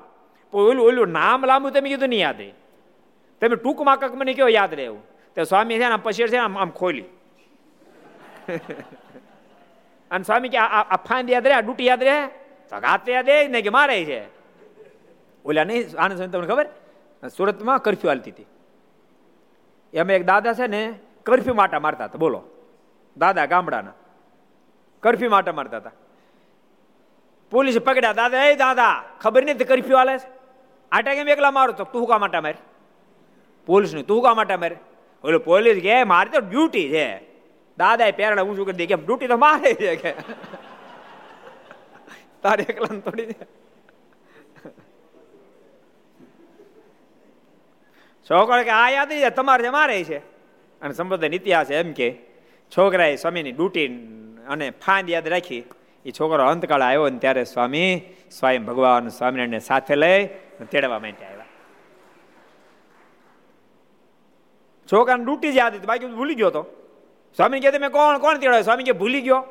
ઓલું 0.53 0.85
ઓલું 0.85 1.07
નામ 1.07 1.45
લાંબુ 1.45 1.69
તમે 1.69 1.89
કીધું 1.89 2.09
નહીં 2.09 2.21
યાદ 2.21 2.41
રહે. 2.41 2.53
તમે 3.41 3.55
ટૂંકમાં 3.55 3.99
કક 3.99 4.15
મને 4.15 4.33
કેવો 4.33 4.47
યાદ 4.47 4.73
રહે 4.73 4.83
એવું? 4.83 5.03
તો 5.35 5.43
સ્વામી 5.43 5.75
છે 5.75 5.89
ને 5.89 5.95
પછી 5.95 6.27
છે 6.27 6.31
ને 6.31 6.37
આમ 6.37 6.69
ખોલી. 6.69 7.03
અને 10.11 10.23
સ્વામી 10.23 10.49
કે 10.49 10.57
આ 10.57 10.97
ફાંદ 10.97 11.29
યાદ 11.29 11.47
રહે 11.47 11.55
આ 11.55 11.61
ડૂટી 11.61 11.85
યાદ 11.85 12.03
રહે? 12.03 12.27
તો 12.69 12.79
ગાતે 12.79 13.11
યાદ 13.11 13.29
રહે 13.29 13.47
ને 13.47 13.61
કે 13.61 13.69
મારે 13.69 14.05
છે? 14.05 14.23
ઓલા 15.45 15.63
નહીં 15.63 15.85
આનંદ 15.97 16.31
તમને 16.31 16.47
ખબર? 16.47 16.67
સુરતમાં 17.29 17.79
કરફ્યુ 17.79 18.09
હાલતી 18.09 18.31
હતી. 18.31 18.45
એમાં 19.93 20.13
એક 20.13 20.25
દાદા 20.25 20.53
છે 20.53 20.67
ને 20.67 20.99
કરફ્યુ 21.23 21.53
માટા 21.53 21.79
મારતા 21.79 22.05
હતા. 22.05 22.17
બોલો. 22.17 22.43
દાદા 23.17 23.45
ગામડાના. 23.45 23.91
કરફ્યુ 24.99 25.29
માટા 25.29 25.51
મારતા 25.51 25.77
હતા. 25.77 25.91
પોલીસ 27.51 27.77
પકડ્યા. 27.77 28.13
દાદા, 28.13 28.43
એ 28.43 28.55
દાદા, 28.55 29.03
ખબર 29.21 29.43
નથી 29.43 29.53
કરફ્યુ 29.53 29.97
હાલે 29.97 30.17
છે? 30.17 30.27
આટા 30.91 31.13
કેમ 31.13 31.29
એકલા 31.29 31.51
મારો 31.51 31.71
તો 31.71 31.83
તું 31.83 32.07
કા 32.07 32.17
માટા 32.17 32.41
મારે? 32.41 32.57
પોલીસ 33.65 33.93
ને 33.93 34.03
તું 34.03 34.23
કા 34.23 34.33
માટા 34.33 34.57
મારે? 34.57 34.77
ઓલો 35.23 35.39
પોલીસ 35.39 35.83
કે, 35.83 36.03
મારે 36.03 36.29
તો 36.29 36.39
ડ્યુટી 36.39 36.89
છે. 36.89 37.19
દાદા 37.77 38.05
એ 38.05 38.11
પેરડા 38.11 38.41
ઊંચું 38.41 38.65
કરી 38.65 38.75
દે 38.75 38.85
કેમ? 38.85 39.05
ડ્યુટી 39.05 39.27
તો 39.27 39.37
મારે 39.37 39.73
છે 39.73 39.95
કે. 39.95 40.11
તારે 42.41 42.63
એકલા 42.63 42.99
થોડી 42.99 43.25
છોકરો 48.29 48.63
કે, 48.63 48.69
આ 48.69 48.89
યાદ 48.89 49.13
નહીં 49.13 49.29
તમારે 49.29 49.69
મારે 49.69 50.03
છે. 50.03 50.17
અને 50.81 50.93
સંપ્રદાય 50.93 51.29
ઇતિહાસ 51.29 51.71
એમ 51.71 51.91
કે, 51.91 52.19
છોકરાએ 52.77 53.15
સ્વામીની 53.15 53.51
ડ્યુટી 53.51 53.87
અને 54.47 54.69
ફાંદ 54.69 55.09
યાદ 55.09 55.27
રાખી. 55.27 55.63
એ 56.05 56.11
છોકરો 56.11 56.45
અંતકાળ 56.45 56.81
આવ્યો 56.81 57.09
ને 57.09 57.19
ત્યારે 57.19 57.43
સ્વામી 57.43 58.01
સ્વયં 58.31 58.65
ભગવાન 58.65 59.07
સ્વામિનારાયણને 59.07 59.59
સાથે 59.59 59.95
લઈ 59.95 60.29
તેડવા 60.71 60.99
માટે 60.99 61.25
આવ્યા. 61.25 61.45
છોકરાને 64.91 65.25
ડૂટી 65.25 65.51
જ 65.51 65.55
યાદ 65.55 65.75
હતી, 65.75 65.87
બાકી 65.87 66.05
ભૂલી 66.05 66.35
ગયો 66.35 66.49
તો. 66.49 66.63
સ્વામી 67.35 67.59
કે 67.59 67.71
તમે 67.71 67.89
કોણ 67.89 68.17
કોણ 68.17 68.37
તેડાવ્યો 68.37 68.63
સ્વામી 68.63 68.83
કે, 68.83 68.91
ભૂલી 68.91 69.21
ગયો. 69.21 69.45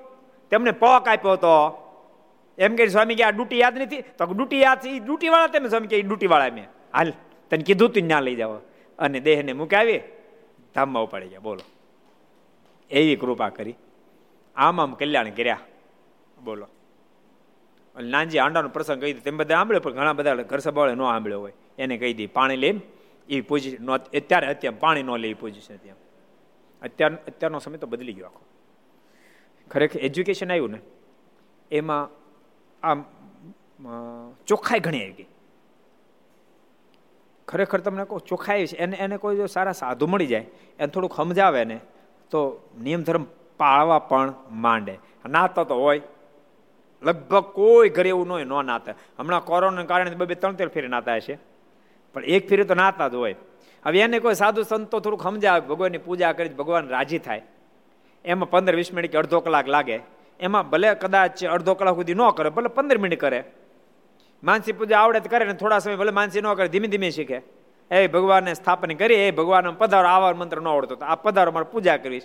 તેમને 0.51 0.71
પોક 0.71 1.09
આપ્યો 1.09 1.33
હતો. 1.33 1.79
એમ 2.59 2.77
કે 2.77 2.87
સ્વામી 2.87 3.15
કે, 3.15 3.25
આ 3.25 3.31
ડૂટી 3.31 3.59
યાદ 3.59 3.79
નથી. 3.79 4.03
તો 4.03 4.25
ડૂટી 4.25 4.61
યાદ 4.61 4.81
છે 4.81 4.91
એ 4.91 4.99
ડૂટી 4.99 5.29
વાળા 5.29 5.47
તમે 5.47 5.69
સ્વામી 5.69 5.87
કે 5.87 6.03
ડૂટી 6.03 6.27
વાળા 6.27 6.49
મેં. 6.55 6.65
હાલ. 6.95 7.13
તને 7.53 7.65
કીધું 7.65 7.91
તું 7.93 8.09
ના 8.09 8.21
લઈ 8.21 8.37
જાવ 8.37 8.61
અને 8.99 9.21
દેહને 9.21 9.53
મૂકાવી 9.53 10.01
ધામમાં 10.75 11.05
ઉપાડી 11.05 11.29
ગયા 11.29 11.41
બોલો. 11.41 11.65
એવી 12.91 13.17
કૃપા 13.17 13.49
કરી. 13.49 13.75
આમ 14.57 14.81
આમ 14.81 14.95
કલ્યાણ 14.95 15.31
કર્યા. 15.31 15.59
બોલો. 16.45 16.67
નાનજી 18.01 18.39
આંડાનો 18.39 18.69
પ્રસંગ 18.69 19.01
કહી 19.01 19.13
દીધો. 19.13 19.25
તેમ 19.25 19.37
બધા 19.37 19.55
સાંભળ્યો 19.55 19.81
પણ 19.81 19.93
ઘણા 19.93 20.13
બધા 20.13 20.35
ઘર 20.35 20.59
સભાવાળે 20.59 20.95
ન 20.95 20.99
સાંભળ્યો 20.99 21.41
હોય. 21.41 21.53
એને 21.79 21.99
કહી 21.99 22.15
દી 22.15 22.27
પાણી 22.27 22.57
લઈને 22.57 22.81
એ 23.29 23.41
પોઝિશન 23.41 23.91
અત્યારે 23.97 24.47
અત્યારે 24.47 24.79
પાણી 24.79 25.03
ન 25.03 25.11
લે 25.17 25.29
એ 25.29 25.35
પોઝિશન 25.35 25.77
ત્યાં. 25.77 25.97
અત્યાર, 26.83 27.13
અત્યારનો 27.15 27.59
સમય 27.59 27.79
તો 27.79 27.87
બદલી 27.87 28.13
ગયો 28.13 28.27
આખો. 28.27 28.41
ખરેખર 29.71 30.01
એજ્યુકેશન 30.01 30.51
આવ્યું 30.51 30.71
ને, 30.71 30.81
એમાં 31.71 32.09
આમ 32.83 33.05
ચોખ્ખાઈ 34.47 34.81
ઘણી 34.81 35.03
આવી 35.03 35.13
ગઈ. 35.13 35.27
ખરેખર 37.53 37.81
તમને 37.81 38.05
કહું 38.05 38.21
ચોખ્ખાઈ 38.21 38.67
છે. 38.67 38.77
એને 38.77 38.97
એને 38.97 39.17
કોઈ 39.17 39.37
જો 39.37 39.47
સારા 39.47 39.73
સાધુ 39.73 40.07
મળી 40.07 40.27
જાય, 40.27 40.47
એને 40.79 40.87
થોડુંક 40.87 41.15
સમજાવે 41.17 41.65
ને 41.65 41.79
તો 42.31 42.41
નિયમ 42.83 43.03
ધર્મ 43.03 43.25
પાળવા 43.59 43.99
પણ 43.99 44.35
માંડે. 44.51 44.99
નાતા 45.29 45.65
તો 45.65 45.75
હોય. 45.75 46.01
લગભગ 47.03 47.45
કોઈ 47.53 47.89
ઘરે 47.89 48.09
એવું 48.09 48.27
ન 48.27 48.33
હોય, 48.33 48.45
ન 48.45 48.55
નાતા. 48.67 48.95
હમણાં 49.19 49.45
કોરોનાને 49.45 49.87
કારણે 49.87 50.11
બે 50.11 50.35
ત્રણ 50.35 50.55
ત્રણ 50.55 50.69
ફેરી 50.69 50.89
નાતા 50.89 51.17
હશે. 51.17 51.39
પણ 52.15 52.25
એક 52.25 52.49
ફેરી 52.49 52.65
તો 52.65 52.75
નાતા 52.75 53.09
જ 53.09 53.15
હોય. 53.15 53.35
હવે 53.87 54.01
એને 54.01 54.19
કોઈ 54.19 54.35
સાધુ 54.35 54.63
સંતો 54.63 55.01
થોડુંક 55.01 55.23
સમજાવે, 55.23 55.61
ભગવાનની 55.61 55.99
પૂજા 55.99 56.33
કરી 56.33 56.49
ભગવાન 56.49 56.89
રાજી 56.89 57.19
થાય. 57.19 57.43
એમાં 58.25 58.51
પંદર 58.51 58.75
વીસ 58.77 58.93
મિનિટ 58.93 59.13
કે 59.13 59.19
અડધો 59.19 59.41
કલાક 59.41 59.69
લાગે. 59.69 60.01
એમાં 60.41 60.71
ભલે 60.71 60.95
કદાચ 60.95 61.45
અડધો 61.45 61.75
કલાક 61.75 61.95
સુધી 61.95 62.15
ન 62.15 62.31
કરે, 62.31 62.51
ભલે 62.51 62.69
પંદર 62.69 62.99
મિનિટ 62.99 63.21
કરે. 63.21 63.45
માનસી 64.43 64.73
પૂજા 64.73 64.99
આવડે 64.99 65.21
તો 65.21 65.29
કરે 65.29 65.45
ને 65.45 65.53
થોડા 65.53 65.79
સમય 65.79 65.97
ભલે 65.97 66.11
માનસી 66.11 66.41
ન 66.41 66.55
કરે, 66.55 66.69
ધીમે 66.69 66.89
ધીમે 66.89 67.11
શીખે. 67.11 67.41
એ 67.91 68.07
ભગવાનને 68.07 68.55
સ્થાપન 68.55 68.93
કરી, 68.93 69.15
એ 69.15 69.31
ભગવાન 69.31 69.71
પધારો, 69.71 70.09
આવા 70.09 70.33
મંત્ર 70.33 70.61
ન 70.61 70.69
આવડતો 70.69 70.97
આ 70.97 71.15
પધારો 71.15 71.53
મારે 71.53 71.71
પૂજા 71.73 71.97
કરીશ 71.97 72.23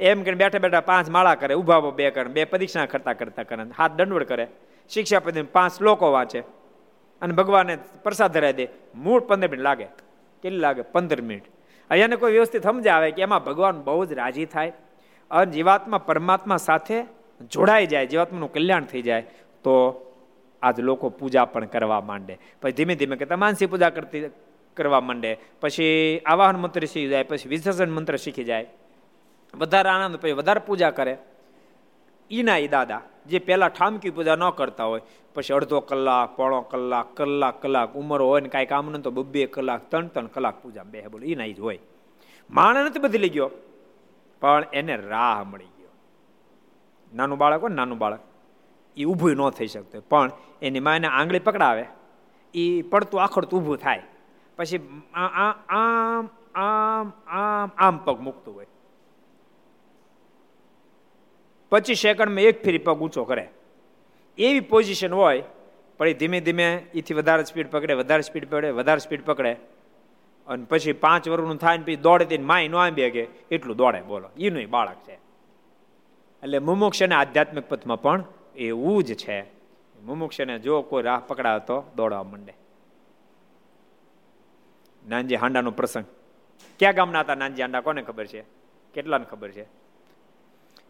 એમ 0.00 0.22
કરીને 0.22 0.38
બેઠા 0.38 0.58
બેઠા 0.58 0.80
પાંચ 0.80 1.08
માળા 1.08 1.34
કરે 1.34 1.54
ઊભા 1.54 1.80
બે 1.80 2.10
કરે, 2.10 2.24
બે 2.24 2.44
પરીક્ષા 2.44 2.86
કરતા 2.86 3.12
કરતા 3.12 3.42
કરે, 3.42 3.62
હાથ 3.78 3.92
દંડવડ 3.92 4.22
કરે. 4.22 4.46
શિક્ષા 4.88 5.20
પદી 5.20 5.42
પાંચ 5.42 5.72
શ્લોકો 5.72 6.12
વાંચે 6.12 6.40
અને 7.22 7.34
ભગવાનને 7.34 7.78
પ્રસાદ 8.02 8.32
ધરાવી 8.32 8.52
દે. 8.52 8.68
મૂળ 8.94 9.20
પંદર 9.20 9.48
મિનિટ 9.48 9.64
લાગે. 9.64 9.84
કેટલી 10.42 10.58
લાગે? 10.58 10.82
પંદર 10.82 11.20
મિનિટ. 11.20 11.44
અહીંયાને 11.90 12.16
કોઈ 12.16 12.32
વ્યવસ્થિત 12.32 12.62
સમજાવે 12.62 13.10
કે 13.10 13.22
એમાં 13.22 13.44
ભગવાન 13.44 13.82
બહુ 13.82 14.04
જ 14.04 14.12
રાજી 14.12 14.44
થાય 14.44 14.72
અને 15.30 15.50
જીવાત્મા 15.50 15.98
પરમાત્મા 15.98 16.56
સાથે 16.56 17.04
જોડાઈ 17.50 17.86
જાય, 17.86 18.06
જીવાત્માનું 18.06 18.52
કલ્યાણ 18.52 18.84
થઈ 18.84 19.02
જાય. 19.02 19.22
તો 19.64 20.04
આજ 20.62 20.80
લોકો 20.80 21.08
પૂજા 21.08 21.44
પણ 21.44 21.64
કરવા 21.64 22.00
માંડે. 22.00 22.38
પછી 22.62 22.72
ધીમે 22.72 22.94
ધીમે 22.94 23.16
કે 23.16 23.34
માનસી 23.34 23.66
પૂજા 23.66 23.90
કરતી 23.90 24.30
કરવા 24.76 25.00
માંડે. 25.00 25.38
પછી 25.60 26.18
આવાહન 26.26 26.56
મંત્ર 26.56 26.80
શીખી 26.80 27.08
જાય, 27.08 27.22
પછી 27.22 27.48
વિસર્જન 27.48 27.90
મંત્ર 27.90 28.16
શીખી 28.16 28.44
જાય. 28.44 28.66
વધારે 29.54 29.88
આનંદ, 29.88 30.16
પછી 30.16 30.32
વધારે 30.32 30.60
પૂજા 30.60 30.90
કરે. 30.90 31.18
ઈના 32.30 32.56
એ 32.56 32.68
દાદા, 32.68 33.02
જે 33.26 33.38
પહેલાં 33.38 33.70
ઠામકી 33.70 34.10
પૂજા 34.10 34.36
ન 34.36 34.50
કરતા 34.50 34.84
હોય, 34.84 35.00
પછી 35.34 35.54
અડધો 35.54 35.80
કલાક, 35.80 36.36
પોણો 36.36 36.60
કલાક 36.60 37.14
કલાક 37.14 37.62
કલાક 37.62 37.94
ઉંમર 37.94 38.20
હોય 38.20 38.40
ને 38.40 38.48
કાંઈ 38.48 38.66
કામ 38.66 38.90
ન 38.90 39.00
તો 39.00 39.10
બબ્બે 39.10 39.46
કલાક, 39.46 39.90
ત્રણ 39.90 40.06
ત્રણ 40.06 40.26
કલાક 40.26 40.62
પૂજા 40.62 40.82
બે 40.82 41.06
બોલો, 41.08 41.24
ઈના 41.24 41.46
જ 41.46 41.60
હોય. 41.60 41.78
માણસ 42.50 42.78
નથી 42.78 42.98
બદલી 42.98 43.28
ગયો, 43.28 43.50
પણ 44.40 44.64
એને 44.72 44.96
રાહ 44.96 45.44
મળી 45.44 45.64
ગયો. 45.64 45.90
નાનું 47.14 47.38
બાળક 47.38 47.60
હોય 47.60 47.74
નાનું 47.74 47.98
બાળક. 47.98 48.20
એ 48.98 49.04
ઊભું 49.04 49.36
ન 49.36 49.50
થઈ 49.50 49.66
શકતું. 49.66 50.08
પણ 50.08 50.30
એની 50.62 50.80
માને 50.80 51.06
આંગળી 51.06 51.38
પકડાવે 51.38 51.84
એ 52.54 52.82
પડતું 52.82 53.22
આખડતું 53.22 53.60
ઊભું 53.60 53.76
થાય. 53.76 54.02
પછી 54.56 55.02
આમ 55.14 55.54
આમ 55.68 56.28
આમ 57.26 57.70
આમ 57.76 57.96
પગ 58.04 58.20
મૂકતું 58.20 58.54
હોય. 58.54 58.66
પચીસ 61.70 61.98
સેકન્ડમાં 61.98 62.40
એક 62.40 62.64
ફેરી 62.64 62.78
પગ 62.78 63.00
ઊંચો 63.00 63.24
કરે. 63.24 63.48
એવી 64.38 64.60
પોઝિશન 64.60 65.12
હોય, 65.12 65.42
પણ 65.98 66.08
એ 66.08 66.14
ધીમે 66.14 66.40
ધીમે 66.40 66.86
એથી 66.94 67.14
વધારે 67.14 67.44
સ્પીડ 67.44 67.70
પકડે, 67.70 67.92
વધારે 67.92 68.22
સ્પીડ 68.22 68.48
પકડે, 68.48 68.70
વધારે 68.70 68.98
સ્પીડ 68.98 69.24
પકડે. 69.24 69.52
અને 70.46 70.64
પછી 70.64 70.92
પાંચ 70.92 71.28
વર્ષનું 71.28 71.56
થાય 71.56 71.78
ને 71.78 71.84
પછી 71.84 71.96
દોડે 71.96 72.24
તેને 72.24 72.44
માય 72.44 72.68
નો 72.68 72.78
આંબે 72.78 73.10
કે 73.10 73.22
એટલું 73.50 73.76
દોડે 73.76 74.00
બોલો. 74.02 74.28
એનું 74.38 74.70
બાળક 74.70 74.96
છે. 75.08 75.12
એટલે 76.42 76.58
મુમુક્ષને 76.58 77.14
આધ્યાત્મિક 77.14 77.68
પથમાં 77.68 78.02
પણ 78.02 78.24
એવું 78.58 79.02
જ 79.04 79.14
છે. 79.14 79.38
મુમુક્ષને 80.06 80.58
જો 80.66 80.82
કોઈ 80.90 81.02
રાહ 81.08 81.20
પકડાવે 81.28 81.60
તો 81.68 81.76
દોડવા 81.96 82.22
માંડે. 82.30 82.54
નાનજી 85.04 85.38
હાંડાનો 85.42 85.70
પ્રસંગ. 85.78 86.06
ક્યાં 86.78 86.94
ગામના 86.98 87.22
હતા 87.24 87.38
નાનજી 87.42 87.62
હાંડા? 87.62 87.84
કોને 87.86 88.02
ખબર 88.08 88.26
છે? 88.32 88.42
કેટલાને 88.94 89.26
ખબર 89.30 89.50
છે? 89.56 89.64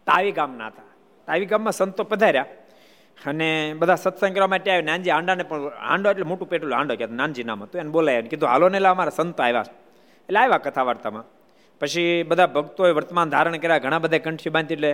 તાવી 0.07 0.33
ગામના 0.39 0.67
હતા. 0.71 0.89
તાવી 1.27 1.49
ગામમાં 1.51 1.75
સંતો 1.79 2.03
પધાર્યા 2.03 2.47
અને 3.17 3.49
બધા 3.79 3.95
સત્સંગ 3.95 4.33
કરવા 4.35 4.51
માટે 4.53 4.69
આવ્યા. 4.71 4.89
નાનજી 4.89 5.13
હાંડાને 5.15 5.43
પણ 5.49 5.71
હાંડો 5.87 6.11
એટલે 6.11 6.25
મોટું 6.31 6.49
પેટલું 6.49 6.77
હાંડો 6.77 6.95
કે 6.95 7.05
નાનજી 7.21 7.45
નામ 7.49 7.63
હતું. 7.63 7.81
એને 7.81 7.91
બોલાય 7.95 8.21
કીધું, 8.31 8.49
હાલો 8.49 8.69
ને 8.69 8.79
અમારા 8.93 9.15
સંતો 9.15 9.43
આવ્યા 9.43 9.65
એટલે 10.27 10.39
આવ્યા 10.39 10.63
કથા 10.65 10.85
વાર્તામાં. 10.89 11.25
પછી 11.81 12.23
બધા 12.29 12.47
ભક્તોએ 12.55 12.91
વર્તમાન 12.97 13.29
ધારણ 13.29 13.57
કર્યા. 13.57 13.83
ઘણા 13.83 13.99
બધા 14.03 14.21
કંઠી 14.25 14.53
બાંધી 14.55 14.75
એટલે 14.77 14.91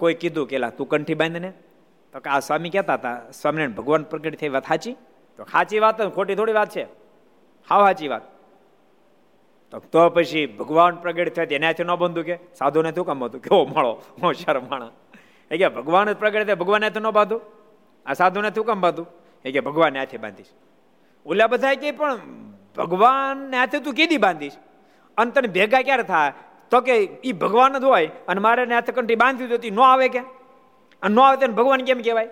કોઈ 0.00 0.14
કીધું 0.14 0.46
કે 0.50 0.56
તું 0.78 0.88
કંઠી 0.88 1.18
બાંધ 1.20 1.40
ને 1.46 1.50
તો 2.12 2.20
કે 2.20 2.30
આ 2.30 2.40
સ્વામી 2.40 2.70
કહેતા 2.70 2.94
હતા 2.94 3.20
સ્વામિનારાયણ 3.30 3.70
ભગવાન 3.70 4.02
પ્રગટ 4.02 4.36
થઈ, 4.36 4.48
વાત 4.48 4.66
સાચી? 4.68 4.92
તો 5.36 5.44
સાચી 5.44 5.78
વાત 5.78 6.14
ખોટી 6.14 6.34
થોડી 6.34 6.52
વાત 6.52 6.70
છે. 6.70 6.82
હાવ 7.68 7.86
સાચી 7.86 8.08
વાત. 8.08 8.22
તો 9.70 9.78
તો 9.78 10.08
પછી 10.08 10.46
ભગવાન 10.46 10.96
પ્રગટ 10.96 11.28
થયા 11.28 11.46
એનાથી 11.50 11.84
ન 11.84 11.94
બંધું 11.94 12.24
કે, 12.24 12.38
સાધુને 12.54 12.92
શું 12.92 13.06
કામ 13.06 13.24
હતું? 13.24 13.42
કેવો 13.42 13.66
મળો 13.76 14.02
હોશિયાર 14.22 14.60
માણા 14.60 14.90
એ 15.50 15.58
કે, 15.58 15.68
ભગવાન 15.68 16.12
જ 16.12 16.16
પ્રગટ 16.16 16.46
થાય, 16.46 16.54
ભગવાન 16.54 16.84
હાથે 16.84 17.00
ન 17.00 17.10
બાંધું? 17.10 17.40
આ 18.06 18.12
સાધુને 18.12 18.50
શું 18.54 18.64
કામ 18.64 18.80
બાંધું? 18.80 19.06
એ 19.44 19.52
કે, 19.52 19.60
ભગવાન 19.60 19.96
હાથે 19.96 20.16
બાંધીશ. 20.16 20.46
ઓલા 21.26 21.46
બધા 21.46 21.74
કે, 21.74 21.90
પણ 21.90 22.16
ભગવાન 22.76 23.54
હાથે 23.54 23.78
તું 23.78 23.94
કીધી 23.94 24.16
બાંધીશ? 24.16 24.52
અને 25.16 25.30
તને 25.30 25.48
ભેગા 25.48 25.82
ક્યારે 25.82 26.02
થાય? 26.02 26.32
તો 26.70 26.80
કે 26.80 26.96
એ 27.04 27.32
ભગવાન 27.32 27.78
જ 27.78 27.84
હોય, 27.84 28.10
અને 28.28 28.40
મારે 28.40 28.64
હાથે 28.64 28.92
કંઠી 28.92 29.14
બાંધી 29.14 29.46
દો 29.46 29.56
ન 29.72 29.80
આવે 29.80 30.08
કે? 30.08 30.37
અને 31.02 31.14
ન 31.14 31.20
આવે 31.20 31.36
તેને 31.36 31.54
ભગવાન 31.54 31.80
કેમ 31.80 32.00
કહેવાય? 32.00 32.28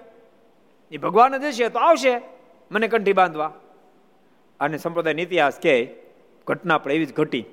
એ 0.90 0.96
ભગવાન 0.96 1.36
જશે 1.38 1.68
તો 1.68 1.78
આવશે, 1.78 2.20
મને 2.70 2.88
કંઠી 2.88 3.12
બાંધવા. 3.12 3.52
અને 4.60 4.78
સંપ્રદાય 4.78 5.14
ઇતિહાસ 5.14 5.58
કે 5.58 5.94
ઘટના 6.46 6.78
પણ 6.78 6.92
એવી 6.92 7.06
જ 7.06 7.14
ઘટી. 7.14 7.44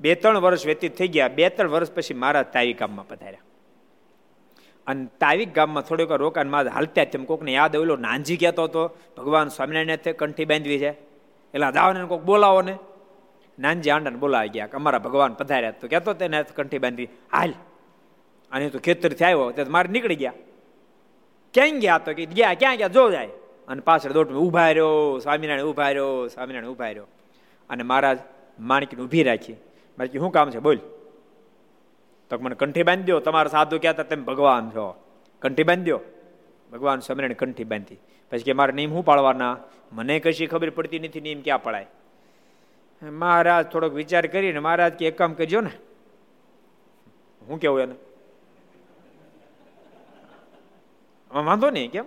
બે 0.00 0.14
ત્રણ 0.14 0.38
વર્ષ 0.38 0.66
વ્યતીત 0.66 0.96
થઈ 0.96 1.08
ગયા, 1.08 1.28
બે 1.28 1.48
ત્રણ 1.48 1.68
વર્ષ 1.68 1.92
પછી 1.92 2.14
મારા 2.14 2.42
તાવી 2.42 2.72
ગામમાં 2.72 3.08
પધાર્યા. 3.08 3.40
અને 4.86 5.06
તાવીક 5.06 5.54
ગામમાં 5.54 5.82
થોડીક 5.82 6.10
રોકાણમાં 6.10 6.68
હાલતા 6.68 7.04
તેમ 7.04 7.24
કોકને 7.24 7.52
યાદ 7.52 7.76
આવેલો, 7.76 7.96
નાનજી 7.96 8.36
કહેતો 8.36 8.64
હતો, 8.64 8.96
ભગવાન 9.16 9.48
સ્વામિનારાયણ 9.48 10.12
કંઠી 10.12 10.44
બાંધવી 10.44 10.78
છે. 10.78 10.90
એટલે 11.54 11.72
દાવાને 11.72 12.04
કોઈક 12.04 12.22
બોલાવો 12.22 12.62
ને. 12.62 12.78
નાનજી 13.58 13.90
આંડાને 13.90 14.16
બોલાવી 14.16 14.48
ગયા 14.48 14.68
અમારા 14.74 14.98
ભગવાન 14.98 15.32
પધાર્યા. 15.32 15.70
તો 15.70 15.88
કહેતો 15.88 16.12
તેને 16.12 16.42
કંઠી 16.42 16.78
બાંધી 16.78 17.04
હાલ 17.04 17.52
અને 18.52 18.70
તો 18.70 18.78
ખેતરથી 18.78 19.24
આવ્યો 19.24 19.50
તે 19.50 19.64
મારે 19.64 19.88
નીકળી 19.88 20.16
ગયા. 20.16 20.32
ક્યાં 21.54 21.78
ગયા 21.78 21.98
તો 21.98 22.12
કે 22.12 22.26
ગયા, 22.26 22.54
ક્યાં 22.54 22.76
ગયા, 22.76 22.88
જો 22.88 23.10
જાય. 23.10 23.28
અને 23.68 23.80
પાછળ 23.80 24.12
દોટ 24.12 24.32
ઊભા 24.32 24.68
રહ્યો, 24.68 25.18
સ્વામિનારાયણ 25.18 25.66
ઊભા 25.66 25.88
રહ્યો, 25.88 26.26
સ્વામિનારાયણ 26.26 26.72
ઊભા 26.72 26.86
રહ્યો. 26.86 27.06
અને 27.70 27.82
મહારાજ 27.82 28.18
માણકીને 28.60 29.02
ઊભી 29.02 29.22
રાખી. 29.22 29.52
બાકી 29.98 30.18
શું 30.18 30.32
કામ 30.32 30.50
છે? 30.50 30.58
બોલ. 30.58 30.76
તો 32.30 32.38
મને 32.38 32.54
કંઠી 32.54 32.82
બાંધી 32.82 33.02
દો 33.02 33.20
તમારા 33.20 33.48
સાધુ 33.48 33.78
કહેતા 33.78 34.02
તમે 34.02 34.22
ભગવાન 34.22 34.70
છો. 34.70 35.04
કંઠી 35.42 35.62
બાંધી 35.62 35.90
દો 35.90 36.00
ભગવાન 36.72 36.98
સ્વામિનારાયણ 36.98 37.32
કંઠી 37.32 37.64
બાંધી. 37.64 37.98
પછી 38.30 38.42
કે, 38.42 38.52
મારે 38.52 38.72
નિયમ 38.72 38.90
શું 38.90 39.04
પાળવાના? 39.04 39.56
મને 39.92 40.20
કશી 40.20 40.46
ખબર 40.46 40.70
પડતી 40.70 40.98
નથી 40.98 41.20
નિયમ 41.20 41.40
ક્યાં 41.40 41.62
પડાય. 41.62 41.86
મહારાજ 43.02 43.66
થોડોક 43.66 43.92
વિચાર 43.92 44.26
કરીને 44.26 44.58
મહારાજ 44.58 44.92
કે, 44.92 45.06
એક 45.06 45.18
કામ 45.18 45.32
કરજો 45.32 45.60
ને. 45.60 45.70
હું 47.48 47.60
કેવું 47.60 47.80
એને? 47.80 47.94
વાંધો 51.34 51.70
નહીં, 51.70 51.90
કેમ? 51.90 52.04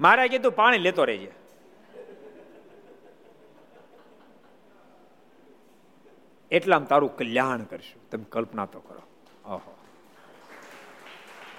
મારે 0.00 0.28
કીધું 0.28 0.52
પાણી 0.52 0.78
લેતો 0.78 1.04
રહેજે. 1.04 1.32
એટલામાં 6.50 6.88
તારું 6.88 7.16
કલ્યાણ 7.16 7.62
કરશું. 7.62 8.10
તમે 8.10 8.24
કલ્પના 8.28 8.66
તો 8.66 8.80
કરો. 8.80 9.00
ઓહો. 9.54 9.76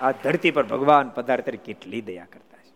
આ 0.01 0.11
ધરતી 0.11 0.51
પર 0.51 0.63
ભગવાન 0.63 1.09
પદાર્થ 1.09 1.49
કેટલી 1.49 2.01
દયા 2.01 2.25
કરતા 2.25 2.57
છે. 2.57 2.73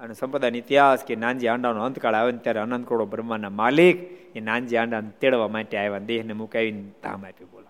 અને 0.00 0.14
સંપદાનો 0.14 0.56
ઇતિહાસ 0.56 1.04
કે 1.04 1.16
નાનજી 1.16 1.48
આંડાનો 1.48 1.84
અંતકાળ 1.84 2.14
આવે 2.14 2.32
ત્યારે 2.32 2.60
અનંત 2.60 2.88
કરોડો 2.88 3.06
બ્રહ્માના 3.06 3.50
માલિક 3.50 4.02
એ 4.36 4.40
નાનજી 4.40 4.76
આંડાને 4.76 5.10
તેડવા 5.10 5.48
માટે 5.48 5.78
આવ્યા, 5.78 5.98
દેહને 5.98 6.32
મુકાવીને 6.32 6.90
ધામ 7.02 7.26
આપ્યું 7.26 7.50
બોલો 7.50 7.66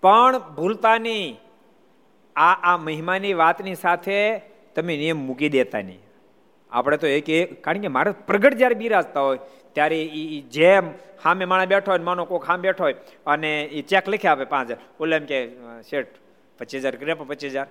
પણ 0.00 0.38
ભૂલતા 0.38 0.98
નહીં. 0.98 1.40
આ 2.36 2.54
આ 2.70 2.76
મહિમાની 2.86 3.34
વાતની 3.42 3.76
સાથે 3.84 4.16
તમે 4.74 4.96
નિયમ 5.02 5.18
મૂકી 5.28 5.50
દેતા 5.56 5.82
નહીં. 5.82 6.00
આપણે 6.72 6.96
તો 7.02 7.06
એક 7.06 7.60
કારણ 7.64 7.82
કે 7.84 7.90
મારે 7.96 8.10
પ્રગટ 8.28 8.56
જ્યારે 8.60 8.76
બિરાજતા 8.82 9.24
હોય, 9.26 9.40
ત્યારે 9.74 9.98
એ 10.20 10.40
જેમ 10.56 10.94
હામે 11.24 11.44
માણસ 11.52 11.68
બેઠો 11.74 11.92
હોય 11.92 12.04
માનો 12.08 12.26
કોઈક 12.30 12.44
સામે 12.50 12.62
બેઠો 12.68 12.84
હોય, 12.86 12.96
અને 13.26 13.50
એ 13.78 13.82
ચેક 13.82 14.08
લખી 14.08 14.30
આપે 14.32 14.44
પાંચ 14.54 14.68
હજાર. 14.70 14.80
ઓલે 15.00 15.16
એમ 15.16 15.26
કે 15.26 15.38
શેઠ, 15.90 16.14
પચીસ 16.58 16.82
હજાર 16.82 16.96
કરે 16.96 17.14
પચીસ 17.14 17.52
હજાર. 17.52 17.68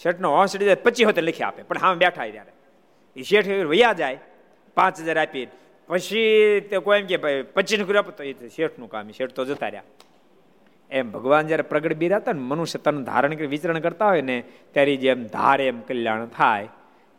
શેઠનો 0.00 0.28
હોંશ 0.36 0.52
ચડી 0.56 0.68
જાય, 0.70 0.82
પચીસ 0.86 1.06
હોતે 1.10 1.22
લખી 1.22 1.46
આપે, 1.48 1.62
પણ 1.68 1.82
હામે 1.84 1.98
બેઠા 2.04 2.28
ત્યારે. 2.34 2.52
એ 3.16 3.22
શેઠ 3.30 3.48
વૈયા 3.72 3.96
જાય, 4.02 4.18
પાંચ 4.76 5.02
હજાર 5.06 5.18
આપી 5.24 5.48
પછી 5.88 6.60
તે 6.70 6.78
કોઈ 6.86 7.00
એમ 7.00 7.06
કે, 7.06 7.16
ભાઈ, 7.22 7.42
પચીસ 7.54 7.80
કર્યું 7.86 8.14
તો 8.18 8.22
એ 8.22 8.50
શેઠનું 8.56 8.88
કામ 8.90 9.08
શેઠ 9.12 9.34
તો 9.34 9.44
જતા 9.44 9.70
રહ્યા. 9.70 9.86
એમ 10.90 11.10
ભગવાન 11.10 11.46
જ્યારે 11.46 11.62
પ્રગટ 11.62 11.96
બિરાતા 11.96 12.32
ને, 12.32 12.40
મનુષ્ય 12.40 12.78
તન 12.78 13.04
ધારણ 13.04 13.34
કરી, 13.34 13.46
વિચરણ 13.46 13.78
કરતા 13.78 14.06
હોય 14.06 14.20
ને, 14.20 14.44
ત્યારે 14.72 14.96
જેમ 14.96 15.26
ધારે 15.26 15.68
એમ 15.68 15.80
કલ્યાણ 15.80 16.26
થાય. 16.26 16.68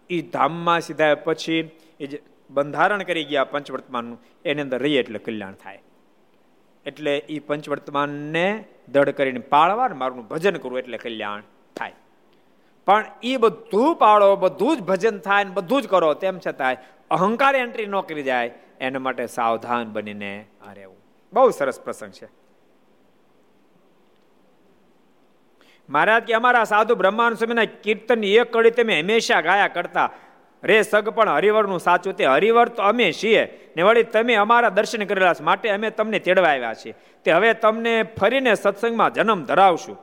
એ 0.09 0.22
ધામમાં 0.22 0.82
સીધા 0.82 1.15
પછી 1.15 1.69
એ 1.99 2.07
જે 2.07 2.22
બંધારણ 2.49 3.03
કરી 3.03 3.24
ગયા 3.24 3.43
પંચવર્તમાનનું, 3.43 4.22
એની 4.45 4.61
અંદર 4.61 4.82
રહીએ 4.82 4.99
એટલે 4.99 5.19
કલ્યાણ 5.19 5.53
થાય. 5.53 5.82
એટલે 6.86 7.17
એ 7.17 7.39
પંચવર્તમાનને 7.39 8.63
દળ 8.89 9.11
કરીને 9.11 9.39
પાળવા 9.39 9.88
મારું 9.88 10.28
ભજન 10.28 10.57
કરવું 10.57 10.80
એટલે 10.80 10.97
કલ્યાણ 10.97 11.41
થાય. 11.76 11.93
પણ 12.86 13.05
એ 13.24 13.38
બધું 13.38 13.95
પાળો, 13.95 14.36
બધું 14.36 14.78
જ 14.78 14.82
ભજન 14.82 15.19
થાય 15.19 15.43
ને 15.43 15.51
બધું 15.51 15.82
જ 15.82 15.88
કરો, 15.88 16.13
તેમ 16.13 16.39
છતાંય 16.47 16.78
અહંકાર 17.11 17.55
એન્ટ્રી 17.55 17.86
ન 17.86 18.01
કરી 18.01 18.24
જાય, 18.24 18.51
એના 18.80 18.99
માટે 18.99 19.26
સાવધાન 19.26 19.93
બનીને 19.93 20.45
રહેવું. 20.74 20.97
બહુ 21.34 21.49
સરસ 21.49 21.82
પ્રસંગ 21.82 22.11
છે. 22.11 22.41
મહારાજ 25.92 26.24
કે 26.24 26.34
અમારા 26.34 26.64
સાધુ 26.64 26.96
બ્રહ્માન 26.96 27.34
સ્વામીના 27.34 27.66
કીર્તન 27.66 28.24
એક 28.24 28.54
કડી 28.54 28.72
તમે 28.72 29.00
હંમેશા 29.00 29.42
ગાયા 29.42 29.68
કરતા. 29.68 30.10
રે 30.64 30.82
સગ 30.82 31.10
પણ 31.10 31.30
હરિવરનું 31.30 31.80
સાચું 31.80 32.14
તે 32.14 32.26
હરિવર 32.26 32.68
તો 32.70 32.84
અમે 32.84 33.12
છીએ. 33.12 33.72
ને 33.76 33.82
વળી 33.82 34.04
તમે 34.04 34.36
અમારા 34.36 34.70
દર્શન 34.70 35.04
કરેલા 35.04 35.34
છે, 35.34 35.44
માટે 35.44 35.70
અમે 35.70 35.89
તમને 35.89 36.20
તેડવા 36.20 36.50
આવ્યા 36.50 36.74
છીએ. 36.74 36.94
તે 37.24 37.32
હવે 37.32 37.54
તમને 37.54 38.04
ફરીને 38.04 38.56
સત્સંગમાં 38.56 39.14
જન્મ 39.14 39.44
ધરાવશું. 39.44 39.98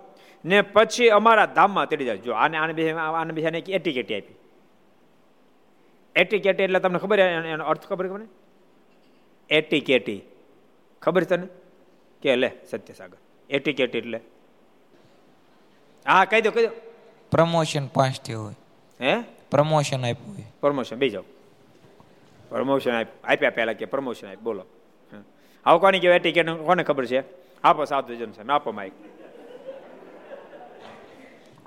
ને 0.45 0.61
પછી 0.63 1.09
અમારા 1.09 1.47
ધામમાં 1.47 1.89
તેડી 1.89 2.05
જાય. 2.05 2.17
જો 2.17 2.33
આને 2.33 2.57
આને 2.57 2.73
બે 2.73 2.93
આને 2.93 3.59
એટીકેટી 3.59 4.21
આપી. 4.21 4.35
એટીકેટી 6.17 6.63
એટલે 6.63 6.81
તમને 6.81 6.99
ખબર 6.99 7.19
એનો 7.19 7.65
અર્થ 7.65 7.87
ખબર 7.87 8.09
મને 8.09 8.27
એટીકેટી. 9.51 10.23
ખબર 11.03 11.23
તને? 11.25 11.47
કે 12.23 12.37
લે 12.37 12.51
સત્યસાગર 12.71 13.17
એટીકેટી 13.51 13.99
એટલે 13.99 14.21
હા 16.09 16.25
કહી 16.25 16.41
દો 16.41 16.51
કહી 16.51 16.67
દો. 16.67 16.73
પ્રમોશન 17.31 17.87
પાસ 17.87 18.21
થયું 18.21 18.45
હોય. 18.45 18.55
હે? 19.01 19.23
પ્રમોશન 19.51 20.07
આપ્યું 20.07 20.35
હોય. 20.35 20.45
પ્રમોશન 20.61 20.97
બે 20.97 21.09
જાઓ. 21.09 21.23
પ્રમોશન 22.49 23.07
આપ્યા 23.25 23.51
પહેલા 23.51 23.73
કે 23.73 23.85
પ્રમોશન 23.85 24.33
આપ 24.33 24.39
બોલો. 24.39 24.65
આવું 25.67 25.81
કોની 25.81 26.01
કહેવાય? 26.01 26.19
ટિકિટ 26.19 26.51
કોને 26.51 26.83
ખબર 26.83 27.07
છે? 27.07 27.23
આપો 27.65 27.85
સાધુ 27.85 28.15
જન 28.15 28.33
સાહેબ 28.33 28.51
આપો 28.51 28.73
માઇક 28.73 28.93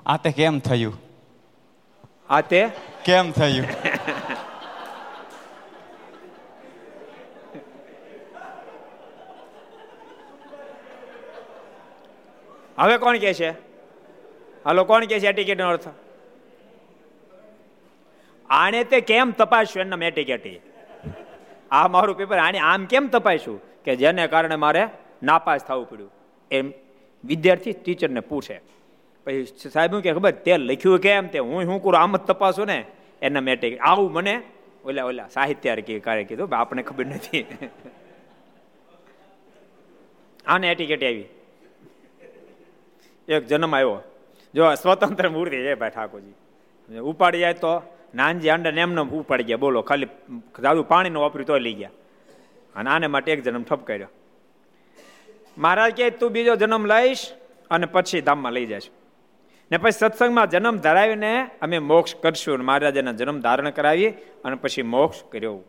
આ 0.06 0.16
તે 0.16 0.30
કેમ 0.32 0.58
થયું? 0.58 0.94
આ 2.30 2.40
તે? 2.40 2.68
કેમ 3.04 3.32
થયું? 3.32 3.66
હવે 12.78 12.98
કોણ 12.98 13.18
કે 13.18 13.34
છે? 13.34 13.71
હાલો, 14.64 14.84
કોણ 14.84 15.04
કે 15.04 15.20
છે 15.20 15.26
એટીકેટનો 15.26 15.32
ટિકિટનો 15.32 15.68
અર્થ? 15.68 15.88
આને 18.50 18.84
તે 18.84 19.00
કેમ 19.00 19.30
તપાસ્યું? 19.30 19.86
એના 19.86 20.06
એટીકેટી 20.06 20.60
આ 21.70 21.88
મારું 21.88 22.16
પેપર 22.16 22.38
આને 22.38 22.58
આમ 22.58 22.86
કેમ 22.86 23.08
તપાસ્યું? 23.08 23.60
કે 23.84 23.96
જેને 23.96 24.26
કારણે 24.26 24.56
મારે 24.56 24.88
નાપાસ 25.22 25.60
થવું 25.60 25.88
પડ્યું. 25.88 26.10
એમ 26.50 26.72
વિદ્યાર્થી 27.24 27.72
ટીચરને 27.72 28.20
પૂછે. 28.20 28.60
પછી 29.24 29.44
સાહેબ 29.44 30.00
કે 30.00 30.12
ખબર, 30.12 30.30
તે 30.30 30.56
લખ્યું 30.56 30.98
કેમ? 30.98 31.26
તે 31.26 31.38
હું 31.38 31.64
શું 31.64 31.82
કરું? 31.82 32.00
આમ 32.00 32.16
જ 32.16 32.20
તપાસું 32.20 32.66
ને. 32.66 32.84
એના 33.22 33.40
મેટિક 33.40 33.80
આવું 33.80 34.12
મને 34.12 34.42
ઓલા 34.84 35.04
ઓલા 35.04 35.28
સાહિત્ય 35.28 35.98
કાર્ય 35.98 36.24
કીધું 36.24 36.56
આપણે 36.56 36.82
ખબર 36.82 37.06
નથી. 37.06 37.46
આને 40.46 40.70
એટીકેટી 40.70 41.06
આવી. 41.06 41.24
એક 43.28 43.46
જન્મ 43.46 43.76
આવ્યો. 43.76 44.11
જો 44.54 44.74
સ્વતંત્ર 44.74 45.28
મૂર્તિ 45.28 45.56
છે 45.56 45.74
ભાઈ 45.74 45.90
ઠાકોરજી. 45.90 46.98
ઉપાડી 46.98 47.38
જાય 47.38 47.54
તો 47.54 47.82
નાનજી 48.14 48.50
આંડા 48.50 48.70
એમને 48.70 49.00
ઉપાડી 49.00 49.44
ગયા. 49.44 49.56
બોલો, 49.56 49.82
ખાલી 49.82 50.06
દાદુ 50.60 50.82
પાણીનો 50.82 51.20
વાપર્યું 51.20 51.46
તો 51.46 51.58
લઈ 51.58 51.74
ગયા. 51.74 51.90
અને 52.76 52.90
આને 52.90 53.06
માટે 53.06 53.32
એક 53.32 53.42
જન્મ 53.42 53.62
ઠપ 53.62 53.86
કર્યો. 53.86 54.08
મહારાજ 55.58 55.92
કે 55.92 56.10
તું 56.10 56.30
બીજો 56.30 56.56
જન્મ 56.56 56.86
લઈશ 56.86 57.32
અને 57.70 57.86
પછી 57.86 58.20
ધામમાં 58.20 58.52
લઈ 58.52 58.66
જઈશ. 58.66 58.90
ને 59.70 59.78
પછી 59.78 59.90
સત્સંગમાં 59.90 60.50
જન્મ 60.50 60.76
ધરાવીને 60.76 61.50
અમે 61.62 61.78
મોક્ષ 61.78 62.14
કરશું 62.14 62.64
મહારાજાના 62.64 63.12
જન્મ 63.12 63.40
ધારણ 63.40 63.70
કરાવી 63.70 64.10
અને 64.44 64.56
પછી 64.56 64.82
મોક્ષ 64.82 65.24
કર્યો. 65.32 65.60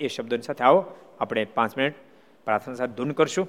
એ 0.00 0.08
શબ્દોની 0.08 0.42
સાથે 0.42 0.64
આવો, 0.64 0.84
આપણે 1.20 1.44
પાંચ 1.44 1.78
મિનિટ 1.78 1.94
પ્રાર્થના 2.44 2.74
સાથે 2.74 2.92
ધૂન 2.92 3.10
કરશું. 3.10 3.48